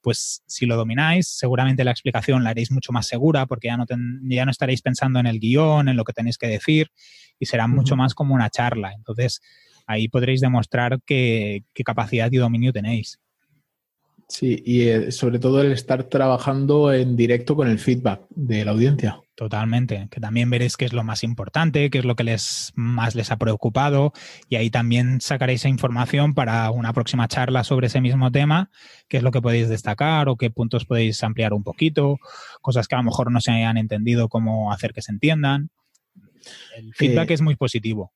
Pues 0.00 0.42
si 0.46 0.66
lo 0.66 0.76
domináis, 0.76 1.28
seguramente 1.28 1.84
la 1.84 1.90
explicación 1.90 2.44
la 2.44 2.50
haréis 2.50 2.70
mucho 2.70 2.92
más 2.92 3.06
segura 3.06 3.46
porque 3.46 3.68
ya 3.68 3.76
no, 3.76 3.84
ya 4.22 4.44
no 4.44 4.50
estaréis 4.50 4.82
pensando 4.82 5.18
en 5.18 5.26
el 5.26 5.40
guion, 5.40 5.88
en 5.88 5.96
lo 5.96 6.04
que 6.04 6.12
tenéis 6.12 6.38
que 6.38 6.46
decir 6.46 6.90
y 7.38 7.46
será 7.46 7.66
mucho 7.66 7.96
más 7.96 8.14
como 8.14 8.34
una 8.34 8.50
charla. 8.50 8.92
Entonces, 8.92 9.40
ahí 9.86 10.08
podréis 10.08 10.40
demostrar 10.40 11.00
qué, 11.04 11.64
qué 11.74 11.84
capacidad 11.84 12.30
y 12.30 12.36
dominio 12.36 12.72
tenéis. 12.72 13.20
Sí, 14.28 14.62
y 14.64 14.88
eh, 14.88 15.12
sobre 15.12 15.38
todo 15.38 15.60
el 15.60 15.72
estar 15.72 16.04
trabajando 16.04 16.92
en 16.92 17.16
directo 17.16 17.54
con 17.56 17.68
el 17.68 17.78
feedback 17.78 18.22
de 18.30 18.64
la 18.64 18.70
audiencia. 18.70 19.20
Totalmente, 19.36 20.06
que 20.12 20.20
también 20.20 20.48
veréis 20.48 20.76
qué 20.76 20.84
es 20.84 20.92
lo 20.92 21.02
más 21.02 21.24
importante, 21.24 21.90
qué 21.90 21.98
es 21.98 22.04
lo 22.04 22.14
que 22.14 22.22
les 22.22 22.72
más 22.76 23.16
les 23.16 23.32
ha 23.32 23.36
preocupado 23.36 24.12
y 24.48 24.54
ahí 24.54 24.70
también 24.70 25.20
sacaréis 25.20 25.62
esa 25.62 25.68
información 25.68 26.34
para 26.34 26.70
una 26.70 26.92
próxima 26.92 27.26
charla 27.26 27.64
sobre 27.64 27.88
ese 27.88 28.00
mismo 28.00 28.30
tema, 28.30 28.70
qué 29.08 29.16
es 29.16 29.24
lo 29.24 29.32
que 29.32 29.42
podéis 29.42 29.68
destacar 29.68 30.28
o 30.28 30.36
qué 30.36 30.50
puntos 30.50 30.84
podéis 30.84 31.20
ampliar 31.24 31.52
un 31.52 31.64
poquito, 31.64 32.18
cosas 32.60 32.86
que 32.86 32.94
a 32.94 32.98
lo 32.98 33.04
mejor 33.04 33.32
no 33.32 33.40
se 33.40 33.50
hayan 33.50 33.76
entendido, 33.76 34.28
cómo 34.28 34.72
hacer 34.72 34.92
que 34.92 35.02
se 35.02 35.10
entiendan. 35.10 35.70
El 36.76 36.94
feedback 36.94 37.32
es 37.32 37.40
muy 37.40 37.56
positivo. 37.56 38.12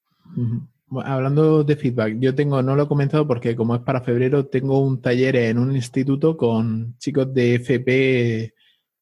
hablando 1.02 1.64
de 1.64 1.74
feedback, 1.74 2.14
yo 2.20 2.32
tengo, 2.36 2.62
no 2.62 2.76
lo 2.76 2.84
he 2.84 2.88
comentado 2.88 3.26
porque 3.26 3.56
como 3.56 3.74
es 3.74 3.80
para 3.80 4.02
febrero, 4.02 4.46
tengo 4.46 4.78
un 4.78 5.02
taller 5.02 5.34
en 5.34 5.58
un 5.58 5.74
instituto 5.74 6.36
con 6.36 6.96
chicos 6.98 7.34
de 7.34 7.56
FP 7.56 8.54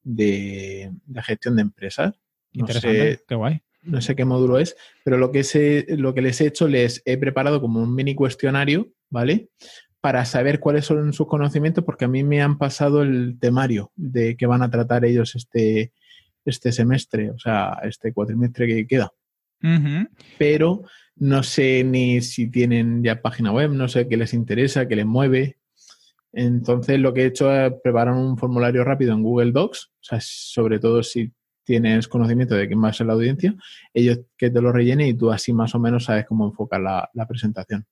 de, 0.06 0.92
gestión 1.22 1.56
de 1.56 1.62
empresas. 1.62 2.14
No 2.52 2.66
sé, 2.68 3.20
qué 3.26 3.34
guay. 3.34 3.60
No 3.82 4.00
sé 4.00 4.16
qué 4.16 4.24
módulo 4.24 4.58
es, 4.58 4.76
pero 5.04 5.18
lo 5.18 5.30
que, 5.30 5.84
lo 5.98 6.14
que 6.14 6.22
les 6.22 6.40
he 6.40 6.46
hecho, 6.46 6.68
les 6.68 7.02
he 7.04 7.18
preparado 7.18 7.60
como 7.60 7.82
un 7.82 7.94
mini 7.94 8.14
cuestionario, 8.14 8.92
¿vale? 9.10 9.50
Para 10.00 10.24
saber 10.24 10.60
cuáles 10.60 10.86
son 10.86 11.12
sus 11.12 11.26
conocimientos, 11.26 11.84
porque 11.84 12.06
a 12.06 12.08
mí 12.08 12.24
me 12.24 12.40
han 12.40 12.58
pasado 12.58 13.02
el 13.02 13.36
temario 13.38 13.92
de 13.94 14.36
que 14.36 14.46
van 14.46 14.62
a 14.62 14.70
tratar 14.70 15.04
ellos 15.04 15.34
este, 15.36 15.92
este 16.44 16.72
semestre, 16.72 17.30
o 17.30 17.38
sea, 17.38 17.80
este 17.82 18.12
cuatrimestre 18.12 18.66
que 18.66 18.86
queda. 18.86 19.12
Pero 20.38 20.82
no 21.16 21.42
sé 21.42 21.82
ni 21.82 22.20
si 22.20 22.48
tienen 22.48 23.02
ya 23.02 23.22
página 23.22 23.52
web, 23.52 23.72
no 23.72 23.88
sé 23.88 24.06
qué 24.06 24.16
les 24.16 24.34
interesa, 24.34 24.86
qué 24.86 24.96
les 24.96 25.06
mueve. 25.06 25.58
Entonces 26.38 27.00
lo 27.00 27.14
que 27.14 27.22
he 27.22 27.26
hecho 27.26 27.50
es 27.50 27.72
preparar 27.82 28.14
un 28.14 28.36
formulario 28.36 28.84
rápido 28.84 29.14
en 29.14 29.22
Google 29.22 29.52
Docs, 29.52 29.86
o 29.86 30.02
sea, 30.02 30.18
sobre 30.20 30.78
todo 30.78 31.02
si 31.02 31.32
tienes 31.64 32.08
conocimiento 32.08 32.54
de 32.54 32.66
quién 32.68 32.84
va 32.84 32.90
a 32.90 32.92
ser 32.92 33.06
la 33.06 33.14
audiencia, 33.14 33.54
ellos 33.94 34.20
que 34.36 34.50
te 34.50 34.60
lo 34.60 34.70
rellenen 34.70 35.08
y 35.08 35.14
tú 35.14 35.32
así 35.32 35.54
más 35.54 35.74
o 35.74 35.78
menos 35.78 36.04
sabes 36.04 36.26
cómo 36.26 36.44
enfocar 36.46 36.82
la, 36.82 37.26
presentación. 37.26 37.86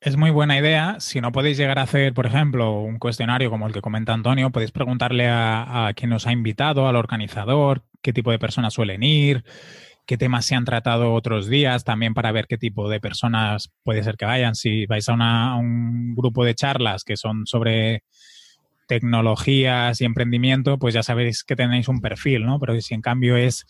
Es 0.00 0.16
muy 0.16 0.30
buena 0.30 0.58
idea. 0.58 0.96
Si 0.98 1.20
no 1.20 1.30
podéis 1.30 1.58
llegar 1.58 1.78
a 1.78 1.82
hacer, 1.82 2.14
por 2.14 2.24
ejemplo, 2.24 2.80
un 2.80 2.98
cuestionario 2.98 3.50
como 3.50 3.66
el 3.66 3.74
que 3.74 3.82
comenta 3.82 4.14
Antonio, 4.14 4.48
podéis 4.48 4.72
preguntarle 4.72 5.28
a, 5.28 5.88
a 5.88 5.92
quien 5.92 6.08
nos 6.08 6.26
ha 6.26 6.32
invitado, 6.32 6.88
al 6.88 6.96
organizador, 6.96 7.82
qué 8.00 8.14
tipo 8.14 8.30
de 8.30 8.38
personas 8.38 8.72
suelen 8.72 9.02
ir, 9.02 9.44
qué 10.06 10.16
temas 10.18 10.44
se 10.44 10.54
han 10.54 10.64
tratado 10.64 11.14
otros 11.14 11.48
días, 11.48 11.84
también 11.84 12.14
para 12.14 12.32
ver 12.32 12.46
qué 12.46 12.58
tipo 12.58 12.88
de 12.88 13.00
personas 13.00 13.70
puede 13.82 14.02
ser 14.02 14.16
que 14.16 14.24
vayan. 14.24 14.54
Si 14.54 14.86
vais 14.86 15.08
a, 15.08 15.54
un 15.54 16.14
grupo 16.14 16.44
de 16.44 16.54
charlas 16.54 17.04
que 17.04 17.16
son 17.16 17.46
sobre 17.46 18.02
tecnologías 18.88 20.00
y 20.00 20.04
emprendimiento, 20.04 20.78
pues 20.78 20.94
ya 20.94 21.04
sabéis 21.04 21.44
que 21.44 21.54
tenéis 21.54 21.86
un 21.86 22.00
perfil, 22.00 22.44
¿no? 22.44 22.58
Pero 22.58 22.80
si 22.80 22.92
en 22.94 23.02
cambio 23.02 23.36
es 23.36 23.64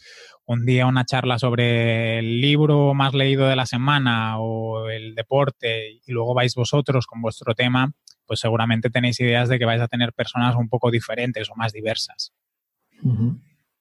un 0.46 0.64
día 0.64 0.86
una 0.86 1.04
charla 1.04 1.38
sobre 1.38 2.18
el 2.18 2.40
libro 2.40 2.94
más 2.94 3.12
leído 3.12 3.46
de 3.46 3.54
la 3.54 3.66
semana 3.66 4.38
o 4.38 4.88
el 4.88 5.14
deporte 5.14 6.00
y 6.06 6.12
luego 6.12 6.32
vais 6.32 6.54
vosotros 6.54 7.06
con 7.06 7.20
vuestro 7.20 7.54
tema, 7.54 7.92
pues 8.24 8.40
seguramente 8.40 8.88
tenéis 8.88 9.20
ideas 9.20 9.48
de 9.50 9.58
que 9.58 9.66
vais 9.66 9.82
a 9.82 9.88
tener 9.88 10.12
personas 10.12 10.56
un 10.56 10.68
poco 10.68 10.90
diferentes 10.90 11.50
o 11.50 11.54
más 11.54 11.72
diversas. 11.72 12.32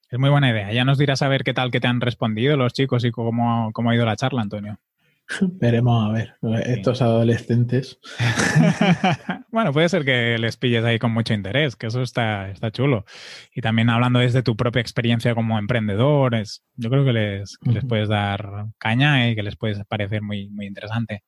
Es 0.10 0.18
muy 0.18 0.30
buena 0.30 0.50
idea. 0.50 0.72
Ya 0.74 0.86
nos 0.86 0.98
dirás 0.98 1.22
a 1.22 1.28
ver 1.28 1.44
qué 1.44 1.54
tal 1.54 1.70
que 1.70 1.80
te 1.80 1.88
han 1.88 2.02
respondido 2.02 2.58
los 2.58 2.74
chicos 2.74 3.06
y 3.06 3.12
cómo, 3.12 3.72
cómo 3.74 3.92
ha 3.92 3.96
ido 3.96 4.06
la 4.06 4.16
charla, 4.16 4.42
Antonio. 4.42 4.80
Veremos 5.42 6.10
a 6.10 6.12
ver, 6.12 6.36
estos 6.66 7.04
adolescentes. 7.04 8.00
bueno, 9.52 9.72
puede 9.72 9.88
ser 9.88 10.04
que 10.04 10.40
les 10.40 10.58
pilles 10.58 10.84
ahí 10.84 10.98
con 10.98 11.12
mucho 11.12 11.36
interés, 11.36 11.76
que 11.76 11.88
eso 11.88 12.02
está, 12.02 12.50
está 12.50 12.72
chulo. 12.72 13.06
Y 13.54 13.62
también 13.62 13.92
hablando 13.92 14.18
desde 14.18 14.42
tu 14.42 14.56
propia 14.56 14.82
experiencia 14.82 15.36
como 15.36 15.60
emprendedores, 15.60 16.64
yo 16.76 16.90
creo 16.90 17.06
que 17.06 17.14
les, 17.14 17.58
les 17.62 17.86
puedes 17.86 18.10
dar 18.10 18.66
caña 18.80 19.30
y 19.30 19.36
que 19.36 19.44
les 19.44 19.56
puede 19.56 19.86
parecer 19.86 20.24
muy, 20.24 20.50
muy 20.50 20.66
interesante. 20.66 21.24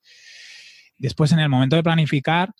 Después, 0.97 1.32
en 1.32 1.39
el 1.39 1.49
momento 1.49 1.75
de 1.75 1.84
planificar, 1.84 2.51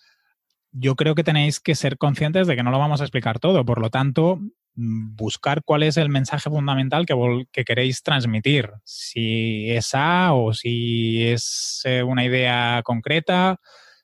yo 0.70 0.94
creo 0.94 1.16
que 1.16 1.24
tenéis 1.24 1.58
que 1.58 1.74
ser 1.74 1.98
conscientes 1.98 2.46
de 2.46 2.54
que 2.54 2.62
no 2.62 2.70
lo 2.70 2.78
vamos 2.78 3.00
a 3.00 3.04
explicar 3.04 3.40
todo. 3.40 3.64
Por 3.64 3.80
lo 3.80 3.90
tanto, 3.90 4.40
buscar 4.74 5.62
cuál 5.64 5.82
es 5.82 5.96
el 5.96 6.08
mensaje 6.08 6.48
fundamental 6.48 7.06
que, 7.06 7.14
que 7.52 7.64
queréis 7.64 8.02
transmitir. 8.02 8.70
Si 8.84 9.70
es 9.70 9.94
A 9.94 10.32
o 10.32 10.54
si 10.54 11.26
es 11.28 11.82
eh, 11.84 12.02
una 12.02 12.24
idea 12.24 12.80
concreta. 12.84 13.60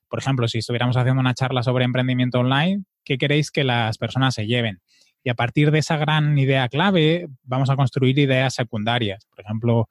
Por 0.08 0.18
ejemplo, 0.18 0.48
si 0.48 0.58
estuviéramos 0.58 0.96
haciendo 0.96 1.20
una 1.20 1.34
charla 1.34 1.62
sobre 1.62 1.84
emprendimiento 1.84 2.40
online, 2.40 2.84
¿qué 3.04 3.18
queréis 3.18 3.50
que 3.50 3.64
las 3.64 3.98
personas 3.98 4.34
se 4.34 4.46
lleven? 4.46 4.80
Y 5.22 5.30
a 5.30 5.34
partir 5.34 5.70
de 5.70 5.80
esa 5.80 5.96
gran 5.96 6.38
idea 6.38 6.68
clave, 6.68 7.28
vamos 7.42 7.70
a 7.70 7.76
construir 7.76 8.18
ideas 8.18 8.54
secundarias. 8.54 9.26
Por 9.26 9.40
ejemplo, 9.40 9.88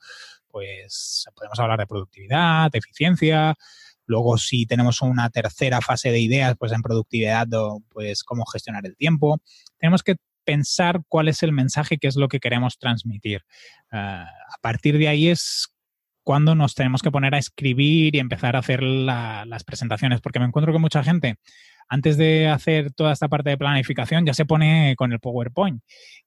pues 0.48 1.26
podemos 1.36 1.60
hablar 1.60 1.80
de 1.80 1.88
productividad, 1.88 2.72
de 2.72 2.80
eficiencia, 2.80 3.56
Luego, 4.08 4.38
si 4.38 4.66
tenemos 4.66 5.02
una 5.02 5.30
tercera 5.30 5.82
fase 5.82 6.12
de 6.12 6.22
ideas, 6.22 6.56
pues 6.58 6.72
en 6.72 6.82
productividad, 6.82 7.46
pues 7.90 8.24
cómo 8.24 8.46
gestionar 8.46 8.86
el 8.86 8.96
tiempo. 8.96 9.42
Tenemos 9.78 10.02
que 10.02 10.16
pensar 10.48 11.02
cuál 11.10 11.28
es 11.28 11.44
el 11.44 11.52
mensaje, 11.52 11.98
qué 11.98 12.08
es 12.08 12.16
lo 12.16 12.30
que 12.30 12.40
queremos 12.40 12.80
transmitir. 12.80 13.42
Ah, 13.92 14.24
a 14.24 14.62
partir 14.62 14.98
de 14.98 15.10
ahí 15.10 15.28
es 15.28 15.68
cuando 16.24 16.56
nos 16.56 16.74
tenemos 16.74 17.02
que 17.02 17.12
poner 17.12 17.36
a 17.36 17.38
escribir 17.38 18.16
y 18.16 18.20
empezar 18.20 18.56
a 18.56 18.60
hacer 18.60 18.82
las 18.82 19.64
presentaciones, 19.66 20.22
porque 20.22 20.40
me 20.40 20.46
encuentro 20.46 20.72
que 20.72 20.80
mucha 20.80 21.04
gente, 21.04 21.36
antes 21.90 22.18
de 22.18 22.48
hacer 22.48 22.94
toda 22.94 23.12
esta 23.12 23.28
parte 23.28 23.50
de 23.50 23.58
planificación, 23.58 24.26
ya 24.26 24.34
se 24.34 24.46
pone 24.46 24.96
con 24.98 25.12
el 25.12 25.20
PowerPoint. 25.20 25.82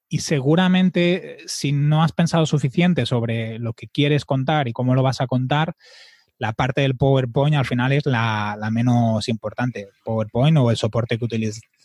Y 0.07 0.19
seguramente, 0.19 1.37
si 1.47 1.71
no 1.71 2.03
has 2.03 2.11
pensado 2.11 2.45
suficiente 2.45 3.05
sobre 3.05 3.57
lo 3.57 3.73
que 3.73 3.87
quieres 3.87 4.25
contar 4.25 4.67
y 4.67 4.73
cómo 4.73 4.93
lo 4.93 5.03
vas 5.03 5.21
a 5.21 5.27
contar, 5.27 5.75
la 6.41 6.53
parte 6.53 6.81
del 6.81 6.97
PowerPoint 6.97 7.55
al 7.55 7.67
final 7.67 7.91
es 7.91 8.07
la, 8.07 8.57
menos 8.71 9.29
importante. 9.29 9.89
PowerPoint 10.03 10.57
o 10.57 10.71
el 10.71 10.77
soporte 10.77 11.19
que 11.19 11.25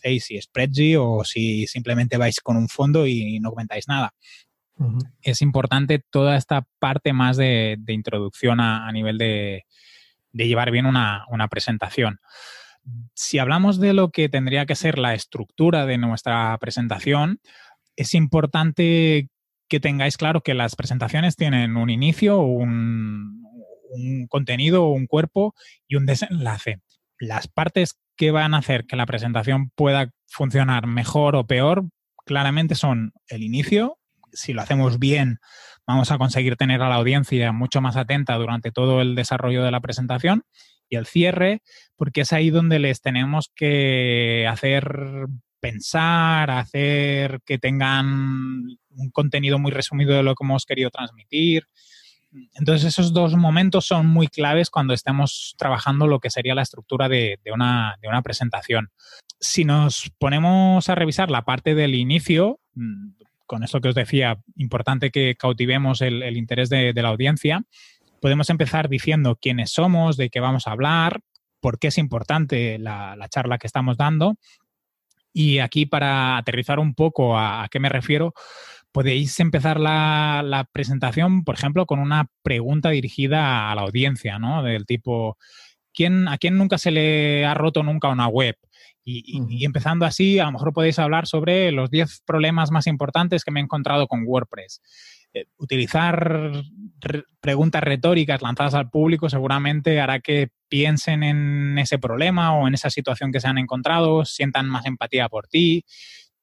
utilicéis, 0.06 0.24
si 0.24 0.40
Spreadsheet 0.40 0.96
o 0.98 1.24
si 1.24 1.66
simplemente 1.66 2.16
vais 2.16 2.40
con 2.40 2.56
un 2.56 2.68
fondo 2.68 3.06
y 3.06 3.40
no 3.40 3.50
comentáis 3.50 3.88
nada. 3.88 4.12
Es 5.22 5.40
importante 5.40 6.02
toda 6.10 6.36
esta 6.36 6.66
parte 6.78 7.12
más 7.12 7.36
de, 7.36 7.78
introducción 7.88 8.60
a, 8.60 8.90
nivel 8.92 9.18
de, 9.18 9.64
llevar 10.32 10.70
bien 10.70 10.86
una, 10.86 11.24
una 11.30 11.48
presentación. 11.48 12.18
Si 13.14 13.38
hablamos 13.38 13.80
de 13.80 13.94
lo 13.94 14.10
que 14.10 14.28
tendría 14.28 14.66
que 14.66 14.76
ser 14.76 14.98
la 14.98 15.14
estructura 15.14 15.86
de 15.86 15.98
nuestra 15.98 16.56
presentación, 16.58 17.40
es 17.96 18.14
importante 18.14 19.28
que 19.68 19.80
tengáis 19.80 20.16
claro 20.16 20.42
que 20.42 20.54
las 20.54 20.76
presentaciones 20.76 21.34
tienen 21.36 21.76
un 21.76 21.90
inicio, 21.90 22.38
un, 22.40 23.42
un 23.90 24.26
contenido, 24.28 24.88
un 24.90 25.06
cuerpo 25.06 25.54
y 25.88 25.96
un 25.96 26.06
desenlace. 26.06 26.80
Las 27.18 27.48
partes 27.48 27.98
que 28.16 28.30
van 28.30 28.54
a 28.54 28.58
hacer 28.58 28.86
que 28.86 28.96
la 28.96 29.06
presentación 29.06 29.70
pueda 29.74 30.10
funcionar 30.26 30.86
mejor 30.86 31.36
o 31.36 31.46
peor, 31.46 31.84
claramente 32.24 32.74
son 32.74 33.12
el 33.28 33.42
inicio. 33.42 33.98
Si 34.32 34.52
lo 34.52 34.62
hacemos 34.62 34.98
bien, 34.98 35.38
vamos 35.86 36.10
a 36.10 36.18
conseguir 36.18 36.56
tener 36.56 36.82
a 36.82 36.88
la 36.88 36.96
audiencia 36.96 37.52
mucho 37.52 37.80
más 37.80 37.96
atenta 37.96 38.34
durante 38.34 38.72
todo 38.72 39.00
el 39.00 39.14
desarrollo 39.14 39.62
de 39.62 39.70
la 39.70 39.80
presentación. 39.80 40.44
Y 40.88 40.96
el 40.96 41.06
cierre, 41.06 41.62
porque 41.96 42.20
es 42.22 42.32
ahí 42.32 42.50
donde 42.50 42.78
les 42.78 43.00
tenemos 43.00 43.50
que 43.54 44.46
hacer 44.48 45.26
pensar, 45.60 46.50
hacer 46.50 47.40
que 47.44 47.58
tengan 47.58 48.06
un 48.90 49.10
contenido 49.12 49.58
muy 49.58 49.72
resumido 49.72 50.14
de 50.14 50.22
lo 50.22 50.34
que 50.34 50.44
hemos 50.44 50.64
querido 50.64 50.90
transmitir, 50.90 51.64
entonces, 52.54 52.86
esos 52.88 53.12
dos 53.12 53.34
momentos 53.34 53.86
son 53.86 54.06
muy 54.06 54.28
claves 54.28 54.70
cuando 54.70 54.94
estamos 54.94 55.54
trabajando 55.58 56.06
lo 56.06 56.20
que 56.20 56.30
sería 56.30 56.54
la 56.54 56.62
estructura 56.62 57.08
de, 57.08 57.38
una, 57.52 57.96
presentación. 58.22 58.90
Si 59.40 59.64
nos 59.64 60.10
ponemos 60.18 60.88
a 60.88 60.94
revisar 60.94 61.30
la 61.30 61.42
parte 61.42 61.74
del 61.74 61.94
inicio, 61.94 62.60
mm, 62.74 63.10
con 63.46 63.62
esto 63.62 63.80
que 63.80 63.88
os 63.88 63.94
decía, 63.94 64.38
importante 64.56 65.10
que 65.10 65.36
cautivemos 65.36 66.00
el, 66.02 66.36
interés 66.36 66.68
de, 66.68 66.92
la 66.94 67.08
audiencia, 67.08 67.62
podemos 68.20 68.50
empezar 68.50 68.88
diciendo 68.88 69.38
quiénes 69.40 69.72
somos, 69.72 70.16
de 70.16 70.30
qué 70.30 70.40
vamos 70.40 70.66
a 70.66 70.72
hablar, 70.72 71.20
por 71.60 71.78
qué 71.78 71.88
es 71.88 71.98
importante 71.98 72.78
la, 72.78 73.16
charla 73.30 73.58
que 73.58 73.66
estamos 73.66 73.96
dando. 73.96 74.34
Y 75.32 75.58
aquí, 75.58 75.84
para 75.86 76.38
aterrizar 76.38 76.78
un 76.78 76.94
poco 76.94 77.38
a 77.38 77.68
qué 77.70 77.78
me 77.78 77.90
refiero, 77.90 78.32
podéis 78.96 79.38
empezar 79.40 79.78
la, 79.78 80.66
presentación, 80.72 81.44
por 81.44 81.54
ejemplo, 81.54 81.84
con 81.84 81.98
una 81.98 82.30
pregunta 82.42 82.88
dirigida 82.88 83.70
a 83.70 83.74
la 83.74 83.82
audiencia, 83.82 84.38
¿no? 84.38 84.62
Del 84.62 84.86
tipo, 84.86 85.36
¿quién, 85.92 86.28
¿a 86.28 86.38
quién 86.38 86.56
nunca 86.56 86.78
se 86.78 86.90
le 86.90 87.44
ha 87.44 87.52
roto 87.52 87.82
nunca 87.82 88.08
una 88.08 88.26
web? 88.26 88.56
Y, 89.04 89.66
empezando 89.66 90.06
así, 90.06 90.38
a 90.38 90.46
lo 90.46 90.52
mejor 90.52 90.72
podéis 90.72 90.98
hablar 90.98 91.26
sobre 91.26 91.72
los 91.72 91.90
10 91.90 92.22
problemas 92.24 92.70
más 92.70 92.86
importantes 92.86 93.44
que 93.44 93.50
me 93.50 93.60
he 93.60 93.64
encontrado 93.64 94.06
con 94.06 94.24
WordPress. 94.24 94.80
Eh, 95.34 95.44
utilizar 95.58 96.52
preguntas 97.38 97.82
retóricas 97.82 98.40
lanzadas 98.40 98.72
al 98.72 98.88
público 98.88 99.28
seguramente 99.28 100.00
hará 100.00 100.20
que 100.20 100.48
piensen 100.70 101.22
en 101.22 101.76
ese 101.76 101.98
problema 101.98 102.54
o 102.54 102.66
en 102.66 102.72
esa 102.72 102.88
situación 102.88 103.30
que 103.30 103.40
se 103.40 103.48
han 103.48 103.58
encontrado, 103.58 104.24
sientan 104.24 104.70
más 104.70 104.86
empatía 104.86 105.28
por 105.28 105.48
ti 105.48 105.84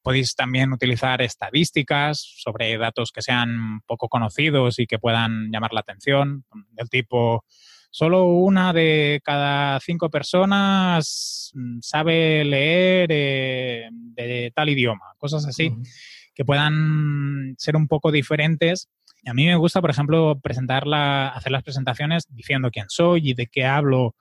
Podéis 0.03 0.35
también 0.35 0.73
utilizar 0.73 1.21
estadísticas 1.21 2.19
sobre 2.37 2.77
datos 2.77 3.11
que 3.11 3.21
sean 3.21 3.81
poco 3.87 4.09
conocidos 4.09 4.77
y 4.79 4.85
que 4.85 4.99
puedan 4.99 5.49
llamar 5.49 5.73
la 5.73 5.79
atención, 5.79 6.43
del 6.71 6.89
tipo, 6.89 7.45
solo 7.89 8.25
una 8.25 8.73
de 8.73 9.21
cada 9.23 9.79
cinco 9.79 10.09
personas 10.09 11.51
mm, 11.53 11.79
sabe 11.81 12.43
leer 12.43 13.07
eh, 13.11 13.89
de 13.91 14.51
tal 14.53 14.69
idioma, 14.69 15.05
cosas 15.17 15.45
así, 15.45 15.71
que 16.35 16.43
puedan 16.43 17.53
ser 17.57 17.77
un 17.77 17.87
poco 17.87 18.11
diferentes. 18.11 18.89
A 19.25 19.33
mí 19.33 19.45
me 19.45 19.55
gusta, 19.55 19.79
por 19.79 19.91
ejemplo, 19.91 20.37
presentarla, 20.41 21.29
hacer 21.29 21.51
las 21.51 21.63
presentaciones 21.63 22.25
diciendo 22.29 22.71
quién 22.71 22.87
soy 22.89 23.29
y 23.29 23.33
de 23.35 23.47
qué 23.47 23.63
hablo 23.63 24.15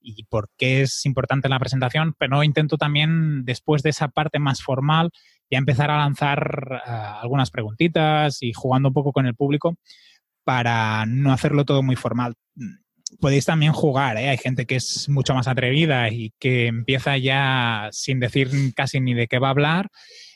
y 0.00 0.24
por 0.24 0.48
qué 0.56 0.82
es 0.82 1.04
importante 1.06 1.48
la 1.48 1.58
presentación, 1.58 2.14
pero 2.18 2.42
intento 2.42 2.76
también, 2.76 3.44
después 3.44 3.82
de 3.82 3.90
esa 3.90 4.08
parte 4.08 4.38
más 4.38 4.62
formal, 4.62 5.10
ya 5.50 5.58
empezar 5.58 5.90
a 5.90 5.98
lanzar 5.98 6.82
eh, 6.86 6.90
algunas 7.22 7.50
preguntitas 7.50 8.42
y 8.42 8.52
jugando 8.52 8.88
un 8.88 8.94
poco 8.94 9.12
con 9.12 9.26
el 9.26 9.34
público 9.34 9.76
para 10.44 11.04
no 11.06 11.32
hacerlo 11.32 11.64
todo 11.64 11.82
muy 11.82 11.96
formal. 11.96 12.34
Podéis 13.20 13.46
también 13.46 13.72
jugar, 13.72 14.18
¿eh? 14.18 14.28
hay 14.28 14.38
gente 14.38 14.66
que 14.66 14.76
es 14.76 15.08
mucho 15.08 15.34
más 15.34 15.48
atrevida 15.48 16.10
y 16.10 16.32
que 16.38 16.66
empieza 16.66 17.16
ya 17.16 17.88
sin 17.92 18.20
decir 18.20 18.50
casi 18.74 19.00
ni 19.00 19.14
de 19.14 19.26
qué 19.26 19.38
va 19.38 19.48
a 19.48 19.52
hablar 19.52 19.88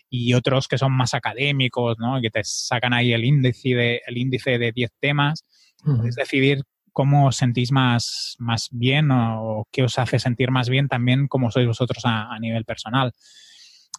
y 0.09 0.35
otros 0.35 0.69
que 0.69 0.79
son 0.79 0.93
más 0.93 1.15
académicos, 1.15 1.99
¿no? 1.99 2.21
que 2.21 2.31
te 2.31 2.41
sacan 2.45 2.93
ahí 2.93 3.13
el 3.13 3.25
índice 3.25 3.71
de, 3.71 4.01
el 4.07 4.19
índice 4.19 4.59
de 4.59 4.73
10 4.73 4.91
temas. 5.01 5.45
Podéis 5.85 6.15
decidir 6.15 6.63
cómo 6.93 7.26
os 7.26 7.36
sentís 7.36 7.72
más, 7.72 8.36
más 8.38 8.68
bien 8.70 9.11
o, 9.11 9.66
qué 9.72 9.82
os 9.82 9.99
hace 9.99 10.18
sentir 10.18 10.51
más 10.51 10.68
bien 10.68 10.88
también 10.88 11.26
como 11.26 11.51
sois 11.51 11.66
vosotros 11.66 12.03
a, 12.05 12.38
nivel 12.38 12.64
personal. 12.64 13.12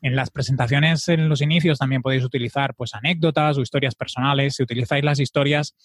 En 0.01 0.15
las 0.15 0.29
presentaciones, 0.29 1.07
en 1.07 1.29
los 1.29 1.41
inicios, 1.41 1.79
también 1.79 2.01
podéis 2.01 2.23
utilizar 2.23 2.75
pues, 2.75 2.93
anécdotas 2.93 3.57
o 3.57 3.61
historias 3.61 3.95
personales. 3.95 4.55
Si 4.55 4.63
utilizáis 4.63 5.03
las 5.03 5.19
historias, 5.19 5.75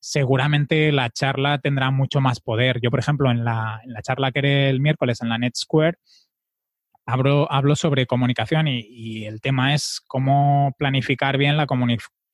seguramente 0.00 0.90
la 0.90 1.08
charla 1.10 1.58
tendrá 1.58 1.90
mucho 1.90 2.20
más 2.20 2.40
poder. 2.40 2.80
Yo, 2.82 2.90
por 2.90 2.98
ejemplo, 2.98 3.30
en 3.30 3.44
la, 3.44 3.80
en 3.84 3.92
la 3.92 4.02
charla 4.02 4.32
que 4.32 4.40
era 4.40 4.70
el 4.70 4.80
miércoles 4.80 5.22
en 5.22 5.28
la 5.28 5.38
Net 5.38 5.54
Square, 5.54 5.98
hablo, 7.06 7.50
hablo 7.50 7.76
sobre 7.76 8.06
comunicación 8.06 8.66
y, 8.66 8.80
y, 8.80 9.24
el 9.26 9.40
tema 9.40 9.74
es 9.74 10.00
cómo 10.06 10.74
planificar 10.76 11.38
bien 11.38 11.56
la, 11.56 11.66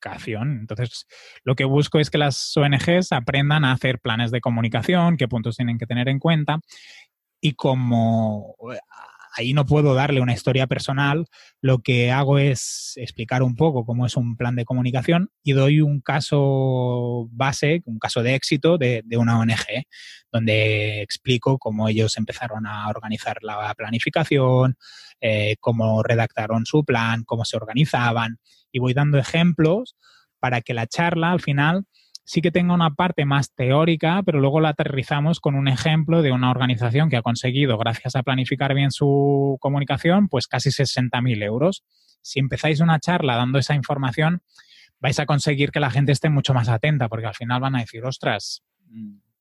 entonces, 0.03 1.05
lo 1.43 1.55
que 1.55 1.65
busco 1.65 1.99
es 1.99 2.09
que 2.09 2.17
las 2.17 2.55
ONGs 2.55 3.11
aprendan 3.11 3.65
a 3.65 3.71
hacer 3.71 3.99
planes 3.99 4.31
de 4.31 4.41
comunicación, 4.41 5.17
qué 5.17 5.27
puntos 5.27 5.55
tienen 5.57 5.77
que 5.77 5.85
tener 5.85 6.07
en 6.09 6.19
cuenta. 6.19 6.59
Y 7.41 7.53
como 7.53 8.55
eh, 8.73 8.79
ahí 9.35 9.53
no 9.53 9.65
puedo 9.65 9.93
darle 9.93 10.21
una 10.21 10.33
historia 10.33 10.67
personal, 10.67 11.27
lo 11.61 11.79
que 11.79 12.11
hago 12.11 12.39
es 12.39 12.93
explicar 12.95 13.43
un 13.43 13.55
poco 13.55 13.85
cómo 13.85 14.05
es 14.05 14.17
un 14.17 14.35
plan 14.35 14.55
de 14.55 14.65
comunicación 14.65 15.29
y 15.43 15.53
doy 15.53 15.81
un 15.81 16.01
caso 16.01 17.27
base, 17.31 17.81
un 17.85 17.99
caso 17.99 18.23
de 18.23 18.35
éxito 18.35 18.77
de, 18.77 19.03
una 19.17 19.39
ONG, 19.39 19.85
donde 20.31 21.01
explico 21.01 21.59
cómo 21.59 21.87
ellos 21.87 22.17
empezaron 22.17 22.65
a 22.65 22.87
organizar 22.89 23.37
la 23.41 23.73
planificación, 23.75 24.77
eh, 25.21 25.55
cómo 25.59 26.01
redactaron 26.03 26.65
su 26.65 26.83
plan, 26.83 27.23
cómo 27.23 27.45
se 27.45 27.57
organizaban 27.57 28.39
y 28.77 28.79
voy 28.79 28.93
dando 28.93 29.17
ejemplos 29.17 29.95
para 30.39 30.61
que 30.61 30.75
la 30.75 30.85
charla 30.85 31.31
al 31.31 31.41
final 31.41 31.85
sí 32.25 32.41
que 32.41 32.51
tenga 32.51 32.75
una 32.75 32.91
parte 32.91 33.25
más 33.25 33.53
teórica, 33.55 34.21
pero 34.23 34.39
luego 34.39 34.59
la 34.59 34.69
aterrizamos 34.69 35.39
con 35.39 35.55
un 35.55 35.67
ejemplo 35.67 36.21
de 36.21 36.31
una 36.31 36.51
organización 36.51 37.09
que 37.09 37.17
ha 37.17 37.21
conseguido, 37.23 37.77
gracias 37.77 38.15
a 38.15 38.21
planificar 38.21 38.75
bien 38.75 38.91
su 38.91 39.57
comunicación, 39.59 40.27
pues 40.27 40.45
casi 40.45 40.69
60.000 40.69 41.43
euros. 41.43 41.83
Si 42.21 42.39
empezáis 42.39 42.81
una 42.81 42.99
charla 42.99 43.35
dando 43.35 43.57
esa 43.57 43.73
información, 43.73 44.41
vais 44.99 45.19
a 45.19 45.25
conseguir 45.25 45.71
que 45.71 45.79
la 45.79 45.89
gente 45.89 46.11
esté 46.11 46.29
mucho 46.29 46.53
más 46.53 46.69
atenta, 46.69 47.09
porque 47.09 47.27
al 47.27 47.33
final 47.33 47.61
van 47.61 47.77
a 47.77 47.79
decir, 47.79 48.03
ostras, 48.05 48.61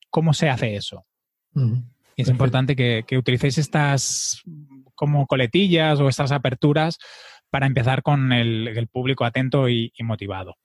¿cómo 0.09 0.33
se 0.33 0.49
hace 0.49 0.77
eso? 0.77 1.05
Y 1.55 2.23
es 2.23 2.29
importante 2.29 2.75
que, 2.75 3.05
utilicéis 3.19 3.59
estas 3.59 4.43
como 4.95 5.27
coletillas 5.27 6.01
o 6.01 6.09
estas 6.09 6.33
aperturas 6.33 6.99
para 7.51 7.67
empezar 7.67 8.03
con 8.03 8.33
el, 8.33 8.89
público 8.93 9.25
atento 9.25 9.69
y, 9.69 9.93
motivado. 10.01 10.57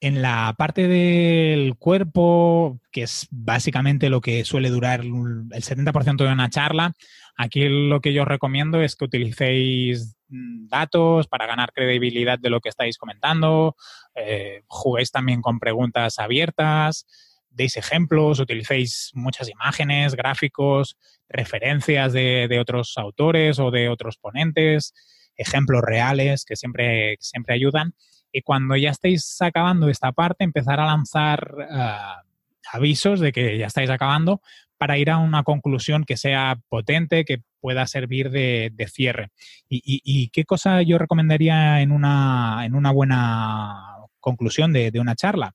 En 0.00 0.20
la 0.20 0.54
parte 0.58 0.88
del 0.88 1.76
cuerpo, 1.76 2.80
que 2.92 3.02
es 3.02 3.26
básicamente 3.30 4.10
lo 4.10 4.20
que 4.20 4.44
suele 4.44 4.70
durar 4.70 5.00
el 5.00 5.62
70% 5.62 6.24
de 6.24 6.32
una 6.32 6.50
charla, 6.50 6.92
aquí 7.36 7.68
lo 7.68 8.00
que 8.00 8.12
yo 8.12 8.22
os 8.22 8.28
recomiendo 8.28 8.82
es 8.82 8.96
que 8.96 9.06
utilicéis 9.06 10.16
datos 10.28 11.28
para 11.28 11.46
ganar 11.46 11.72
credibilidad 11.72 12.38
de 12.38 12.50
lo 12.50 12.60
que 12.60 12.68
estáis 12.68 12.98
comentando, 12.98 13.76
eh, 14.14 14.62
juguéis 14.66 15.10
también 15.10 15.40
con 15.40 15.58
preguntas 15.58 16.18
abiertas, 16.18 17.06
deis 17.50 17.76
ejemplos, 17.76 18.38
utilicéis 18.38 19.12
muchas 19.14 19.48
imágenes, 19.48 20.14
gráficos, 20.14 20.96
referencias 21.28 22.12
de, 22.12 22.48
de 22.48 22.60
otros 22.60 22.98
autores 22.98 23.58
o 23.58 23.70
de 23.70 23.88
otros 23.88 24.18
ponentes, 24.18 24.92
ejemplos 25.36 25.82
reales 25.82 26.44
que 26.44 26.56
siempre, 26.56 27.16
siempre 27.20 27.54
ayudan 27.54 27.94
y 28.32 28.42
cuando 28.42 28.76
ya 28.76 28.90
estéis 28.90 29.40
acabando 29.40 29.88
esta 29.88 30.12
parte, 30.12 30.44
empezar 30.44 30.78
a 30.80 30.86
lanzar 30.86 31.56
ah, 31.70 32.22
avisos 32.70 33.20
de 33.20 33.32
que 33.32 33.56
ya 33.56 33.66
estáis 33.66 33.88
acabando 33.88 34.42
para 34.76 34.98
ir 34.98 35.10
a 35.10 35.16
una 35.16 35.42
conclusión 35.42 36.04
que 36.04 36.18
sea 36.18 36.58
potente, 36.68 37.24
que 37.24 37.38
pueda 37.60 37.86
servir 37.86 38.30
de, 38.30 38.88
cierre. 38.92 39.30
Y, 39.68 40.28
qué 40.34 40.44
cosa 40.44 40.82
yo 40.82 40.98
recomendaría 40.98 41.80
en 41.80 41.92
una, 41.92 42.66
en 42.66 42.74
una 42.74 42.90
buena 42.90 43.96
conclusión 44.20 44.72
de, 44.72 44.90
de 44.90 45.00
una 45.00 45.16
charla? 45.16 45.54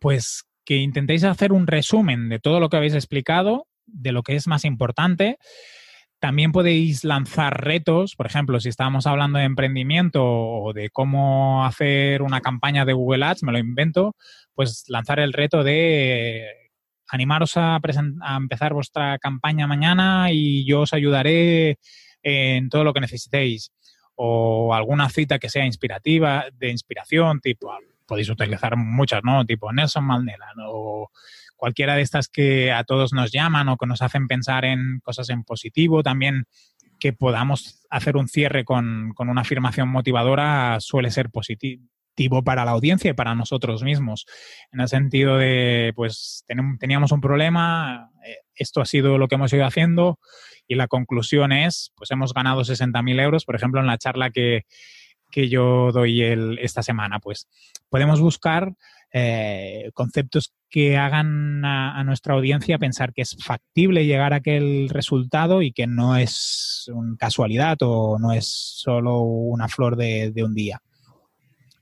Pues 0.00 0.44
que 0.64 0.76
intentéis 0.76 1.24
hacer 1.24 1.52
un 1.52 1.66
resumen 1.66 2.28
de 2.28 2.38
todo 2.38 2.58
lo 2.58 2.70
que 2.70 2.78
habéis 2.78 2.94
explicado, 2.94 3.68
de 3.84 4.12
lo 4.12 4.22
que 4.22 4.34
es 4.34 4.46
más 4.46 4.64
importante, 4.64 5.38
también 6.18 6.52
podéis 6.52 7.04
lanzar 7.04 7.62
retos, 7.62 8.16
por 8.16 8.26
ejemplo, 8.26 8.58
si 8.60 8.68
estábamos 8.68 9.06
hablando 9.06 9.38
de 9.38 9.44
emprendimiento 9.44 10.24
o 10.24 10.72
de 10.72 10.90
cómo 10.90 11.64
hacer 11.64 12.22
una 12.22 12.40
campaña 12.40 12.84
de 12.84 12.94
Google 12.94 13.24
Ads, 13.24 13.42
me 13.42 13.52
lo 13.52 13.58
invento, 13.58 14.16
pues 14.54 14.84
lanzar 14.88 15.20
el 15.20 15.32
reto 15.32 15.62
de 15.62 16.46
animaros 17.08 17.56
a, 17.56 17.76
a 17.76 18.36
empezar 18.36 18.72
vuestra 18.72 19.18
campaña 19.18 19.66
mañana 19.66 20.28
y 20.32 20.66
yo 20.66 20.80
os 20.82 20.92
ayudaré 20.92 21.78
en 22.22 22.68
todo 22.68 22.84
lo 22.84 22.92
que 22.92 23.00
necesitéis. 23.00 23.72
O 24.14 24.74
alguna 24.74 25.10
cita 25.10 25.38
que 25.38 25.50
sea 25.50 25.66
inspirativa, 25.66 26.46
de 26.54 26.70
inspiración, 26.70 27.40
tipo, 27.40 27.70
podéis 28.06 28.30
utilizar 28.30 28.76
muchas, 28.76 29.20
¿no? 29.22 29.44
Tipo 29.44 29.72
Nelson 29.72 30.04
Mandela, 30.04 30.46
o 30.68 31.10
cualquiera 31.56 31.96
de 31.96 32.02
estas 32.02 32.28
que 32.28 32.72
a 32.72 32.84
todos 32.84 33.12
nos 33.12 33.32
llaman 33.32 33.68
o 33.68 33.76
que 33.76 33.86
nos 33.86 34.02
hacen 34.02 34.28
pensar 34.28 34.64
en 34.64 35.00
cosas 35.02 35.30
en 35.30 35.42
positivo, 35.42 36.02
también 36.02 36.44
que 36.98 37.12
podamos 37.12 37.86
hacer 37.90 38.16
un 38.16 38.28
cierre 38.28 38.64
con, 38.64 39.12
una 39.18 39.40
afirmación 39.40 39.88
motivadora 39.88 40.78
suele 40.80 41.10
ser 41.10 41.30
positivo 41.30 42.42
para 42.44 42.64
la 42.64 42.70
audiencia 42.70 43.10
y 43.10 43.14
para 43.14 43.34
nosotros 43.34 43.82
mismos. 43.82 44.26
En 44.72 44.80
el 44.80 44.88
sentido 44.88 45.36
de, 45.36 45.92
pues 45.94 46.44
teníamos 46.78 47.12
un 47.12 47.20
problema, 47.20 48.10
eh, 48.24 48.36
esto 48.54 48.80
ha 48.80 48.86
sido 48.86 49.18
lo 49.18 49.28
que 49.28 49.34
hemos 49.34 49.52
ido 49.52 49.66
haciendo 49.66 50.18
y 50.66 50.76
la 50.76 50.88
conclusión 50.88 51.52
es, 51.52 51.92
pues 51.96 52.10
hemos 52.10 52.32
ganado 52.32 52.62
60.000 52.62 53.20
euros, 53.20 53.44
por 53.44 53.56
ejemplo, 53.56 53.80
en 53.80 53.86
la 53.86 53.98
charla 53.98 54.30
que, 54.30 54.64
que 55.30 55.48
yo 55.48 55.92
doy 55.92 56.22
esta 56.60 56.82
semana. 56.82 57.20
Pues 57.20 57.48
podemos 57.88 58.20
buscar 58.20 58.72
eh, 59.18 59.90
conceptos 59.94 60.52
que 60.68 60.98
hagan 60.98 61.64
a, 61.64 62.04
nuestra 62.04 62.34
audiencia 62.34 62.78
pensar 62.78 63.14
que 63.14 63.22
es 63.22 63.34
factible 63.42 64.04
llegar 64.04 64.34
a 64.34 64.36
aquel 64.36 64.90
resultado 64.90 65.62
y 65.62 65.72
que 65.72 65.86
no 65.86 66.18
es 66.18 66.90
una 66.92 67.16
casualidad 67.16 67.78
o 67.80 68.18
no 68.18 68.32
es 68.32 68.46
solo 68.46 69.20
una 69.20 69.68
flor 69.68 69.96
de, 69.96 70.34
un 70.44 70.52
día. 70.52 70.82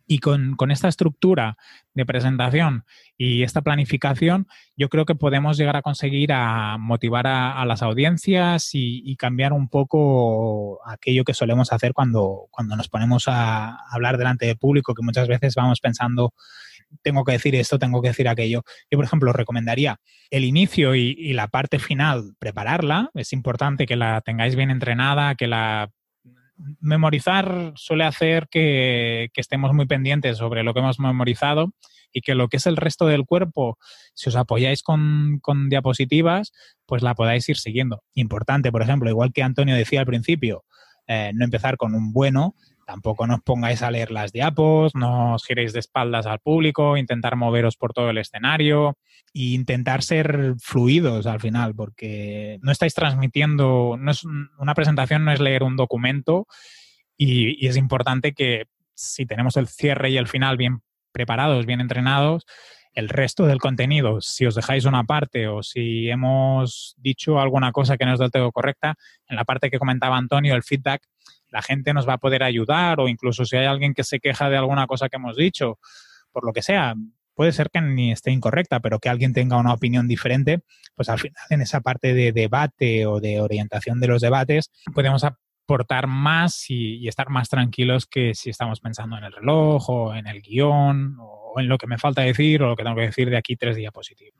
Y 0.06 0.18
con, 0.18 0.56
esta 0.70 0.88
estructura 0.88 1.56
de 1.94 2.04
presentación 2.04 2.84
y 3.16 3.42
esta 3.42 3.62
planificación, 3.62 4.46
yo 4.76 4.88
creo 4.88 5.06
que 5.06 5.14
podemos 5.14 5.56
llegar 5.56 5.76
a 5.76 5.82
conseguir 5.82 6.32
a 6.32 6.76
motivar 6.78 7.26
a, 7.26 7.64
las 7.64 7.82
audiencias 7.82 8.70
y, 8.72 9.16
cambiar 9.16 9.52
un 9.52 9.68
poco 9.68 10.80
aquello 10.86 11.24
que 11.24 11.34
solemos 11.34 11.72
hacer 11.72 11.92
cuando, 11.94 12.48
cuando 12.50 12.76
nos 12.76 12.88
ponemos 12.88 13.24
a 13.28 13.76
hablar 13.90 14.18
delante 14.18 14.46
del 14.46 14.58
público, 14.58 14.94
que 14.94 15.02
muchas 15.02 15.28
veces 15.28 15.54
vamos 15.54 15.80
pensando 15.80 16.34
tengo 17.02 17.24
que 17.24 17.32
decir 17.32 17.54
esto, 17.54 17.78
tengo 17.78 18.02
que 18.02 18.08
decir 18.08 18.28
aquello. 18.28 18.62
Yo, 18.90 18.98
por 18.98 19.04
ejemplo, 19.04 19.32
recomendaría 19.32 20.00
el 20.30 20.44
inicio 20.44 20.94
y, 20.94 21.32
la 21.32 21.48
parte 21.48 21.78
final, 21.78 22.34
prepararla. 22.38 23.10
Es 23.14 23.32
importante 23.32 23.86
que 23.86 23.96
la 23.96 24.20
tengáis 24.20 24.56
bien 24.56 24.70
entrenada, 24.70 25.34
que 25.34 25.46
la 25.46 25.90
memorizar 26.80 27.72
suele 27.76 28.04
hacer 28.04 28.48
que, 28.48 29.30
estemos 29.34 29.72
muy 29.72 29.86
pendientes 29.86 30.38
sobre 30.38 30.62
lo 30.62 30.74
que 30.74 30.80
hemos 30.80 30.98
memorizado 31.00 31.72
y 32.12 32.20
que 32.20 32.34
lo 32.34 32.48
que 32.48 32.58
es 32.58 32.66
el 32.66 32.76
resto 32.76 33.06
del 33.06 33.24
cuerpo, 33.24 33.78
si 34.14 34.28
os 34.28 34.36
apoyáis 34.36 34.82
con, 34.82 35.40
diapositivas, 35.68 36.52
pues 36.86 37.02
la 37.02 37.14
podáis 37.14 37.48
ir 37.48 37.56
siguiendo. 37.56 38.02
Importante, 38.14 38.70
por 38.70 38.82
ejemplo, 38.82 39.10
igual 39.10 39.32
que 39.32 39.42
Antonio 39.42 39.74
decía 39.74 40.00
al 40.00 40.06
principio, 40.06 40.64
eh, 41.06 41.32
no 41.34 41.44
empezar 41.44 41.76
con 41.76 41.94
un 41.94 42.12
bueno, 42.12 42.54
Tampoco 42.86 43.26
nos 43.26 43.40
pongáis 43.40 43.82
a 43.82 43.90
leer 43.90 44.10
las 44.10 44.32
diapos, 44.32 44.94
no 44.94 45.34
os 45.34 45.44
giréis 45.44 45.72
de 45.72 45.80
espaldas 45.80 46.26
al 46.26 46.40
público, 46.40 46.96
intentar 46.96 47.36
moveros 47.36 47.76
por 47.76 47.92
todo 47.92 48.10
el 48.10 48.18
escenario 48.18 48.98
e 49.32 49.54
intentar 49.54 50.02
ser 50.02 50.54
fluidos 50.60 51.26
al 51.26 51.40
final, 51.40 51.74
porque 51.74 52.58
no 52.62 52.70
estáis 52.70 52.94
transmitiendo, 52.94 53.96
no 53.98 54.10
es, 54.10 54.24
una 54.24 54.74
presentación 54.74 55.24
no 55.24 55.32
es 55.32 55.40
leer 55.40 55.62
un 55.62 55.76
documento 55.76 56.46
y, 57.16 57.66
es 57.66 57.76
importante 57.76 58.32
que 58.32 58.66
si 58.94 59.26
tenemos 59.26 59.56
el 59.56 59.68
cierre 59.68 60.10
y 60.10 60.16
el 60.16 60.28
final 60.28 60.56
bien 60.56 60.82
preparados, 61.12 61.66
bien 61.66 61.80
entrenados, 61.80 62.44
el 62.94 63.08
resto 63.08 63.46
del 63.46 63.58
contenido, 63.58 64.20
si 64.20 64.46
os 64.46 64.54
dejáis 64.54 64.84
una 64.84 65.04
parte 65.04 65.48
o 65.48 65.62
si 65.62 66.08
hemos 66.08 66.94
dicho 66.98 67.40
alguna 67.40 67.72
cosa 67.72 67.96
que 67.96 68.04
no 68.04 68.14
es 68.14 68.20
del 68.20 68.30
todo 68.30 68.52
correcta, 68.52 68.94
en 69.28 69.36
la 69.36 69.44
parte 69.44 69.70
que 69.70 69.78
comentaba 69.78 70.16
Antonio, 70.16 70.54
el 70.54 70.62
feedback, 70.62 71.02
la 71.48 71.62
gente 71.62 71.92
nos 71.92 72.08
va 72.08 72.14
a 72.14 72.18
poder 72.18 72.42
ayudar 72.42 73.00
o 73.00 73.08
incluso 73.08 73.44
si 73.44 73.56
hay 73.56 73.66
alguien 73.66 73.94
que 73.94 74.04
se 74.04 74.20
queja 74.20 74.48
de 74.48 74.56
alguna 74.56 74.86
cosa 74.86 75.08
que 75.08 75.16
hemos 75.16 75.36
dicho, 75.36 75.78
por 76.32 76.44
lo 76.44 76.52
que 76.52 76.62
sea, 76.62 76.94
puede 77.34 77.52
ser 77.52 77.70
que 77.70 77.80
ni 77.80 78.12
esté 78.12 78.30
incorrecta, 78.30 78.80
pero 78.80 78.98
que 78.98 79.08
alguien 79.08 79.32
tenga 79.32 79.56
una 79.56 79.72
opinión 79.72 80.08
diferente, 80.08 80.60
pues 80.94 81.08
al 81.08 81.18
final 81.18 81.42
en 81.50 81.60
esa 81.60 81.80
parte 81.80 82.14
de 82.14 82.32
debate 82.32 83.06
o 83.06 83.20
de 83.20 83.40
orientación 83.40 84.00
de 84.00 84.08
los 84.08 84.22
debates 84.22 84.70
podemos 84.94 85.24
aportar 85.24 86.06
más 86.06 86.66
y, 86.68 87.06
estar 87.08 87.30
más 87.30 87.48
tranquilos 87.48 88.06
que 88.06 88.34
si 88.34 88.50
estamos 88.50 88.80
pensando 88.80 89.16
en 89.16 89.24
el 89.24 89.32
reloj 89.32 89.90
o 89.90 90.14
en 90.14 90.26
el 90.26 90.42
guion 90.42 91.16
o 91.18 91.43
en 91.60 91.68
lo 91.68 91.78
que 91.78 91.86
me 91.86 91.98
falta 91.98 92.22
decir 92.22 92.62
o 92.62 92.68
lo 92.68 92.76
que 92.76 92.82
tengo 92.82 92.96
que 92.96 93.02
decir 93.02 93.30
de 93.30 93.36
aquí 93.36 93.56
tres 93.56 93.76
diapositivas. 93.76 94.34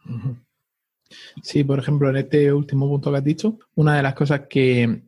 Sí, 1.43 1.65
por 1.65 1.79
ejemplo, 1.79 2.11
en 2.11 2.17
este 2.17 2.53
último 2.53 2.89
punto 2.89 3.11
que 3.11 3.19
has 3.19 3.25
dicho, 3.25 3.59
una 3.75 3.97
de 3.97 4.03
las 4.03 4.15
cosas 4.15 4.43
que, 4.49 5.03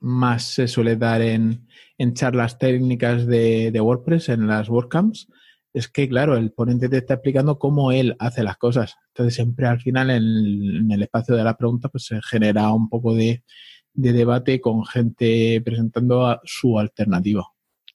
más 0.00 0.44
se 0.44 0.68
suele 0.68 0.96
dar 0.96 1.22
en, 1.22 1.66
charlas 2.14 2.58
técnicas 2.58 3.26
de, 3.26 3.78
WordPress, 3.80 4.30
en 4.30 4.46
las 4.46 4.68
WordCamps, 4.68 5.28
es 5.72 5.88
que, 5.88 6.08
claro, 6.08 6.36
el 6.36 6.52
ponente 6.52 6.88
te 6.88 6.98
está 6.98 7.14
explicando 7.14 7.58
cómo 7.58 7.92
él 7.92 8.16
hace 8.18 8.42
las 8.42 8.56
cosas. 8.56 8.96
Entonces, 9.08 9.34
siempre 9.34 9.66
al 9.66 9.80
final, 9.80 10.10
en, 10.10 10.90
el 10.90 11.02
espacio 11.02 11.36
de 11.36 11.44
la 11.44 11.56
pregunta, 11.56 11.88
pues 11.88 12.06
se 12.06 12.20
genera 12.22 12.72
un 12.72 12.88
poco 12.88 13.14
de, 13.14 13.44
de 13.92 14.12
debate 14.12 14.60
con 14.60 14.84
gente 14.84 15.60
presentando 15.64 16.40
su 16.44 16.78
alternativa. 16.78 17.46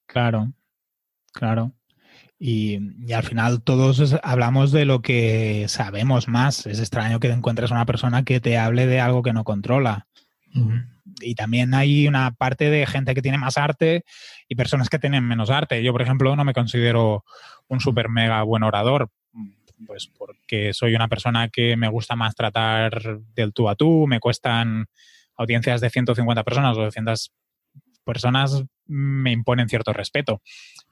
Claro, 0.05 0.53
claro. 1.33 1.74
Y, 2.37 3.13
al 3.13 3.23
final 3.23 3.61
todos 3.61 4.15
hablamos 4.23 4.71
de 4.71 4.85
lo 4.85 5.01
que 5.01 5.65
sabemos 5.67 6.27
más. 6.27 6.65
Es 6.65 6.79
extraño 6.79 7.19
que 7.19 7.29
encuentres 7.29 7.71
una 7.71 7.85
persona 7.85 8.23
que 8.23 8.39
te 8.39 8.57
hable 8.57 8.87
de 8.87 8.99
algo 8.99 9.23
que 9.23 9.33
no 9.33 9.43
controla. 9.43 10.07
Y 11.21 11.35
también 11.35 11.73
hay 11.73 12.07
una 12.07 12.31
parte 12.31 12.69
de 12.69 12.85
gente 12.85 13.13
que 13.13 13.21
tiene 13.21 13.37
más 13.37 13.57
arte 13.57 14.03
y 14.47 14.55
personas 14.55 14.89
que 14.89 14.99
tienen 14.99 15.25
menos 15.25 15.49
arte. 15.49 15.83
Yo, 15.83 15.91
por 15.91 16.01
ejemplo, 16.01 16.35
no 16.35 16.43
me 16.43 16.53
considero 16.53 17.25
un 17.67 17.79
super 17.79 18.09
mega 18.09 18.41
buen 18.43 18.63
orador, 18.63 19.09
pues 19.85 20.07
porque 20.17 20.73
soy 20.73 20.95
una 20.95 21.07
persona 21.07 21.49
que 21.49 21.75
me 21.75 21.89
gusta 21.89 22.15
más 22.15 22.35
tratar 22.35 23.19
del 23.33 23.53
tú 23.53 23.69
a 23.69 23.75
tú, 23.75 24.07
me 24.07 24.19
cuestan 24.19 24.85
audiencias 25.35 25.81
de 25.81 25.89
150 25.89 26.43
personas 26.43 26.77
o 26.77 26.83
200 26.83 27.31
personas 28.05 28.63
me 28.87 29.31
imponen 29.31 29.67
cierto 29.67 29.93
respeto. 29.93 30.41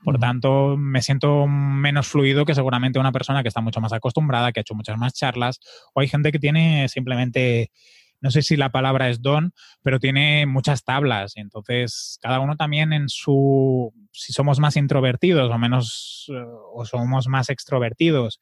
Por 0.04 0.20
tanto, 0.20 0.76
me 0.78 1.01
siento 1.01 1.47
menos 1.47 2.08
fluido 2.08 2.45
que 2.45 2.56
seguramente 2.56 2.99
una 2.99 3.12
persona 3.12 3.41
que 3.41 3.47
está 3.47 3.62
mucho 3.62 3.80
más 3.82 3.93
acostumbrada, 3.93 4.51
que 4.51 4.60
ha 4.60 4.62
hecho 4.62 4.76
muchas 4.76 4.97
más 4.97 5.14
charlas, 5.14 5.60
o 5.93 6.01
hay 6.01 6.08
gente 6.08 6.32
que 6.32 6.39
tiene 6.39 6.89
simplemente, 6.89 7.72
no 8.20 8.30
sé 8.30 8.41
si 8.41 8.58
la 8.58 8.72
palabra 8.72 9.10
es 9.10 9.22
don, 9.22 9.54
pero 9.82 9.99
tiene 9.99 10.45
muchas 10.45 10.84
tablas. 10.84 11.34
Entonces, 11.38 12.20
cada 12.22 12.39
uno 12.39 12.58
también 12.58 12.91
en 12.91 13.08
su, 13.08 13.93
si 14.12 14.34
somos 14.34 14.60
más 14.60 14.76
introvertidos 14.76 15.49
o 15.49 15.58
menos, 15.58 16.26
eh, 16.30 16.43
o 16.74 16.86
somos 16.86 17.28
más 17.28 17.49
extrovertidos, 17.49 18.39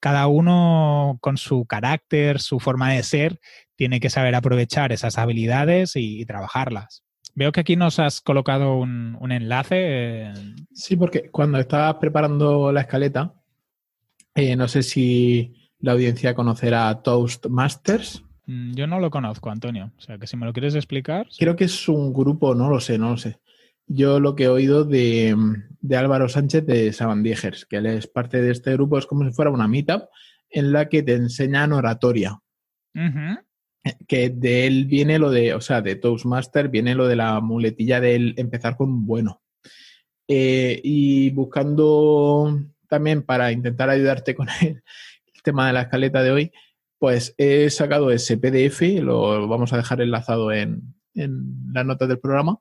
cada 0.00 0.26
uno 0.26 1.18
con 1.20 1.36
su 1.36 1.66
carácter, 1.66 2.40
su 2.40 2.58
forma 2.58 2.90
de 2.92 3.02
ser, 3.02 3.38
tiene 3.76 4.00
que 4.00 4.10
saber 4.10 4.34
aprovechar 4.34 4.92
esas 4.92 5.18
habilidades 5.18 5.92
y, 5.94 6.24
trabajarlas. 6.24 7.04
Veo 7.34 7.52
que 7.52 7.60
aquí 7.60 7.76
nos 7.76 7.98
has 7.98 8.20
colocado 8.20 8.76
un, 8.76 9.32
enlace. 9.32 10.32
Sí, 10.72 10.96
porque 10.96 11.30
cuando 11.30 11.58
estabas 11.58 11.96
preparando 11.96 12.72
la 12.72 12.82
escaleta, 12.82 13.34
eh, 14.34 14.56
no 14.56 14.68
sé 14.68 14.82
si 14.82 15.54
la 15.78 15.92
audiencia 15.92 16.34
conocerá 16.34 17.02
Toastmasters. 17.02 18.22
Mm, 18.46 18.72
yo 18.74 18.86
no 18.86 19.00
lo 19.00 19.10
conozco, 19.10 19.50
Antonio. 19.50 19.92
O 19.96 20.00
sea, 20.00 20.18
que 20.18 20.26
si 20.26 20.36
me 20.36 20.46
lo 20.46 20.52
quieres 20.52 20.74
explicar. 20.74 21.28
Creo 21.38 21.56
que 21.56 21.64
es 21.64 21.88
un 21.88 22.12
grupo, 22.12 22.54
no 22.54 22.68
lo 22.68 22.80
sé, 22.80 22.98
no 22.98 23.10
lo 23.10 23.16
sé. 23.16 23.38
Yo 23.86 24.20
lo 24.20 24.36
que 24.36 24.44
he 24.44 24.48
oído 24.48 24.84
de, 24.84 25.36
Álvaro 25.96 26.28
Sánchez 26.28 26.64
de 26.66 26.92
Sabandiegers, 26.92 27.66
que 27.66 27.76
él 27.76 27.86
es 27.86 28.06
parte 28.06 28.40
de 28.40 28.52
este 28.52 28.72
grupo, 28.74 28.98
es 28.98 29.06
como 29.06 29.24
si 29.24 29.32
fuera 29.32 29.50
una 29.50 29.66
meetup 29.66 30.04
en 30.48 30.72
la 30.72 30.88
que 30.88 31.02
te 31.02 31.14
enseñan 31.14 31.72
oratoria. 31.72 32.38
Que 34.06 34.28
de 34.28 34.66
él 34.66 34.84
viene 34.86 35.18
lo 35.18 35.30
de, 35.30 35.54
o 35.54 35.60
sea, 35.60 35.80
de 35.80 35.96
Toastmaster 35.96 36.68
viene 36.68 36.94
lo 36.94 37.08
de 37.08 37.16
la 37.16 37.40
muletilla 37.40 38.00
de 38.00 38.34
empezar 38.36 38.76
con 38.76 39.06
bueno. 39.06 39.40
Eh, 40.28 40.80
y 40.84 41.30
buscando 41.30 42.60
también 42.88 43.22
para 43.22 43.52
intentar 43.52 43.90
ayudarte 43.90 44.34
con 44.34 44.48
el, 44.60 44.82
tema 45.42 45.66
de 45.66 45.72
la 45.72 45.82
escaleta 45.82 46.22
de 46.22 46.30
hoy, 46.30 46.52
pues 46.98 47.34
he 47.38 47.70
sacado 47.70 48.10
ese 48.10 48.36
PDF, 48.36 48.82
lo 49.00 49.48
vamos 49.48 49.72
a 49.72 49.78
dejar 49.78 50.02
enlazado 50.02 50.52
en, 50.52 50.94
en 51.14 51.72
las 51.72 51.86
notas 51.86 52.08
del 52.08 52.18
programa, 52.18 52.58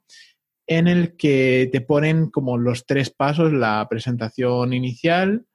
en 0.65 0.88
el 0.88 1.17
que 1.17 1.67
te 1.72 1.82
ponen 1.82 2.30
como 2.30 2.57
los 2.57 2.86
tres 2.86 3.09
pasos, 3.09 3.51
la 3.51 3.86
presentación 3.89 4.72
inicial, 4.72 5.45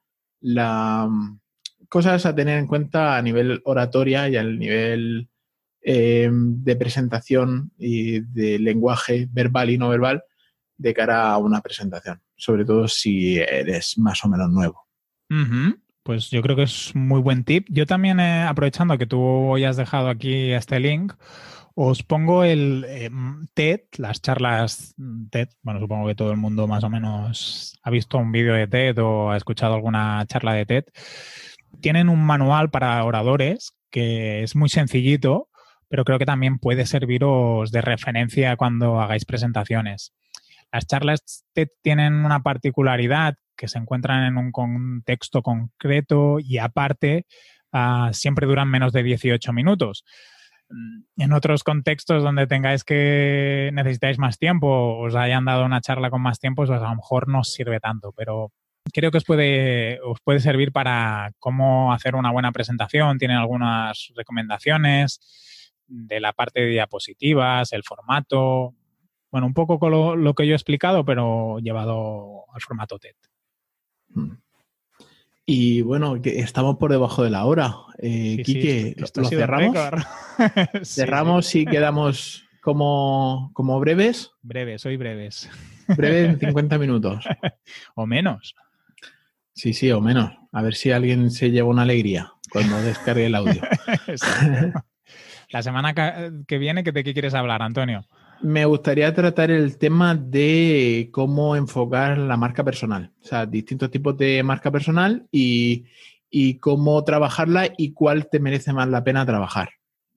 la 0.41 1.07
mm, 1.09 1.39
cosas 1.89 2.25
a 2.25 2.35
tener 2.35 2.59
en 2.59 2.67
cuenta 2.67 3.17
a 3.17 3.21
nivel 3.21 3.61
oratoria 3.65 4.29
y 4.29 4.35
al 4.35 4.59
nivel 4.59 5.29
eh, 5.87 6.29
de 6.31 6.75
presentación 6.75 7.71
y 7.77 8.21
de 8.21 8.57
lenguaje 8.57 9.27
verbal 9.31 9.69
y 9.69 9.77
no 9.77 9.87
verbal 9.87 10.23
de 10.77 10.95
cara 10.95 11.31
a 11.31 11.37
una 11.37 11.61
presentación, 11.61 12.21
sobre 12.35 12.65
todo 12.65 12.87
si 12.87 13.37
eres 13.37 13.95
más 13.99 14.25
o 14.25 14.29
menos 14.29 14.49
nuevo. 14.49 14.87
Pues 16.01 16.31
yo 16.31 16.41
creo 16.41 16.55
que 16.55 16.63
es 16.63 16.95
muy 16.95 17.21
buen 17.21 17.43
tip. 17.43 17.67
Yo 17.69 17.85
también, 17.85 18.19
eh, 18.19 18.43
aprovechando 18.43 18.97
que 18.97 19.05
tú 19.05 19.21
hoy 19.21 19.63
has 19.63 19.77
dejado 19.77 20.09
aquí 20.09 20.51
este 20.53 20.79
link, 20.79 21.13
os 21.75 22.01
pongo 22.01 22.43
el 22.43 22.83
eh, 22.87 23.11
TED, 23.53 23.81
las 23.97 24.23
charlas 24.23 24.95
TED. 25.29 25.49
Bueno, 25.61 25.79
supongo 25.79 26.07
que 26.07 26.15
todo 26.15 26.31
el 26.31 26.37
mundo 26.37 26.67
más 26.67 26.83
o 26.83 26.89
menos 26.89 27.77
ha 27.83 27.91
visto 27.91 28.17
un 28.17 28.31
vídeo 28.31 28.55
de 28.55 28.65
TED 28.65 28.97
o 29.03 29.29
ha 29.29 29.37
escuchado 29.37 29.75
alguna 29.75 30.25
charla 30.27 30.53
de 30.53 30.65
TED. 30.65 30.85
Tienen 31.79 32.09
un 32.09 32.25
manual 32.25 32.71
para 32.71 33.03
oradores 33.03 33.75
que 33.91 34.41
es 34.41 34.55
muy 34.55 34.69
sencillito, 34.69 35.49
pero 35.87 36.03
creo 36.03 36.19
que 36.19 36.25
también 36.25 36.59
puede 36.59 36.85
serviros 36.85 37.71
de 37.71 37.81
referencia 37.81 38.55
cuando 38.55 38.99
hagáis 38.99 39.25
presentaciones. 39.25 40.13
Las 40.71 40.87
charlas 40.87 41.45
tienen 41.81 42.25
una 42.25 42.41
particularidad 42.41 43.35
que 43.55 43.67
se 43.67 43.77
encuentran 43.77 44.23
en 44.23 44.37
un 44.37 44.51
contexto 44.51 45.41
concreto 45.41 46.39
y 46.39 46.57
aparte 46.57 47.25
ah, 47.71 48.09
siempre 48.13 48.47
duran 48.47 48.69
menos 48.69 48.91
de 48.91 49.03
18 49.03 49.53
minutos. 49.53 50.03
Mm, 50.69 51.21
en 51.21 51.33
otros 51.33 51.63
contextos 51.63 52.23
donde 52.23 52.47
tengáis 52.47 52.83
que 52.83 53.69
necesitáis 53.73 54.17
más 54.17 54.37
tiempo, 54.37 54.97
os 54.97 55.15
hayan 55.15 55.45
dado 55.45 55.65
una 55.65 55.81
charla 55.81 56.09
con 56.09 56.21
más 56.21 56.39
tiempo, 56.39 56.65
pues 56.65 56.81
a 56.81 56.89
lo 56.89 56.95
mejor 56.95 57.27
no 57.27 57.39
os 57.39 57.53
sirve 57.53 57.79
tanto, 57.79 58.11
pero 58.11 58.51
creo 58.93 59.11
que 59.11 59.17
os 59.17 59.23
puede, 59.23 59.99
os 60.01 60.19
puede 60.21 60.39
servir 60.39 60.71
para 60.71 61.31
cómo 61.39 61.93
hacer 61.93 62.15
una 62.15 62.31
buena 62.31 62.51
presentación. 62.51 63.17
Tienen 63.17 63.37
algunas 63.37 64.11
recomendaciones 64.15 65.19
de 65.87 66.19
la 66.19 66.33
parte 66.33 66.61
de 66.61 66.67
diapositivas, 66.67 67.73
el 67.73 67.83
formato. 67.83 68.73
Bueno, 69.31 69.47
un 69.47 69.53
poco 69.53 69.79
con 69.79 69.91
lo, 69.91 70.15
lo 70.15 70.33
que 70.33 70.47
yo 70.47 70.53
he 70.53 70.55
explicado, 70.55 71.03
pero 71.05 71.59
llevado 71.59 72.45
al 72.53 72.61
formato 72.61 72.97
TED. 72.99 73.15
Mm. 74.09 74.31
Y 75.45 75.81
bueno, 75.81 76.21
que 76.21 76.39
estamos 76.39 76.77
por 76.77 76.91
debajo 76.91 77.23
de 77.23 77.29
la 77.29 77.45
hora. 77.45 77.75
Eh, 77.99 78.41
Quique, 78.43 78.95
¿lo 78.97 79.25
cerramos? 79.25 79.77
¿Cerramos 80.83 81.53
y 81.55 81.65
quedamos 81.65 82.47
como, 82.61 83.51
como 83.53 83.79
breves? 83.79 84.31
Breves, 84.41 84.81
soy 84.81 84.97
breves. 84.97 85.49
Breves 85.95 86.29
en 86.29 86.39
50 86.47 86.79
minutos. 86.79 87.25
o 87.93 88.07
menos. 88.07 88.55
Sí, 89.53 89.73
sí, 89.73 89.91
o 89.91 90.01
menos. 90.01 90.31
A 90.51 90.61
ver 90.63 90.73
si 90.73 90.91
alguien 90.91 91.29
se 91.29 91.51
lleva 91.51 91.69
una 91.69 91.83
alegría 91.83 92.33
cuando 92.51 92.81
descargue 92.81 93.27
el 93.27 93.35
audio. 93.35 93.61
la 95.49 95.63
semana 95.63 95.93
que 96.47 96.57
viene, 96.57 96.83
¿de 96.83 97.03
qué 97.03 97.13
quieres 97.13 97.33
hablar, 97.33 97.61
Antonio? 97.61 98.05
Me 98.41 98.65
gustaría 98.65 99.13
tratar 99.13 99.49
el 99.49 99.77
tema 99.77 100.15
de 100.15 101.09
cómo 101.11 101.55
enfocar 101.55 102.17
la 102.17 102.37
marca 102.37 102.63
personal, 102.63 103.11
o 103.21 103.25
sea, 103.25 103.45
distintos 103.45 103.89
tipos 103.89 104.17
de 104.17 104.43
marca 104.43 104.71
personal 104.71 105.25
y, 105.31 105.85
cómo 106.59 107.01
trabajarla 107.03 107.69
y 107.77 107.93
cuál 107.93 108.27
te 108.29 108.39
merece 108.39 108.73
más 108.73 108.89
la 108.89 109.03
pena 109.03 109.25
trabajar. 109.25 109.69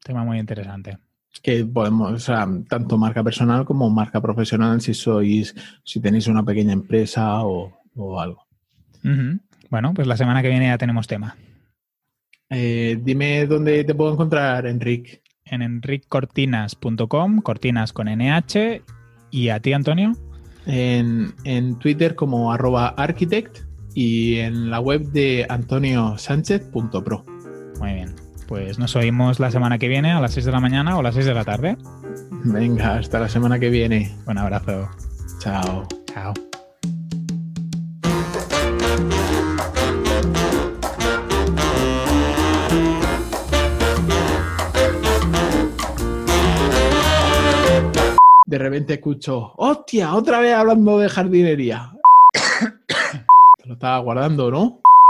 Tema 0.02 0.24
muy 0.24 0.38
interesante. 0.38 0.98
Que 1.42 1.64
podemos, 1.64 2.12
o 2.12 2.18
sea, 2.18 2.48
tanto 2.68 2.98
marca 2.98 3.22
personal 3.22 3.64
como 3.64 3.88
marca 3.88 4.20
profesional, 4.20 4.80
si 4.80 4.94
sois, 4.94 5.54
si 5.84 6.00
tenéis 6.00 6.26
una 6.26 6.42
pequeña 6.42 6.72
empresa 6.72 7.42
o, 7.44 7.72
algo. 8.20 8.46
Bueno, 9.70 9.94
pues 9.94 10.06
la 10.08 10.16
semana 10.16 10.42
que 10.42 10.48
viene 10.48 10.66
ya 10.66 10.78
tenemos 10.78 11.06
tema. 11.06 11.36
Eh, 12.50 12.98
dime 13.02 13.46
dónde 13.46 13.84
te 13.84 13.94
puedo 13.94 14.12
encontrar, 14.12 14.66
Enrique 14.66 15.22
en 15.50 15.62
enriccortinas.com, 15.62 17.40
cortinas 17.40 17.92
con 17.92 18.08
NH. 18.08 18.82
¿Y 19.30 19.48
a 19.50 19.60
ti, 19.60 19.72
Antonio? 19.72 20.12
En, 20.66 21.78
Twitter 21.78 22.14
como 22.14 22.52
arroba 22.52 22.88
architect 22.88 23.60
y 23.94 24.36
en 24.36 24.70
la 24.70 24.80
web 24.80 25.10
de 25.12 25.46
antoniosánchez.pro. 25.48 27.24
Muy 27.80 27.94
bien. 27.94 28.14
Pues 28.46 28.78
nos 28.78 28.96
oímos 28.96 29.40
la 29.40 29.50
semana 29.50 29.78
que 29.78 29.88
viene 29.88 30.12
a 30.12 30.20
las 30.20 30.32
6 30.32 30.46
de 30.46 30.52
la 30.52 30.60
mañana 30.60 30.96
o 30.96 31.00
a 31.00 31.02
las 31.02 31.14
6 31.14 31.26
de 31.26 31.34
la 31.34 31.44
tarde. 31.44 31.76
Venga, 32.44 32.96
hasta 32.96 33.20
la 33.20 33.28
semana 33.28 33.58
que 33.58 33.68
viene. 33.68 34.14
Un 34.26 34.38
abrazo. 34.38 34.88
Chao. 35.38 35.86
Chao. 36.06 36.32
De 48.48 48.56
repente 48.56 48.94
escucho, 48.94 49.52
hostia, 49.56 50.14
otra 50.14 50.40
vez 50.40 50.54
hablando 50.54 50.98
de 50.98 51.10
jardinería. 51.10 51.92
Te 53.58 53.66
lo 53.66 53.74
estaba 53.74 53.98
guardando, 53.98 54.50
¿no? 54.50 54.80